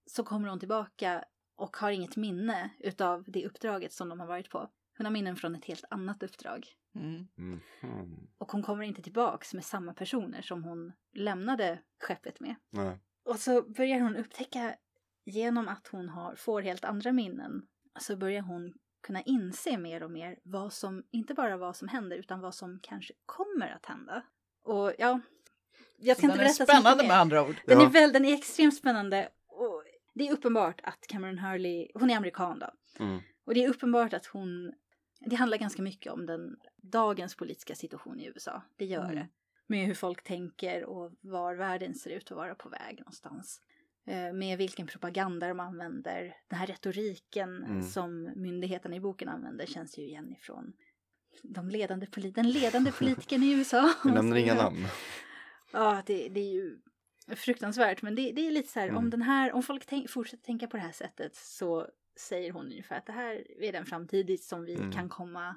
så 0.07 0.25
kommer 0.25 0.49
hon 0.49 0.59
tillbaka 0.59 1.25
och 1.57 1.77
har 1.77 1.91
inget 1.91 2.17
minne 2.17 2.71
utav 2.79 3.25
det 3.27 3.47
uppdraget 3.47 3.93
som 3.93 4.09
de 4.09 4.21
har 4.21 4.27
varit 4.27 4.51
på. 4.51 4.71
Hon 4.97 5.07
har 5.07 5.13
minnen 5.13 5.37
från 5.37 5.55
ett 5.55 5.65
helt 5.65 5.85
annat 5.91 6.23
uppdrag. 6.23 6.67
Mm. 6.95 7.29
Mhm. 7.35 8.29
Och 8.39 8.53
hon 8.53 8.63
kommer 8.63 8.85
inte 8.85 9.03
tillbaks 9.03 9.55
med 9.55 9.65
samma 9.65 9.95
personer 9.95 10.43
som 10.43 10.65
hon 10.65 10.93
lämnade 11.13 11.79
skeppet 12.01 12.41
med. 12.41 12.55
Nej. 12.71 12.99
Och 13.25 13.39
så 13.39 13.63
börjar 13.63 14.01
hon 14.01 14.17
upptäcka 14.17 14.77
genom 15.25 15.69
att 15.69 15.89
hon 15.89 16.09
har, 16.09 16.35
får 16.35 16.63
helt 16.63 16.85
andra 16.85 17.13
minnen 17.13 17.67
så 18.01 18.17
börjar 18.17 18.43
hon 18.43 18.75
kunna 19.03 19.23
inse 19.23 19.79
mer 19.79 20.03
och 20.03 20.11
mer 20.11 20.39
vad 20.43 20.73
som, 20.73 21.05
inte 21.11 21.35
bara 21.35 21.57
vad 21.57 21.77
som 21.77 21.89
händer 21.89 22.17
utan 22.17 22.41
vad 22.41 22.55
som 22.55 22.81
kanske 22.83 23.15
kommer 23.27 23.69
att 23.69 23.87
hända. 23.87 24.23
Och 24.63 24.93
ja, 24.99 25.21
jag 26.01 26.17
ska 26.17 26.27
Så 26.27 26.33
inte 26.33 26.39
den 26.39 26.47
är 26.47 26.49
berätta 26.49 26.63
mycket 26.63 26.75
spännande 26.83 27.07
med 27.09 27.17
andra 27.19 27.43
ord. 27.43 27.57
Den, 27.67 27.81
Ja. 27.81 27.87
är 27.87 27.91
väl, 27.91 28.13
den 28.13 28.25
är 28.25 28.35
extremt 28.35 28.77
spännande 28.77 29.29
och 29.49 29.85
det 30.15 30.29
är 30.29 30.33
uppenbart 30.33 30.81
att 30.85 31.07
Cameron 31.07 31.39
Hurley, 31.39 31.89
hon 31.95 32.11
är 32.11 32.17
amerikan 32.17 32.59
då, 32.59 32.71
Mm. 33.05 33.21
och 33.45 33.55
det 33.55 33.65
är 33.65 33.69
uppenbart 33.69 34.13
att 34.13 34.27
hon, 34.27 34.73
det 35.21 35.37
handlar 35.37 35.59
ganska 35.59 35.83
mycket 35.83 36.13
om 36.13 36.27
den 36.27 36.57
dagens 36.77 37.35
politiska 37.35 37.75
situation 37.75 38.21
i 38.21 38.27
USA, 38.27 38.63
det 38.77 38.85
gör 38.85 39.05
Mm. 39.05 39.15
det. 39.15 39.29
Med 39.67 39.87
hur 39.87 39.95
folk 39.95 40.23
tänker 40.25 40.85
och 40.85 41.13
var 41.21 41.55
världen 41.55 41.95
ser 41.95 42.11
ut 42.11 42.31
att 42.31 42.37
vara 42.37 42.55
på 42.55 42.69
väg 42.69 42.99
någonstans. 42.99 43.61
Eh, 44.07 44.33
Med 44.33 44.59
vilken 44.59 44.87
propaganda 44.87 45.49
de 45.49 45.61
använder. 45.61 46.37
Den 46.49 46.59
här 46.59 46.67
retoriken 46.67 47.65
Mm. 47.65 47.83
som 47.83 48.31
myndigheterna 48.37 48.97
i 48.97 49.01
boken 49.01 49.29
använder 49.29 49.67
känns 49.67 49.99
ju 49.99 50.03
igen 50.03 50.33
ifrån 50.33 50.73
de 51.43 51.69
ledande 51.71 52.07
den 52.35 52.51
ledande 52.51 52.93
politikern 52.99 53.43
i 53.43 53.53
USA. 53.53 53.95
Vi 54.05 54.11
nämner 54.11 54.37
inga 54.45 54.55
namn. 54.55 54.87
Ja, 55.73 56.03
det, 56.07 56.29
det 56.29 56.41
är 56.41 56.53
ju 56.53 56.79
fruktansvärt. 57.37 58.03
Men 58.03 58.15
det, 58.15 58.33
det 58.33 58.47
är 58.47 58.51
lite 58.51 58.69
så 58.69 58.81
här, 58.81 58.89
Mm. 58.89 58.99
om 58.99 59.11
den 59.11 59.23
här, 59.23 59.53
om 59.53 59.63
folk 59.63 59.87
tänk, 59.87 60.11
fortsätter 60.11 60.45
tänka 60.45 60.67
på 60.67 60.77
det 60.77 60.83
här 60.83 60.93
sättet 60.93 61.35
så 61.35 61.89
säger 62.17 62.53
hon 62.53 62.67
ungefär 62.67 62.97
att 62.97 63.07
det 63.07 63.13
här 63.13 63.63
är 63.63 63.73
den 63.73 63.87
framtid 63.87 64.45
som 64.45 64.65
vi 64.65 64.75
Mm. 64.75 64.93
kan 64.93 65.09
komma 65.09 65.57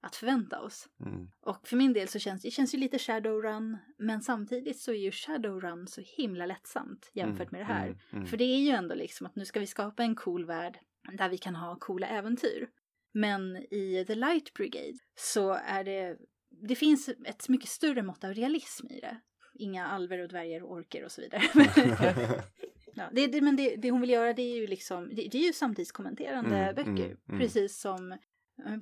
att 0.00 0.16
förvänta 0.16 0.60
oss. 0.60 0.88
Mm. 1.00 1.30
Och 1.40 1.68
för 1.68 1.76
min 1.76 1.92
del 1.92 2.08
så 2.08 2.18
känns 2.18 2.42
det 2.42 2.50
känns 2.50 2.74
ju 2.74 2.78
lite 2.78 2.98
Shadowrun, 2.98 3.78
men 3.98 4.20
samtidigt 4.22 4.78
så 4.80 4.90
är 4.92 4.96
ju 4.96 5.10
Shadowrun 5.12 5.86
så 5.88 6.00
himla 6.04 6.46
lättsamt 6.46 7.10
jämfört 7.12 7.50
med 7.50 7.60
det 7.60 7.64
här. 7.64 7.86
Mm. 7.86 7.98
Mm. 8.12 8.26
För 8.26 8.36
det 8.36 8.44
är 8.44 8.58
ju 8.60 8.70
ändå 8.70 8.94
liksom 8.94 9.26
att 9.26 9.36
nu 9.36 9.44
ska 9.44 9.60
vi 9.60 9.66
skapa 9.66 10.02
en 10.02 10.14
cool 10.14 10.44
värld 10.44 10.78
där 11.12 11.28
vi 11.28 11.38
kan 11.38 11.56
ha 11.56 11.76
coola 11.76 12.06
äventyr. 12.06 12.68
Men 13.12 13.56
i 13.56 14.04
The 14.06 14.14
Light 14.14 14.54
Brigade 14.54 14.98
så 15.14 15.52
är 15.52 15.84
det, 15.84 16.18
det 16.50 16.74
finns 16.74 17.08
ett 17.08 17.48
mycket 17.48 17.68
större 17.68 18.02
mått 18.02 18.24
av 18.24 18.34
realism 18.34 18.86
i 18.90 19.00
det. 19.00 19.20
Inga 19.54 19.86
alver 19.86 20.18
och 20.18 20.28
dvärgar 20.28 20.62
och 20.62 20.72
orker 20.72 21.04
och 21.04 21.12
så 21.12 21.20
vidare. 21.20 21.42
ja, 22.94 23.08
det, 23.12 23.26
det, 23.26 23.40
men 23.40 23.56
det, 23.56 23.76
det 23.76 23.90
hon 23.90 24.00
vill 24.00 24.10
göra 24.10 24.32
det 24.32 24.42
är 24.42 24.56
ju 24.56 24.66
liksom, 24.66 25.08
det, 25.08 25.28
det 25.28 25.38
är 25.38 25.46
ju 25.46 25.52
samtidskommenterande 25.52 26.56
Mm, 26.56 26.74
böcker. 26.74 26.90
mm, 27.06 27.16
mm. 27.28 27.40
Precis 27.40 27.78
som 27.80 28.18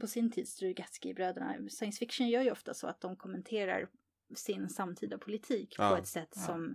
på 0.01 0.07
sin 0.07 0.31
tid 0.31 0.49
Strugatsky-bröderna. 0.49 1.69
Science 1.69 1.99
fiction 1.99 2.29
gör 2.29 2.43
ju 2.43 2.51
ofta 2.51 2.75
så 2.75 2.87
att 2.87 3.01
de 3.01 3.17
kommenterar 3.17 3.89
sin 4.35 4.69
samtida 4.69 5.19
politik 5.19 5.75
Ja, 5.79 5.91
på 5.91 5.97
ett 5.97 6.07
sätt 6.09 6.33
ja. 6.37 6.41
som 6.43 6.75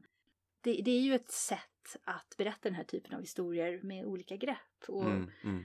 det, 0.62 0.82
det 0.86 0.91
är 0.91 1.02
ju 1.02 1.16
ett 1.16 1.32
sätt 1.32 1.98
att 2.04 2.36
berätta 2.38 2.60
den 2.70 2.76
här 2.76 2.84
typen 2.84 3.14
av 3.14 3.22
historier 3.22 3.80
med 3.84 4.06
olika 4.06 4.36
grepp. 4.38 4.84
Och 4.88 5.06
Mm. 5.06 5.32
Mm. 5.43 5.64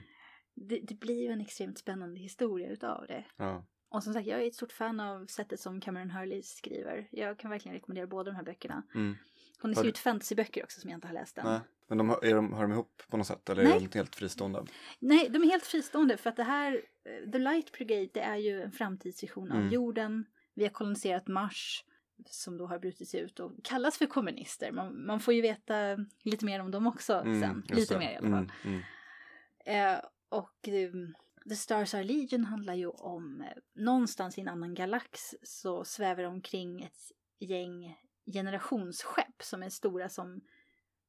det, 0.53 0.79
det 0.79 0.99
blir 0.99 1.21
ju 1.21 1.27
en 1.31 1.41
extremt 1.41 1.77
spännande 1.77 2.19
historia 2.19 2.69
utav 2.69 3.05
det. 3.07 3.25
Ja. 3.37 3.65
Och 3.93 4.03
som 4.03 4.13
sagt, 4.13 4.27
jag 4.27 4.41
är 4.43 4.47
ett 4.47 4.55
stort 4.55 4.71
fan 4.71 4.99
av 4.99 5.25
sättet 5.25 5.59
som 5.59 5.81
Cameron 5.81 6.09
Hurley 6.11 6.41
skriver. 6.43 7.07
Jag 7.11 7.39
kan 7.39 7.51
verkligen 7.51 7.75
rekommendera 7.75 8.07
båda 8.07 8.31
de 8.31 8.35
här 8.35 8.43
böckerna. 8.43 8.83
Mm. 8.95 9.15
Hon 9.61 9.69
har 9.69 9.69
du- 9.69 9.75
skrivit 9.75 9.97
fantasyböcker 9.97 10.63
också 10.63 10.81
som 10.81 10.89
jag 10.89 10.97
inte 10.97 11.07
har 11.07 11.13
läst 11.13 11.37
än. 11.37 11.45
Nej. 11.45 11.59
Men 11.87 11.97
de, 11.97 12.09
är 12.09 12.35
de, 12.35 12.53
har 12.53 12.61
de 12.61 12.71
ihop 12.71 13.03
på 13.09 13.17
något 13.17 13.27
sätt 13.27 13.49
eller 13.49 13.63
Nej. 13.63 13.73
är 13.75 13.79
de 13.89 13.97
helt 13.97 14.15
fristående? 14.15 14.65
Nej, 14.99 15.29
de 15.29 15.43
är 15.43 15.47
helt 15.47 15.65
fristående 15.65 16.17
för 16.17 16.29
att 16.29 16.35
det 16.35 16.43
här, 16.43 16.81
eh, 17.05 17.31
The 17.31 17.37
Light 17.39 17.71
Brigade, 17.71 18.09
det 18.13 18.19
är 18.19 18.35
ju 18.37 18.61
en 18.61 18.71
framtidsvision 18.71 19.51
av 19.51 19.57
Mm. 19.57 19.69
jorden. 19.73 20.25
Vi 20.53 20.63
har 20.63 20.69
koloniserat 20.69 21.27
Mars 21.27 21.83
som 22.25 22.57
då 22.57 22.67
har 22.67 22.79
brutits 22.79 23.15
ut 23.15 23.39
och 23.39 23.51
kallas 23.63 23.97
för 23.97 24.05
kommunister. 24.05 24.71
Man, 24.71 25.05
man 25.05 25.19
får 25.19 25.33
ju 25.33 25.41
veta 25.41 25.73
lite 26.23 26.45
mer 26.45 26.59
om 26.61 26.71
dem 26.71 26.87
också 26.87 27.13
Mm, 27.13 27.41
sen. 27.41 27.63
Lite 27.77 27.93
det. 27.93 27.99
mer 27.99 28.11
i 28.11 28.15
alla 28.17 28.29
fall. 28.29 28.51
Mm. 28.65 28.81
Mm. 29.65 29.95
Eh, 29.95 30.01
och 30.29 30.67
eh, 30.67 30.91
The 31.49 31.55
Stars 31.55 31.93
Are 31.93 32.03
Legion 32.03 32.45
handlar 32.45 32.73
ju 32.73 32.87
om 32.87 33.41
eh, 33.41 33.47
någonstans 33.73 34.37
i 34.37 34.41
en 34.41 34.47
annan 34.47 34.73
galax 34.73 35.35
så 35.43 35.85
svävar 35.85 36.23
omkring 36.23 36.83
ett 36.83 37.11
gäng 37.39 37.97
generationsskepp 38.33 39.43
som 39.43 39.63
är 39.63 39.69
stora 39.69 40.09
som 40.09 40.41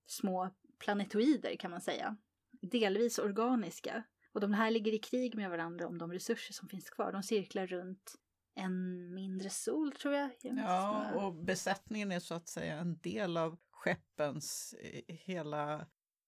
små 0.06 0.50
planetoider 0.78 1.56
kan 1.56 1.70
man 1.70 1.80
säga. 1.80 2.16
Delvis 2.50 3.18
organiska. 3.18 4.04
Och 4.32 4.40
de 4.40 4.52
här 4.52 4.70
ligger 4.70 4.94
i 4.94 4.98
krig 4.98 5.34
med 5.34 5.50
varandra 5.50 5.86
om 5.86 5.98
de 5.98 6.12
resurser 6.12 6.52
som 6.52 6.68
finns 6.68 6.90
kvar. 6.90 7.12
De 7.12 7.22
cirklar 7.22 7.66
runt 7.66 8.14
en 8.54 9.14
mindre 9.14 9.50
sol 9.50 9.92
tror 9.92 10.14
jag. 10.14 10.30
Jag 10.40 10.58
Ja, 10.58 11.14
och 11.14 11.34
besättningen 11.34 12.12
är 12.12 12.20
så 12.20 12.34
att 12.34 12.48
säga 12.48 12.76
en 12.76 12.98
del 12.98 13.36
av 13.36 13.58
skeppens 13.70 14.74
eh, 14.80 15.02
hela 15.08 15.86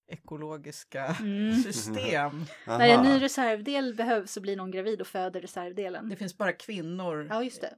ekologiska 0.09 1.17
Mm. 1.21 1.63
system. 1.63 2.45
När 2.67 2.89
en 2.89 3.03
ny 3.05 3.23
reservdel 3.23 3.95
behövs 3.95 4.33
så 4.33 4.41
blir 4.41 4.57
någon 4.57 4.71
gravid 4.71 5.01
och 5.01 5.07
föder 5.07 5.41
reservdelen. 5.41 6.09
Det 6.09 6.17
finns 6.17 6.39
bara 6.39 6.53
kvinnor 6.53 7.27
Ja, 7.31 7.43
just 7.45 7.61
det. 7.61 7.75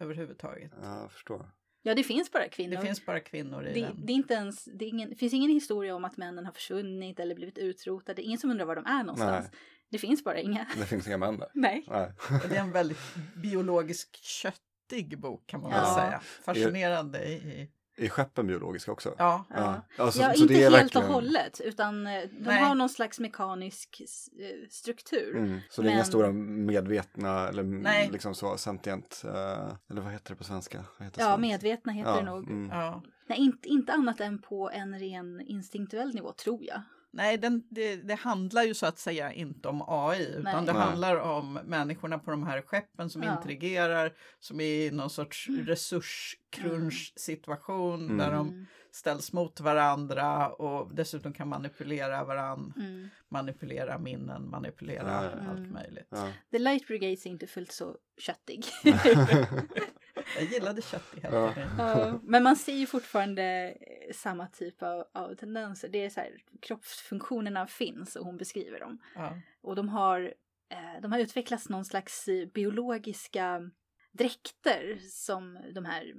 överhuvudtaget. 0.00 0.72
Ja, 0.82 1.00
jag 1.00 1.12
förstår. 1.12 1.50
Ja, 1.82 1.94
det 1.94 2.02
finns 2.02 2.32
bara 2.32 2.48
kvinnor. 2.48 2.76
Det 2.76 2.82
finns 2.82 3.06
bara 3.06 3.20
kvinnor 3.20 3.66
i 3.66 3.74
Det, 3.74 3.80
den. 3.80 4.06
det, 4.06 4.12
är 4.12 4.14
inte 4.14 4.34
ens, 4.34 4.64
det, 4.64 4.84
är 4.84 4.88
ingen, 4.88 5.10
det 5.10 5.16
finns 5.16 5.32
ingen 5.34 5.50
historia 5.50 5.94
om 5.94 6.04
att 6.04 6.16
männen 6.16 6.46
har 6.46 6.52
försvunnit 6.52 7.20
eller 7.20 7.34
blivit 7.34 7.58
utrotade. 7.58 8.22
Ingen 8.22 8.38
som 8.38 8.50
undrar 8.50 8.64
var 8.66 8.76
de 8.76 8.86
är 8.86 8.98
någonstans. 9.04 9.46
Nej. 9.50 9.60
Det 9.90 9.98
finns 9.98 10.24
bara 10.24 10.38
inga. 10.38 10.66
Det 10.78 10.86
finns 10.86 11.06
inga 11.06 11.18
män 11.18 11.38
där. 11.38 11.48
Nej. 11.54 11.84
Nej. 11.88 12.12
Det 12.48 12.56
är 12.56 12.60
en 12.60 12.72
väldigt 12.72 12.98
biologiskt 13.42 14.16
köttig 14.24 15.18
bok 15.20 15.46
kan 15.46 15.60
man 15.60 15.70
väl 15.70 15.80
Ja. 15.84 15.94
säga. 15.94 16.20
Fascinerande 16.44 17.24
i... 17.28 17.70
i 17.96 18.04
Är 18.04 18.08
skeppen 18.08 18.46
biologiska 18.46 18.92
också? 18.92 19.14
ja. 19.18 19.44
Ja. 19.54 19.82
Alltså, 19.98 20.20
ja, 20.20 20.32
så 20.34 20.42
inte 20.42 20.54
det 20.54 20.58
är 20.60 20.62
helt 20.70 20.74
verkligen- 20.84 21.06
och 21.06 21.12
hållet, 21.14 21.60
utan 21.64 22.06
eh, 22.06 22.12
de 22.22 22.28
Nej. 22.44 22.62
har 22.62 22.74
någon 22.74 22.88
slags 22.88 23.20
mekanisk 23.20 24.02
eh, 24.40 24.68
struktur. 24.70 25.36
Mm. 25.36 25.60
Så 25.70 25.82
det 25.82 25.88
är 25.88 25.90
inga 25.90 25.98
Men- 25.98 26.06
stora 26.06 26.32
medvetna 26.32 27.48
eller 27.48 27.62
Nej. 27.62 28.08
liksom 28.12 28.34
så 28.34 28.56
sentient, 28.56 29.22
eh, 29.24 29.72
eller 29.90 30.00
vad 30.02 30.12
heter 30.12 30.30
det 30.30 30.36
på 30.36 30.44
svenska? 30.44 30.84
Vad 30.98 31.06
heter 31.06 31.20
Ja, 31.20 31.26
svenskt? 31.26 31.40
medvetna 31.40 31.92
heter 31.92 32.10
Ja, 32.10 32.16
det 32.16 32.22
nog. 32.22 32.50
mm. 32.50 32.70
ja. 32.78 33.02
Nej, 33.26 33.38
inte, 33.38 33.68
inte 33.68 33.92
annat 33.92 34.20
än 34.20 34.38
på 34.42 34.70
en 34.70 34.98
ren 34.98 35.40
instinktuell 35.40 36.14
nivå, 36.14 36.32
tror 36.32 36.64
jag. 36.64 36.82
Nej, 37.16 37.36
den, 37.38 37.62
det, 37.70 37.96
det 37.96 38.14
handlar 38.14 38.62
ju 38.62 38.74
så 38.74 38.86
att 38.86 38.98
säga 38.98 39.32
inte 39.32 39.68
om 39.68 39.82
AI 39.88 40.26
utan 40.26 40.42
Nej. 40.64 40.66
det 40.66 40.72
handlar 40.80 41.16
om 41.16 41.52
människorna 41.64 42.18
på 42.18 42.30
de 42.30 42.46
här 42.46 42.62
skeppen 42.62 43.10
som 43.10 43.22
Ja. 43.22 43.36
intrigerar, 43.36 44.12
som 44.40 44.60
är 44.60 44.86
i 44.86 44.90
någon 44.90 45.10
sorts 45.10 45.48
Mm. 45.48 45.66
resurscrunch-situation 45.66 48.04
Mm. 48.04 48.18
där 48.18 48.30
de 48.32 48.48
Mm. 48.48 48.66
ställs 48.90 49.32
mot 49.32 49.60
varandra 49.60 50.48
och 50.48 50.94
dessutom 50.94 51.32
kan 51.32 51.48
manipulera 51.48 52.24
varandra, 52.24 52.72
Mm. 52.76 53.08
manipulera 53.28 53.98
minnen, 53.98 54.50
manipulera 54.50 55.08
Ja, 55.08 55.24
ja. 55.24 55.30
allt 55.50 55.58
Mm. 55.58 55.72
möjligt. 55.72 56.08
Ja. 56.10 56.28
The 56.50 56.58
Light 56.58 56.86
Brigade 56.86 57.12
är 57.12 57.26
inte 57.26 57.46
fullt 57.46 57.72
så 57.72 57.96
köttig. 58.18 58.64
Jag 60.36 60.44
gillade 60.44 60.82
kött 60.82 61.14
i 61.16 61.20
Ja. 61.22 61.54
Ja, 61.78 62.20
men 62.22 62.42
man 62.42 62.56
ser 62.56 62.74
ju 62.74 62.86
fortfarande 62.86 63.76
eh, 63.80 64.14
samma 64.14 64.46
typ 64.46 64.82
av, 64.82 65.04
av 65.12 65.34
tendenser. 65.34 65.88
Det 65.88 66.04
är 66.04 66.10
så 66.10 66.20
här, 66.20 66.42
kroppsfunktionerna 66.62 67.66
finns 67.66 68.16
och 68.16 68.24
hon 68.24 68.36
beskriver 68.36 68.80
dem. 68.80 68.98
Ja. 69.14 69.38
Och 69.60 69.76
de 69.76 69.88
har, 69.88 70.34
eh, 70.68 71.00
de 71.02 71.12
har 71.12 71.18
utvecklats 71.18 71.68
någon 71.68 71.84
slags 71.84 72.28
eh, 72.28 72.46
biologiska 72.46 73.70
dräkter 74.12 74.98
som 75.10 75.58
de 75.74 75.84
här, 75.84 76.14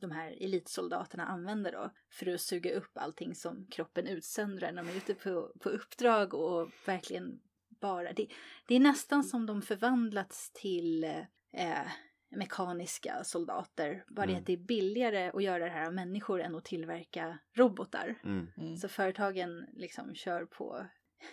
de 0.00 0.10
här 0.10 0.36
elitsoldaterna 0.40 1.26
använder 1.26 1.72
då 1.72 1.90
för 2.10 2.34
att 2.34 2.40
suga 2.40 2.74
upp 2.74 2.90
allting 2.94 3.34
som 3.34 3.66
kroppen 3.70 4.06
utsöndrar 4.06 4.72
när 4.72 4.82
de 4.82 4.90
är 4.90 4.96
ute 4.96 5.14
på, 5.14 5.52
på 5.60 5.68
uppdrag 5.68 6.34
och 6.34 6.70
verkligen 6.86 7.40
bara, 7.80 8.12
det, 8.12 8.26
det 8.66 8.74
är 8.74 8.80
nästan 8.80 9.24
som 9.24 9.46
de 9.46 9.62
förvandlats 9.62 10.50
till 10.52 11.04
eh, 11.52 11.86
mekaniska 12.30 13.24
soldater. 13.24 14.04
Bara 14.08 14.26
det 14.26 14.32
Mm. 14.32 14.40
att 14.40 14.46
det 14.46 14.52
är 14.52 14.56
billigare 14.56 15.30
att 15.34 15.42
göra 15.42 15.64
det 15.64 15.70
här 15.70 15.86
av 15.86 15.94
människor 15.94 16.40
än 16.40 16.54
att 16.54 16.64
tillverka 16.64 17.38
robotar. 17.56 18.18
Mm. 18.24 18.46
Mm. 18.56 18.76
Så 18.76 18.88
företagen 18.88 19.66
liksom 19.72 20.14
kör 20.14 20.44
på 20.44 20.86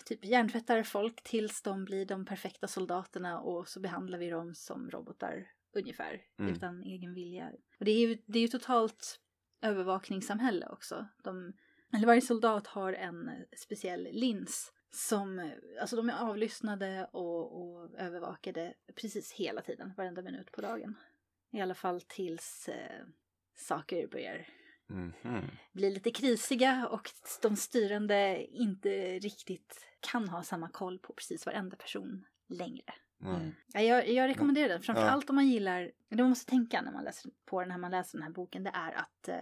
typ 0.06 0.26
hjärntvättar 0.26 0.84
folk 0.84 1.24
tills 1.24 1.62
de 1.62 1.86
blir 1.86 2.06
de 2.06 2.26
perfekta 2.26 2.68
soldaterna 2.68 3.40
och 3.40 3.68
så 3.68 3.80
behandlar 3.80 4.18
vi 4.20 4.30
dem 4.30 4.56
som 4.56 4.90
robotar 4.92 5.48
ungefär 5.74 6.22
Mm. 6.40 6.54
utan 6.54 6.84
egen 6.84 7.14
vilja. 7.14 7.52
Och 7.80 7.86
det 7.86 7.92
är 7.92 8.08
ju, 8.08 8.18
det 8.26 8.40
är 8.40 8.42
ju 8.42 8.48
totalt 8.48 9.20
övervakningssamhälle 9.62 10.68
också. 10.68 11.08
De, 11.24 11.54
eller 11.94 12.08
varje 12.08 12.22
soldat 12.22 12.68
har 12.68 12.94
en 12.94 13.32
speciell 13.58 14.08
lins 14.12 14.74
som, 14.90 15.52
alltså 15.82 15.96
de 15.96 16.10
är 16.10 16.30
avlyssnade 16.30 17.08
och, 17.12 17.62
och 17.62 18.00
övervakade 18.00 18.74
precis 18.96 19.32
hela 19.32 19.62
tiden, 19.62 19.94
varenda 19.98 20.22
minut 20.22 20.52
på 20.52 20.62
dagen. 20.62 20.96
I 21.52 21.62
alla 21.62 21.76
fall 21.76 22.02
tills 22.02 22.70
eh, 22.70 23.06
saker 23.56 24.08
börjar 24.08 24.48
Mhm. 24.90 25.48
blir 25.72 25.92
lite 25.92 26.12
krisiga 26.12 26.88
och 26.88 27.10
de 27.42 27.56
styrande 27.56 28.48
inte 28.52 29.20
riktigt 29.20 29.86
kan 30.00 30.30
ha 30.30 30.44
samma 30.44 30.70
koll 30.70 31.00
på 31.00 31.14
precis 31.14 31.46
varenda 31.46 31.76
person 31.76 32.26
längre. 32.48 32.94
Mm. 33.24 33.52
Ja, 33.74 33.82
jag, 33.82 34.10
jag 34.10 34.28
rekommenderar 34.28 34.68
den, 34.68 34.78
Ja. 34.78 34.84
framförallt 34.84 35.30
om 35.30 35.36
man 35.36 35.48
gillar, 35.48 35.92
det 36.10 36.18
man 36.18 36.30
måste 36.30 36.50
tänka 36.50 36.82
när 36.82 36.92
man 36.92 37.04
läser 37.04 37.32
på 37.46 37.62
den 37.62 37.72
här, 37.72 37.78
man 37.78 37.92
läser 37.92 38.18
den 38.18 38.24
här 38.24 38.32
boken, 38.34 38.64
det 38.64 38.72
är 38.74 38.92
att 38.92 39.28
eh, 39.28 39.36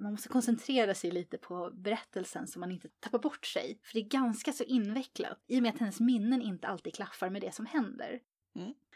man 0.00 0.12
måste 0.12 0.28
koncentrera 0.28 0.94
sig 0.94 1.10
lite 1.10 1.38
på 1.38 1.70
berättelsen 1.74 2.46
så 2.46 2.58
man 2.58 2.70
inte 2.70 2.88
tappar 3.00 3.18
bort 3.18 3.46
sig. 3.46 3.80
För 3.82 3.94
det 3.94 4.00
är 4.00 4.08
ganska 4.08 4.52
så 4.52 4.64
invecklat, 4.64 5.44
i 5.46 5.58
och 5.58 5.62
med 5.62 5.74
att 5.74 5.80
hennes 5.80 6.00
minnen 6.00 6.42
inte 6.42 6.66
alltid 6.68 6.94
klaffar 6.94 7.30
med 7.30 7.42
det 7.42 7.54
som 7.54 7.66
händer. 7.66 8.20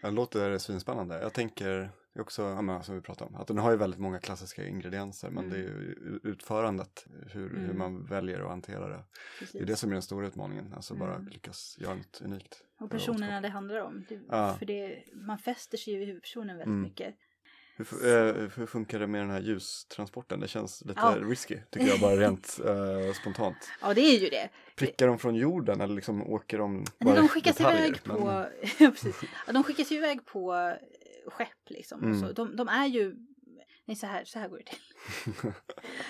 Det 0.02 0.10
låter 0.10 0.58
svinspännande. 0.58 1.20
Jag 1.20 1.32
tänker 1.32 1.90
det 2.14 2.18
är 2.18 2.22
också, 2.22 2.42
ja, 2.42 2.62
men, 2.62 2.82
som 2.84 2.94
vi 2.94 3.00
pratade 3.00 3.28
om, 3.30 3.36
att 3.40 3.46
den 3.46 3.58
har 3.58 3.70
ju 3.70 3.76
väldigt 3.76 4.00
många 4.00 4.18
klassiska 4.18 4.66
ingredienser 4.66 5.30
men 5.30 5.44
Mm. 5.44 5.50
det 5.50 5.58
är 5.58 5.68
ju 5.68 6.20
utförandet, 6.22 7.06
hur, 7.32 7.48
hur 7.50 7.64
Mm. 7.64 7.78
man 7.78 8.04
väljer 8.06 8.40
att 8.40 8.48
hantera 8.48 8.88
det. 8.88 9.04
Precis. 9.38 9.52
Det 9.52 9.58
är 9.60 9.66
det 9.66 9.76
som 9.76 9.90
är 9.90 9.94
den 9.94 10.02
stora 10.02 10.26
utmaningen, 10.26 10.72
alltså 10.76 10.94
bara 10.94 11.14
Mm. 11.14 11.28
lyckas 11.28 11.76
göra 11.80 11.94
något 11.94 12.20
unikt. 12.24 12.62
Och 12.80 12.90
personerna 12.90 13.40
det 13.40 13.48
handlar 13.48 13.80
om. 13.80 14.04
Det, 14.08 14.20
Ja. 14.28 14.54
För 14.58 14.66
det, 14.66 15.02
man 15.12 15.38
fäster 15.38 15.78
sig 15.78 15.92
ju 15.92 15.98
vid 15.98 16.08
huvudpersonen 16.08 16.56
väldigt 16.56 16.66
Mm. 16.66 16.82
mycket. 16.82 17.14
Hur, 17.76 17.86
eh, 18.06 18.48
hur 18.56 18.66
funkar 18.66 18.98
det 18.98 19.06
med 19.06 19.20
den 19.20 19.30
här 19.30 19.40
ljustransporten? 19.40 20.40
Det 20.40 20.48
känns 20.48 20.82
lite 20.84 21.00
Ja. 21.00 21.16
risky, 21.20 21.58
tycker 21.70 21.86
jag 21.86 22.00
bara 22.00 22.16
rent 22.16 22.58
eh, 22.66 23.12
spontant. 23.20 23.56
Ja, 23.82 23.94
det 23.94 24.00
är 24.00 24.18
ju 24.20 24.28
det. 24.28 24.48
Prickar 24.76 25.06
de 25.06 25.18
från 25.18 25.34
jorden 25.34 25.80
eller 25.80 25.94
liksom 25.94 26.22
åker 26.22 26.58
de 26.58 26.76
Nej, 26.76 26.84
bara 26.98 27.16
de 27.16 27.28
skickas 27.28 27.56
detaljer? 27.56 27.86
iväg 27.86 28.00
Men- 28.04 28.16
på, 28.16 28.28
ja, 28.78 28.90
precis. 28.90 29.16
Ja, 29.46 29.52
de 29.52 29.64
skickas 29.64 29.92
iväg 29.92 30.26
på 30.26 30.54
eh, 30.54 30.72
skepp 31.26 31.70
liksom. 31.70 32.02
Mm. 32.04 32.20
så. 32.20 32.32
De, 32.32 32.56
de 32.56 32.68
är 32.68 32.86
ju, 32.86 33.16
Nej, 33.84 33.96
så 33.96 34.06
här, 34.06 34.24
så 34.24 34.38
här 34.38 34.48
går 34.48 34.58
det 34.58 34.64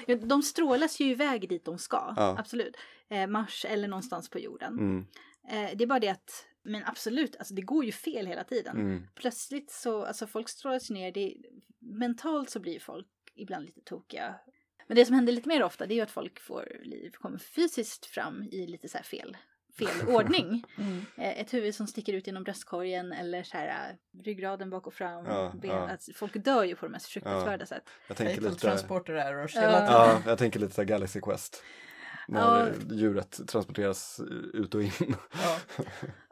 till. 0.06 0.18
De 0.28 0.42
strålas 0.42 1.00
ju 1.00 1.06
iväg 1.10 1.48
dit 1.48 1.64
de 1.64 1.78
ska, 1.78 2.14
Ja. 2.16 2.36
absolut. 2.38 2.76
Eh, 3.08 3.26
Mars 3.26 3.64
eller 3.68 3.88
någonstans 3.88 4.28
på 4.30 4.38
jorden. 4.38 4.72
Mm, 4.78 5.06
Eh, 5.48 5.70
det 5.76 5.84
är 5.84 5.86
bara 5.86 6.00
det 6.00 6.08
att, 6.08 6.46
men 6.62 6.82
absolut, 6.86 7.36
alltså 7.36 7.54
det 7.54 7.62
går 7.62 7.84
ju 7.84 7.92
fel 7.92 8.26
hela 8.26 8.44
tiden. 8.44 8.76
mm, 8.76 9.06
Plötsligt 9.14 9.70
så, 9.70 10.04
alltså 10.04 10.26
folk 10.26 10.48
strålas 10.48 10.90
ner, 10.90 11.12
det, 11.12 11.36
mentalt 11.78 12.50
så 12.50 12.60
blir 12.60 12.78
folk 12.80 13.06
ibland 13.34 13.64
lite 13.64 13.80
tokiga. 13.80 14.34
Men 14.86 14.96
det 14.96 15.04
som 15.06 15.14
händer 15.14 15.32
lite 15.32 15.48
mer 15.48 15.62
ofta 15.62 15.86
det 15.86 15.94
är 15.94 15.96
ju 15.96 16.00
att 16.02 16.10
folk 16.10 16.40
får 16.40 16.80
liv, 16.82 17.10
kommer 17.10 17.38
fysiskt 17.38 18.06
fram 18.06 18.42
i 18.42 18.66
lite 18.66 18.88
så 18.88 18.96
här 18.96 19.04
fel, 19.04 19.36
fel 19.78 20.08
ordning. 20.14 20.64
Mm. 20.78 21.04
Eh, 21.16 21.40
Ett 21.40 21.54
huvud 21.54 21.74
som 21.74 21.86
sticker 21.86 22.12
ut 22.12 22.26
genom 22.26 22.44
bröstkorgen 22.44 23.12
eller 23.12 23.42
så 23.42 23.56
här 23.56 23.68
äh, 23.68 24.20
ryggraden 24.22 24.70
bak 24.70 24.86
och 24.86 24.94
fram. 24.94 25.24
Ja, 25.26 25.52
ben, 25.62 25.70
ja. 25.70 25.88
Att 25.88 26.08
folk 26.14 26.44
dör 26.44 26.64
ju 26.64 26.76
på 26.76 26.86
de 26.86 26.92
mest 26.92 27.06
fruktansvärda 27.06 27.66
sätt. 27.66 27.82
jag 28.08 28.16
tänker 28.16 28.34
Fatal 28.34 28.50
lite... 28.50 28.60
transporter 28.66 29.12
errors 29.14 29.54
Ja. 29.54 29.60
hela 29.60 29.72
tiden. 29.80 29.92
Ja, 29.92 30.22
jag 30.26 30.38
tänker 30.38 30.60
lite 30.60 30.74
så 30.74 30.84
Galaxy 30.84 31.20
Quest. 31.20 31.62
När 32.28 32.40
Ja. 32.66 32.94
djuret 32.94 33.40
transporteras 33.48 34.20
ut 34.54 34.74
och 34.74 34.82
in. 34.82 34.90
Ja. 35.32 35.58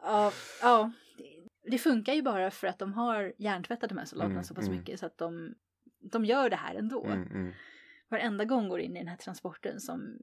Ja, 0.03 0.31
ja, 0.61 0.91
det- 1.17 1.71
det 1.71 1.77
funkar 1.77 2.13
ju 2.13 2.21
bara 2.21 2.51
för 2.51 2.67
att 2.67 2.79
de 2.79 2.93
har 2.93 3.33
hjärntvättat 3.37 3.89
de 3.89 3.97
här 3.97 4.05
soldaterna 4.05 4.33
Mm, 4.33 4.43
så 4.43 4.53
pass 4.53 4.65
mm. 4.67 4.77
mycket 4.77 4.99
så 4.99 5.05
att 5.05 5.17
de, 5.17 5.55
de 6.11 6.25
gör 6.25 6.49
det 6.49 6.55
här 6.55 6.75
ändå. 6.75 7.05
Mm, 7.05 7.23
mm, 7.23 7.53
Varenda 8.11 8.45
gång 8.45 8.69
går 8.69 8.79
in 8.79 8.95
i 8.95 8.99
den 8.99 9.07
här 9.07 9.17
transporten 9.17 9.79
som 9.79 10.17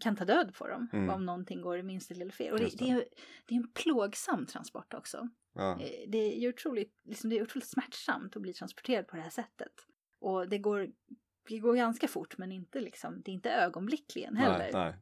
kan 0.00 0.16
ta 0.16 0.24
död 0.24 0.54
på 0.54 0.66
dem 0.68 0.88
Mm. 0.92 1.10
om 1.10 1.26
någonting 1.26 1.60
går 1.62 1.76
det 1.76 1.82
minsta 1.82 2.14
lilla 2.14 2.32
fel. 2.32 2.52
Och 2.52 2.58
det, 2.58 2.78
det. 2.78 2.90
är, 2.90 3.04
det 3.46 3.54
är 3.54 3.58
en 3.58 3.68
plågsam 3.72 4.46
transport 4.46 4.94
också. 4.94 5.28
ja. 5.54 5.80
Eh, 5.80 6.08
Det 6.08 6.18
är 6.44 6.48
otroligt, 6.48 7.00
liksom 7.04 7.30
det 7.30 7.38
är 7.38 7.42
otroligt 7.42 7.68
smärtsamt 7.68 8.36
att 8.36 8.42
bli 8.42 8.52
transporterad 8.52 9.06
på 9.06 9.16
det 9.16 9.22
här 9.22 9.30
sättet. 9.30 9.72
Och 10.20 10.48
det 10.48 10.58
går, 10.58 10.88
det 11.48 11.58
går 11.58 11.74
ganska 11.76 12.08
fort 12.08 12.38
men 12.38 12.52
inte 12.52 12.80
liksom, 12.80 13.22
det 13.22 13.30
är 13.30 13.32
inte 13.34 13.50
ögonblickligen 13.50 14.36
heller. 14.36 14.58
Nej, 14.58 14.70
nej. 14.72 14.94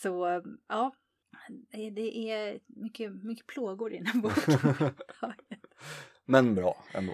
Så 0.00 0.42
ja, 0.68 0.94
det- 1.94 2.30
är 2.30 2.60
mycket, 2.66 3.12
mycket 3.24 3.46
plågor 3.46 3.92
i 3.94 3.96
den 3.98 4.06
här 4.06 4.20
boken. 4.20 4.94
Men 6.24 6.54
bra 6.54 6.84
ändå. 6.94 7.12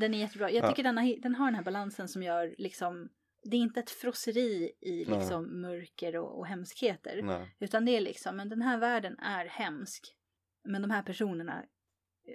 Den 0.00 0.14
är 0.14 0.18
jättebra. 0.18 0.50
Jag 0.50 0.64
Ja. 0.64 0.68
tycker 0.68 0.82
den 0.82 0.98
har, 0.98 1.20
den 1.22 1.34
har 1.34 1.46
den 1.46 1.54
här 1.54 1.62
balansen 1.62 2.08
som 2.08 2.22
gör 2.22 2.54
liksom, 2.58 3.08
det 3.50 3.56
är 3.56 3.60
inte 3.60 3.80
ett 3.80 3.90
frosseri 3.90 4.72
i 4.80 5.04
Nej. 5.08 5.18
liksom 5.18 5.60
mörker 5.60 6.16
och, 6.16 6.38
och 6.38 6.46
hemskheter. 6.46 7.22
Nej. 7.22 7.56
Utan 7.58 7.84
det 7.84 7.96
är 7.96 8.00
liksom, 8.00 8.36
men 8.36 8.48
den 8.48 8.62
här 8.62 8.78
världen 8.78 9.18
är 9.18 9.46
hemsk. 9.46 10.16
Men 10.64 10.82
de 10.82 10.90
här 10.90 11.02
personerna 11.02 11.64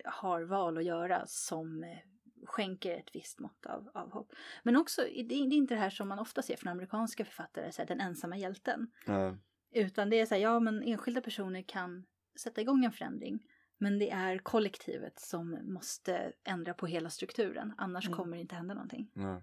har 0.05 0.41
val 0.41 0.78
att 0.78 0.86
göra 0.86 1.24
som 1.28 1.84
eh, 1.84 1.97
skänker 2.45 2.97
ett 2.97 3.16
visst 3.16 3.39
mått 3.39 3.66
av, 3.66 3.91
av 3.93 4.12
hopp. 4.12 4.34
Men 4.64 4.76
också, 4.76 5.01
det 5.01 5.20
är, 5.20 5.24
det 5.24 5.36
är 5.36 5.53
inte 5.57 5.74
det 5.74 5.80
här 5.80 5.89
som 5.89 6.07
man 6.07 6.20
ofta 6.20 6.41
ser 6.41 6.55
från 6.55 6.72
amerikanska 6.72 7.26
författare, 7.26 7.72
så 7.72 7.82
här, 7.82 7.88
den 7.88 7.99
ensamma 8.01 8.38
hjälten. 8.38 8.91
Nej. 9.07 9.38
Utan 9.74 10.09
det 10.09 10.20
är 10.20 10.26
så 10.26 10.36
här, 10.36 10.41
ja 10.41 10.59
men 10.59 10.84
enskilda 10.84 11.22
personer 11.22 11.62
kan 11.62 12.05
sätta 12.39 12.62
igång 12.62 12.86
en 12.86 12.91
förändring. 12.91 13.47
Men 13.78 13.99
det 13.99 14.09
är 14.12 14.38
kollektivet 14.38 15.20
som 15.20 15.57
måste 15.74 16.32
ändra 16.43 16.74
på 16.74 16.88
hela 16.88 17.09
strukturen. 17.09 17.74
Annars 17.78 18.05
Mm. 18.07 18.18
kommer 18.18 18.38
det 18.38 18.41
inte 18.41 18.55
hända 18.55 18.74
någonting. 18.74 19.12
Nej. 19.14 19.41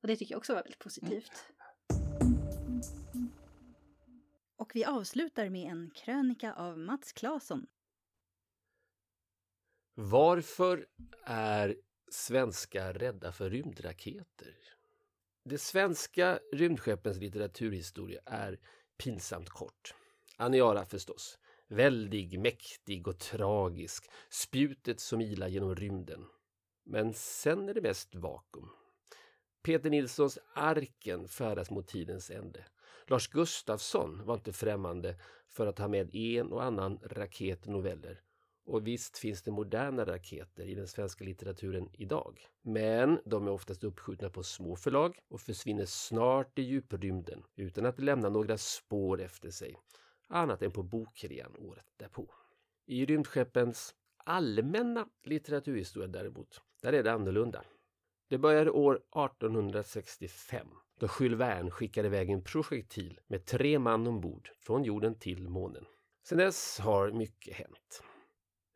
Och 0.00 0.08
det 0.08 0.16
tycker 0.16 0.32
jag 0.32 0.38
också 0.38 0.54
var 0.54 0.62
väldigt 0.62 0.78
positivt. 0.78 1.32
Och 4.56 4.70
vi 4.74 4.84
avslutar 4.84 5.48
med 5.48 5.70
en 5.70 5.90
krönika 5.94 6.52
av 6.52 6.78
Mats 6.78 7.12
Claesson. 7.12 7.66
Varför 9.94 10.86
är 11.24 11.76
svenskar 12.10 12.94
rädda 12.94 13.32
för 13.32 13.50
rymdraketer? 13.50 14.56
Det 15.44 15.58
svenska 15.58 16.38
rymdskeppens 16.52 17.18
litteraturhistoria 17.18 18.20
är 18.26 18.60
pinsamt 18.98 19.48
kort. 19.48 19.94
Aniara 20.36 20.86
förstås. 20.86 21.38
Väldig, 21.68 22.38
mäktig 22.38 23.08
och 23.08 23.18
tragisk. 23.18 24.10
Spjutet 24.30 25.00
som 25.00 25.20
ilar 25.20 25.48
genom 25.48 25.74
rymden. 25.74 26.26
Men 26.84 27.14
sen 27.14 27.68
är 27.68 27.74
det 27.74 27.82
mest 27.82 28.14
vakuum. 28.14 28.77
Peter 29.62 29.90
Nilssons 29.90 30.38
Arken 30.54 31.28
färdas 31.28 31.70
mot 31.70 31.88
tidens 31.88 32.30
ände. 32.30 32.64
Lars 33.06 33.28
Gustafsson 33.28 34.24
var 34.24 34.34
inte 34.34 34.52
främmande 34.52 35.16
för 35.48 35.66
att 35.66 35.78
ha 35.78 35.88
med 35.88 36.14
en 36.14 36.52
och 36.52 36.64
annan 36.64 36.98
raketnoveller. 37.02 38.20
Och 38.64 38.86
visst 38.86 39.18
finns 39.18 39.42
det 39.42 39.50
moderna 39.50 40.04
raketer 40.06 40.64
i 40.64 40.74
den 40.74 40.88
svenska 40.88 41.24
litteraturen 41.24 41.88
idag. 41.92 42.40
Men 42.62 43.20
de 43.24 43.46
är 43.46 43.50
oftast 43.50 43.84
uppskjutna 43.84 44.30
på 44.30 44.42
små 44.42 44.76
förlag 44.76 45.18
och 45.28 45.40
försvinner 45.40 45.86
snart 45.86 46.58
i 46.58 46.62
djuprymden 46.62 47.42
utan 47.56 47.86
att 47.86 47.98
lämna 47.98 48.28
några 48.28 48.58
spår 48.58 49.20
efter 49.20 49.50
sig. 49.50 49.76
Annat 50.28 50.62
än 50.62 50.70
på 50.70 50.82
bokrean 50.82 51.56
året 51.58 51.86
därpå. 51.96 52.34
I 52.86 53.06
rymdskeppens 53.06 53.94
allmänna 54.16 55.08
litteraturhistoria 55.24 56.08
däremot, 56.08 56.60
där 56.82 56.92
är 56.92 57.02
det 57.02 57.12
annorlunda. 57.12 57.64
Det 58.28 58.38
började 58.38 58.70
år 58.70 58.94
1865 58.94 60.66
då 61.00 61.08
Jules 61.20 61.40
Verne 61.40 61.70
skickade 61.70 62.08
iväg 62.08 62.30
en 62.30 62.44
projektil 62.44 63.20
med 63.26 63.44
tre 63.44 63.78
man 63.78 64.06
ombord 64.06 64.50
från 64.58 64.84
jorden 64.84 65.14
till 65.14 65.48
månen. 65.48 65.84
Sedan 66.28 66.38
dess 66.38 66.78
har 66.78 67.10
mycket 67.10 67.54
hänt. 67.54 68.02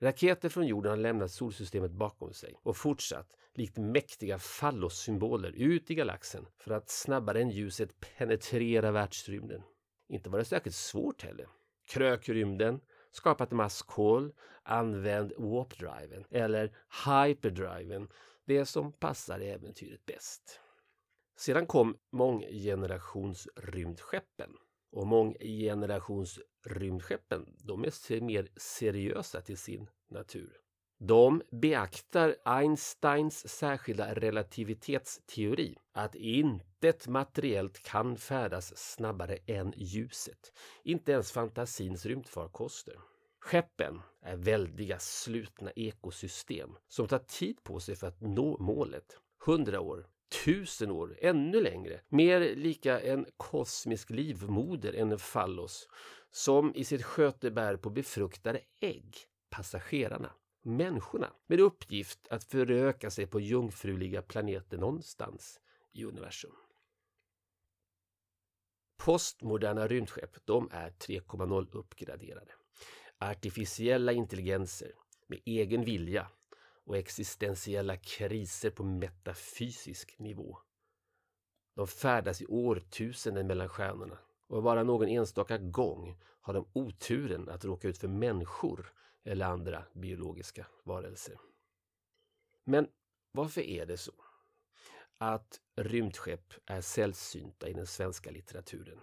Raketer 0.00 0.48
från 0.48 0.66
jorden 0.66 0.90
har 0.90 0.96
lämnat 0.96 1.30
solsystemet 1.30 1.92
bakom 1.92 2.32
sig 2.32 2.54
och 2.62 2.76
fortsatt, 2.76 3.28
likt 3.54 3.78
mäktiga 3.78 4.38
fallossymboler, 4.38 5.50
ut 5.50 5.90
i 5.90 5.94
galaxen 5.94 6.46
för 6.58 6.74
att 6.74 6.90
snabbare 6.90 7.40
än 7.40 7.50
ljuset 7.50 8.00
penetrera 8.00 8.90
världsrymden. 8.90 9.62
Inte 10.08 10.30
var 10.30 10.38
det 10.38 10.44
särskilt 10.44 10.76
svårt 10.76 11.22
heller. 11.22 11.46
Krök 11.88 12.28
rymden, 12.28 12.80
skapat 13.10 13.50
maskhål, 13.50 14.32
använd 14.62 15.32
warp-driven 15.38 16.24
eller 16.30 16.72
hyperdriven, 17.06 18.08
det 18.46 18.66
som 18.66 18.92
passar 18.92 19.40
äventyret 19.40 20.06
bäst. 20.06 20.60
Sedan 21.36 21.66
kom 21.66 21.96
månggenerationsrymdskeppen. 22.12 24.56
Och 24.92 25.06
månggenerationsrymdskeppen, 25.06 27.56
de 27.58 27.84
är 27.84 28.20
mer 28.20 28.48
seriösa 28.56 29.40
till 29.40 29.58
sin 29.58 29.90
natur. 30.10 30.56
De 30.98 31.42
beaktar 31.50 32.36
Einsteins 32.44 33.48
särskilda 33.48 34.14
relativitetsteori, 34.14 35.76
att 35.92 36.14
intet 36.14 37.08
materiellt 37.08 37.82
kan 37.82 38.16
färdas 38.16 38.76
snabbare 38.76 39.38
än 39.46 39.72
ljuset. 39.76 40.52
Inte 40.84 41.12
ens 41.12 41.32
fantasins 41.32 42.06
rymdfarkoster. 42.06 42.96
Skeppen 43.44 44.00
är 44.20 44.36
väldiga 44.36 44.98
slutna 44.98 45.70
ekosystem 45.70 46.76
som 46.88 47.08
tar 47.08 47.18
tid 47.18 47.64
på 47.64 47.80
sig 47.80 47.96
för 47.96 48.06
att 48.06 48.20
nå 48.20 48.58
målet. 48.58 49.18
Hundra 49.46 49.80
år, 49.80 50.06
tusen 50.44 50.90
år, 50.90 51.18
ännu 51.20 51.60
längre. 51.60 52.00
Mer 52.08 52.56
lika 52.56 53.00
en 53.00 53.26
kosmisk 53.36 54.10
livmoder 54.10 54.92
än 54.92 55.12
en 55.12 55.18
fallos 55.18 55.88
som 56.30 56.74
i 56.74 56.84
sitt 56.84 57.02
sköte 57.02 57.50
bär 57.50 57.76
på 57.76 57.90
befruktade 57.90 58.60
ägg, 58.80 59.16
passagerarna, 59.50 60.32
människorna, 60.62 61.32
med 61.46 61.60
uppgift 61.60 62.28
att 62.30 62.44
föröka 62.44 63.10
sig 63.10 63.26
på 63.26 63.40
jungfruliga 63.40 64.22
planeter 64.22 64.78
någonstans 64.78 65.60
i 65.92 66.04
universum. 66.04 66.54
Postmoderna 68.96 69.88
rymdskepp, 69.88 70.36
de 70.44 70.68
är 70.72 70.90
3.0 70.90 71.68
uppgraderade. 71.72 72.52
Artificiella 73.22 74.12
intelligenser 74.12 74.92
med 75.26 75.40
egen 75.44 75.84
vilja 75.84 76.28
och 76.84 76.96
existentiella 76.96 77.96
kriser 77.96 78.70
på 78.70 78.84
metafysisk 78.84 80.18
nivå. 80.18 80.58
De 81.74 81.86
färdas 81.86 82.42
i 82.42 82.46
årtusenden 82.46 83.46
mellan 83.46 83.68
stjärnorna 83.68 84.18
och 84.46 84.62
bara 84.62 84.82
någon 84.82 85.08
enstaka 85.08 85.58
gång 85.58 86.18
har 86.40 86.54
de 86.54 86.66
oturen 86.72 87.48
att 87.48 87.64
råka 87.64 87.88
ut 87.88 87.98
för 87.98 88.08
människor 88.08 88.92
eller 89.24 89.46
andra 89.46 89.84
biologiska 89.92 90.66
varelser. 90.84 91.38
Men 92.64 92.88
varför 93.32 93.60
är 93.60 93.86
det 93.86 93.96
så 93.96 94.24
att 95.18 95.60
rymdskepp 95.76 96.54
är 96.66 96.80
sällsynta 96.80 97.68
i 97.68 97.72
den 97.72 97.86
svenska 97.86 98.30
litteraturen? 98.30 99.00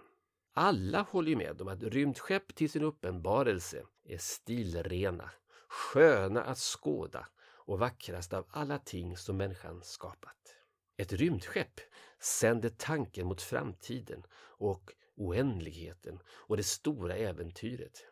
Alla 0.52 1.02
håller 1.02 1.36
med 1.36 1.60
om 1.60 1.68
att 1.68 1.82
rymdskepp 1.82 2.54
till 2.54 2.70
sin 2.70 2.82
uppenbarelse 2.82 3.82
är 4.04 4.18
stilrena, 4.18 5.30
sköna 5.68 6.42
att 6.42 6.58
skåda 6.58 7.28
och 7.42 7.78
vackrast 7.78 8.32
av 8.32 8.46
alla 8.50 8.78
ting 8.78 9.16
som 9.16 9.36
människan 9.36 9.82
skapat. 9.82 10.56
Ett 10.96 11.12
rymdskepp 11.12 11.80
sänder 12.20 12.68
tanken 12.68 13.26
mot 13.26 13.42
framtiden 13.42 14.22
och 14.36 14.92
oändligheten 15.16 16.18
och 16.28 16.56
det 16.56 16.62
stora 16.62 17.16
äventyret. 17.16 18.06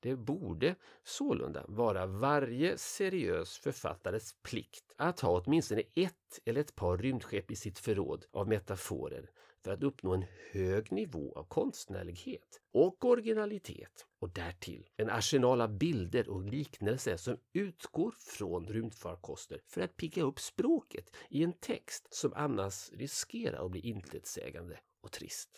Det 0.00 0.16
borde 0.16 0.74
sålunda 1.04 1.64
vara 1.68 2.06
varje 2.06 2.78
seriös 2.78 3.58
författares 3.58 4.34
plikt 4.42 4.92
att 4.96 5.20
ha 5.20 5.40
åtminstone 5.40 5.82
ett 5.94 6.40
eller 6.44 6.60
ett 6.60 6.74
par 6.74 6.98
rymdskepp 6.98 7.50
i 7.50 7.56
sitt 7.56 7.78
förråd 7.78 8.24
av 8.32 8.48
metaforer 8.48 9.30
för 9.64 9.72
att 9.72 9.82
uppnå 9.82 10.14
en 10.14 10.24
hög 10.52 10.92
nivå 10.92 11.32
av 11.36 11.44
konstnärlighet 11.44 12.60
och 12.72 13.04
originalitet 13.04 14.06
och 14.18 14.30
därtill 14.30 14.88
en 14.96 15.10
arsenal 15.10 15.60
av 15.60 15.78
bilder 15.78 16.28
och 16.28 16.44
liknelser 16.44 17.16
som 17.16 17.36
utgår 17.52 18.14
från 18.18 18.66
rymdfarkoster 18.66 19.60
för 19.66 19.80
att 19.80 19.96
pigga 19.96 20.22
upp 20.22 20.40
språket 20.40 21.16
i 21.30 21.42
en 21.42 21.52
text 21.52 22.14
som 22.14 22.32
annars 22.34 22.90
riskerar 22.92 23.64
att 23.64 23.70
bli 23.70 23.80
intetsägande 23.80 24.78
och 25.00 25.12
trist. 25.12 25.50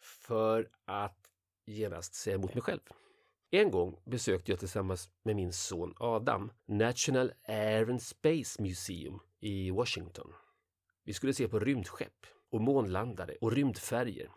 För 0.00 0.70
att 0.84 1.30
genast 1.66 2.14
säga 2.14 2.36
emot 2.36 2.54
mig 2.54 2.62
själv. 2.62 2.80
En 3.50 3.70
gång 3.70 4.00
besökte 4.04 4.52
jag 4.52 4.58
tillsammans 4.58 5.10
med 5.22 5.36
min 5.36 5.52
son 5.52 5.94
Adam 5.96 6.52
National 6.66 7.32
Air 7.44 7.90
and 7.90 8.02
Space 8.02 8.62
Museum 8.62 9.18
i 9.40 9.70
Washington. 9.70 10.32
Vi 11.04 11.12
skulle 11.12 11.34
se 11.34 11.48
på 11.48 11.58
rymdskepp 11.58 12.26
och 12.50 12.60
månlandare 12.60 13.36
och 13.40 13.52
rymdfärger. 13.52 14.30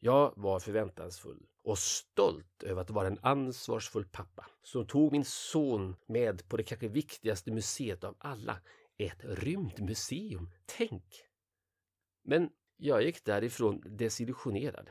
Jag 0.00 0.32
var 0.36 0.60
förväntansfull 0.60 1.46
och 1.64 1.78
stolt 1.78 2.62
över 2.62 2.82
att 2.82 2.90
vara 2.90 3.06
en 3.06 3.18
ansvarsfull 3.22 4.04
pappa 4.04 4.46
som 4.62 4.86
tog 4.86 5.12
min 5.12 5.24
son 5.24 5.96
med 6.06 6.48
på 6.48 6.56
det 6.56 6.62
kanske 6.62 6.88
viktigaste 6.88 7.50
museet 7.50 8.04
av 8.04 8.16
alla, 8.18 8.60
ett 8.98 9.24
rymdmuseum. 9.24 10.50
Tänk! 10.66 11.04
Men 12.24 12.50
jag 12.76 13.02
gick 13.02 13.24
därifrån 13.24 13.82
desillusionerad. 13.86 14.90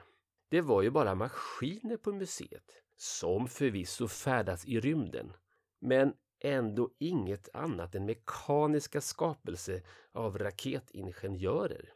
Det 0.50 0.62
var 0.62 0.82
ju 0.82 0.90
bara 0.90 1.16
maskiner 1.16 1.98
på 1.98 2.12
museet, 2.14 2.84
som 2.98 3.48
förvisso 3.48 4.08
färdas 4.08 4.66
i 4.66 4.80
rymden, 4.80 5.34
men 5.80 6.14
ändå 6.40 6.90
inget 6.98 7.50
annat 7.54 7.96
än 7.96 8.06
mekaniska 8.06 9.02
skapelser 9.02 9.82
av 10.12 10.38
raketingenjörer. 10.38 11.94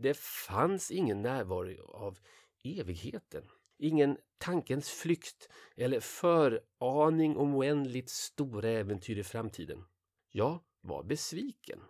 Det 0.00 0.16
fanns 0.16 0.90
ingen 0.90 1.22
närvaro 1.22 1.90
av 1.92 2.18
evigheten. 2.64 3.50
Ingen 3.78 4.18
tankens 4.38 4.90
flykt 4.90 5.48
eller 5.76 6.00
föraning 6.00 7.36
om 7.36 7.54
oändligt 7.54 8.10
stora 8.10 8.68
äventyr 8.70 9.18
i 9.18 9.24
framtiden. 9.24 9.84
Jag 10.30 10.60
var 10.80 11.02
besviken. 11.02 11.80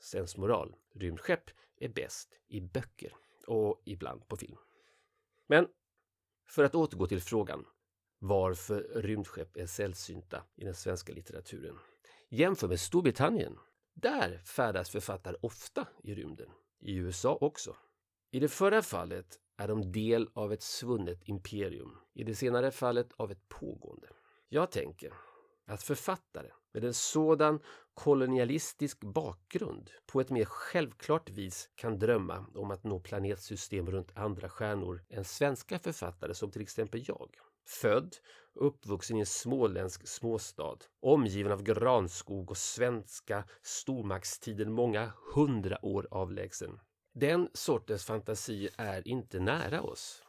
Sensmoral. 0.00 0.74
Rymdskepp 0.94 1.50
är 1.76 1.88
bäst 1.88 2.40
i 2.48 2.60
böcker 2.60 3.12
och 3.46 3.82
ibland 3.84 4.28
på 4.28 4.36
film. 4.36 4.58
Men 5.46 5.68
för 6.48 6.64
att 6.64 6.74
återgå 6.74 7.06
till 7.06 7.20
frågan 7.20 7.66
varför 8.18 8.80
rymdskepp 8.94 9.56
är 9.56 9.66
sällsynta 9.66 10.42
i 10.56 10.64
den 10.64 10.74
svenska 10.74 11.12
litteraturen. 11.12 11.78
Jämför 12.28 12.68
med 12.68 12.80
Storbritannien. 12.80 13.58
Där 13.94 14.38
färdas 14.38 14.90
författare 14.90 15.36
ofta 15.40 15.88
i 16.02 16.14
rymden. 16.14 16.50
I 16.80 16.94
USA 16.94 17.38
också. 17.40 17.76
I 18.30 18.40
det 18.40 18.48
förra 18.48 18.82
fallet 18.82 19.38
är 19.56 19.68
de 19.68 19.92
del 19.92 20.28
av 20.34 20.52
ett 20.52 20.62
svunnet 20.62 21.28
imperium. 21.28 21.96
I 22.14 22.24
det 22.24 22.34
senare 22.34 22.70
fallet 22.70 23.12
av 23.16 23.30
ett 23.30 23.48
pågående. 23.48 24.08
Jag 24.48 24.70
tänker 24.70 25.12
att 25.66 25.82
författare 25.82 26.50
med 26.72 26.84
en 26.84 26.94
sådan 26.94 27.60
kolonialistisk 27.94 29.00
bakgrund 29.00 29.90
på 30.06 30.20
ett 30.20 30.30
mer 30.30 30.44
självklart 30.44 31.30
vis 31.30 31.70
kan 31.74 31.98
drömma 31.98 32.46
om 32.54 32.70
att 32.70 32.84
nå 32.84 33.00
planetsystem 33.00 33.90
runt 33.90 34.16
andra 34.16 34.48
stjärnor 34.48 35.02
än 35.08 35.24
svenska 35.24 35.78
författare 35.78 36.34
som 36.34 36.50
till 36.50 36.62
exempel 36.62 37.04
jag. 37.06 37.36
Född 37.70 38.16
och 38.54 38.66
uppvuxen 38.66 39.16
i 39.16 39.20
en 39.20 39.26
småländsk 39.26 40.08
småstad, 40.08 40.78
omgiven 41.00 41.52
av 41.52 41.62
granskog 41.62 42.50
och 42.50 42.56
svenska 42.56 43.44
stormaktstiden 43.62 44.72
många 44.72 45.12
hundra 45.34 45.84
år 45.84 46.08
avlägsen. 46.10 46.80
Den 47.14 47.48
sortens 47.54 48.04
fantasi 48.04 48.68
är 48.76 49.08
inte 49.08 49.40
nära 49.40 49.82
oss. 49.82 50.22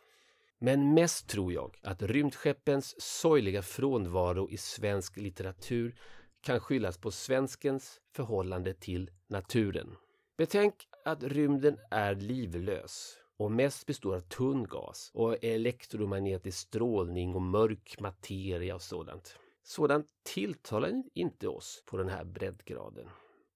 Men 0.59 0.93
mest 0.93 1.29
tror 1.29 1.53
jag 1.53 1.77
att 1.83 2.01
rymdskeppens 2.01 3.01
sorgliga 3.01 3.61
frånvaro 3.61 4.49
i 4.49 4.57
svensk 4.57 5.17
litteratur 5.17 5.95
kan 6.41 6.59
skyllas 6.59 6.97
på 6.97 7.11
svenskens 7.11 7.99
förhållande 8.15 8.73
till 8.73 9.09
naturen. 9.27 9.95
Betänk 10.37 10.87
att 11.05 11.23
rymden 11.23 11.77
är 11.91 12.15
livlös 12.15 13.20
och 13.41 13.51
mest 13.51 13.85
består 13.85 14.15
av 14.15 14.19
tunn 14.19 14.63
gas 14.63 15.11
och 15.13 15.43
elektromagnetisk 15.43 16.57
strålning 16.57 17.35
och 17.35 17.41
mörk 17.41 17.99
materia 17.99 18.75
och 18.75 18.81
sådant. 18.81 19.35
Sådant 19.63 20.07
tilltalar 20.23 21.03
inte 21.13 21.47
oss 21.47 21.83
på 21.85 21.97
den 21.97 22.09
här 22.09 22.23
breddgraden. 22.23 23.07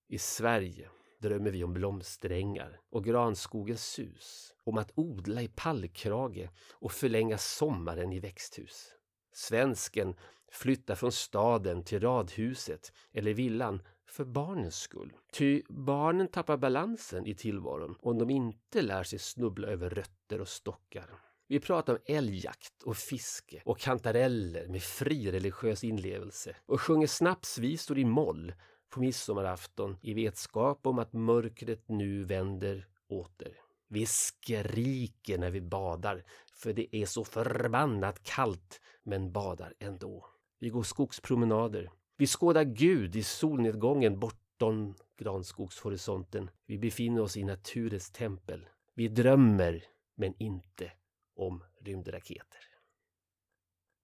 I 0.08 0.18
Sverige 0.18 0.90
drömmer 1.20 1.52
vi 1.52 1.64
om 1.64 1.74
blomsterängar 1.74 2.80
och 2.92 3.04
granskogens 3.04 3.86
sus, 3.86 4.54
om 4.64 4.78
att 4.78 4.92
odla 4.96 5.42
i 5.42 5.48
pallkrage 5.48 6.50
och 6.72 6.92
förlänga 6.92 7.38
sommaren 7.38 8.14
i 8.14 8.20
växthus. 8.20 8.92
Svensken 9.34 10.16
flyttar 10.52 10.96
från 10.96 11.12
staden 11.12 11.84
till 11.84 12.00
radhuset 12.00 12.94
eller 13.14 13.34
villan 13.34 13.82
för 14.16 14.26
barnens 14.26 14.76
skull. 14.76 15.14
Ty 15.34 15.62
barnen 15.70 16.28
tappar 16.28 16.58
balansen 16.58 17.28
i 17.28 17.36
tillvaron 17.36 17.96
om 18.00 18.18
de 18.18 18.30
inte 18.30 18.82
lär 18.82 19.04
sig 19.04 19.20
snubbla 19.20 19.68
över 19.68 19.90
rötter 19.90 20.42
och 20.42 20.48
stockar. 20.48 21.10
Vi 21.48 21.60
pratar 21.60 21.94
om 21.94 22.00
älgjakt 22.06 22.84
och 22.84 22.98
fiske 22.98 23.62
och 23.66 23.80
kantareller 23.80 24.68
med 24.68 24.82
frireligiös 24.82 25.84
inlevelse 25.84 26.56
och 26.66 26.82
sjunger 26.82 27.08
snapsvisor 27.08 28.00
i 28.00 28.06
moll 28.06 28.54
på 28.90 29.00
midsommarafton 29.00 29.98
i 30.02 30.14
vetskap 30.14 30.88
om 30.88 31.00
att 31.00 31.14
mörkret 31.14 31.90
nu 31.90 32.24
vänder 32.24 32.88
åter. 33.10 33.54
Vi 33.88 34.06
skriker 34.06 35.38
när 35.38 35.52
vi 35.52 35.62
badar 35.62 36.24
för 36.54 36.74
det 36.74 36.96
är 36.96 37.06
så 37.06 37.24
förbannat 37.24 38.24
kallt 38.24 38.82
men 39.04 39.32
badar 39.32 39.74
ändå. 39.80 40.26
Vi 40.60 40.70
går 40.70 40.84
skogspromenader. 40.84 41.92
Vi 42.18 42.28
skådar 42.28 42.64
Gud 42.64 43.16
i 43.16 43.24
solnedgången 43.24 44.20
bortom 44.20 44.96
granskogshorisonten. 45.18 46.50
Vi 46.66 46.78
befinner 46.78 47.22
oss 47.22 47.38
i 47.38 47.44
naturens 47.44 48.12
tempel. 48.12 48.70
Vi 48.94 49.08
drömmer, 49.08 49.84
men 50.16 50.34
inte 50.38 50.92
om 51.36 51.64
rymdraketer. 51.82 52.60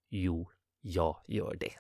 Jo, 0.10 0.50
jag 0.82 1.18
gör 1.28 1.56
det. 1.56 1.74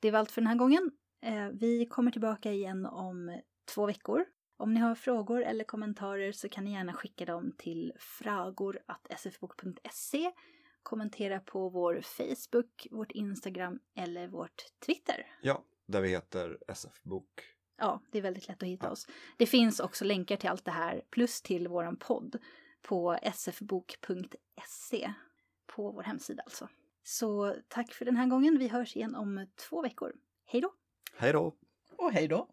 Det 0.00 0.10
var 0.10 0.18
allt 0.18 0.30
för 0.30 0.40
den 0.40 0.48
här 0.48 0.56
gången. 0.56 0.90
Eh, 1.20 1.48
vi 1.48 1.86
kommer 1.86 2.10
tillbaka 2.10 2.52
igen 2.52 2.86
om 2.86 3.40
två 3.74 3.86
veckor. 3.86 4.24
Om 4.56 4.74
ni 4.74 4.80
har 4.80 4.94
frågor 4.94 5.42
eller 5.42 5.64
kommentarer 5.64 6.32
så 6.32 6.48
kan 6.48 6.64
ni 6.64 6.72
gärna 6.72 6.92
skicka 6.92 7.24
dem 7.24 7.52
till 7.58 7.92
fragor.sfbok.se 7.98 10.32
kommentera 10.82 11.40
på 11.40 11.68
vår 11.68 12.00
Facebook, 12.00 12.86
vårt 12.90 13.12
Instagram 13.12 13.78
eller 13.94 14.28
vårt 14.28 14.64
Twitter. 14.86 15.26
Ja, 15.42 15.64
där 15.86 16.00
vi 16.00 16.08
heter 16.08 16.58
SF-bok. 16.68 17.42
Ja, 17.76 18.00
det 18.10 18.18
är 18.18 18.22
väldigt 18.22 18.48
lätt 18.48 18.62
att 18.62 18.68
hitta 18.68 18.90
oss. 18.90 19.06
Det 19.36 19.46
finns 19.46 19.80
också 19.80 20.04
länkar 20.04 20.36
till 20.36 20.50
allt 20.50 20.64
det 20.64 20.70
här 20.70 21.02
plus 21.10 21.42
till 21.42 21.68
våran 21.68 21.96
podd 21.96 22.38
på 22.82 23.18
sfbok.se 23.34 25.12
på 25.66 25.90
vår 25.90 26.02
hemsida 26.02 26.42
alltså. 26.42 26.68
Så 27.02 27.56
tack 27.68 27.92
för 27.92 28.04
den 28.04 28.16
här 28.16 28.26
gången. 28.26 28.58
Vi 28.58 28.68
hörs 28.68 28.96
igen 28.96 29.14
om 29.14 29.46
två 29.56 29.82
veckor. 29.82 30.12
Hej 30.44 30.60
då! 30.60 30.72
Hej 31.16 31.32
då! 31.32 31.56
Och 31.96 32.12
hej 32.12 32.28
då! 32.28 32.48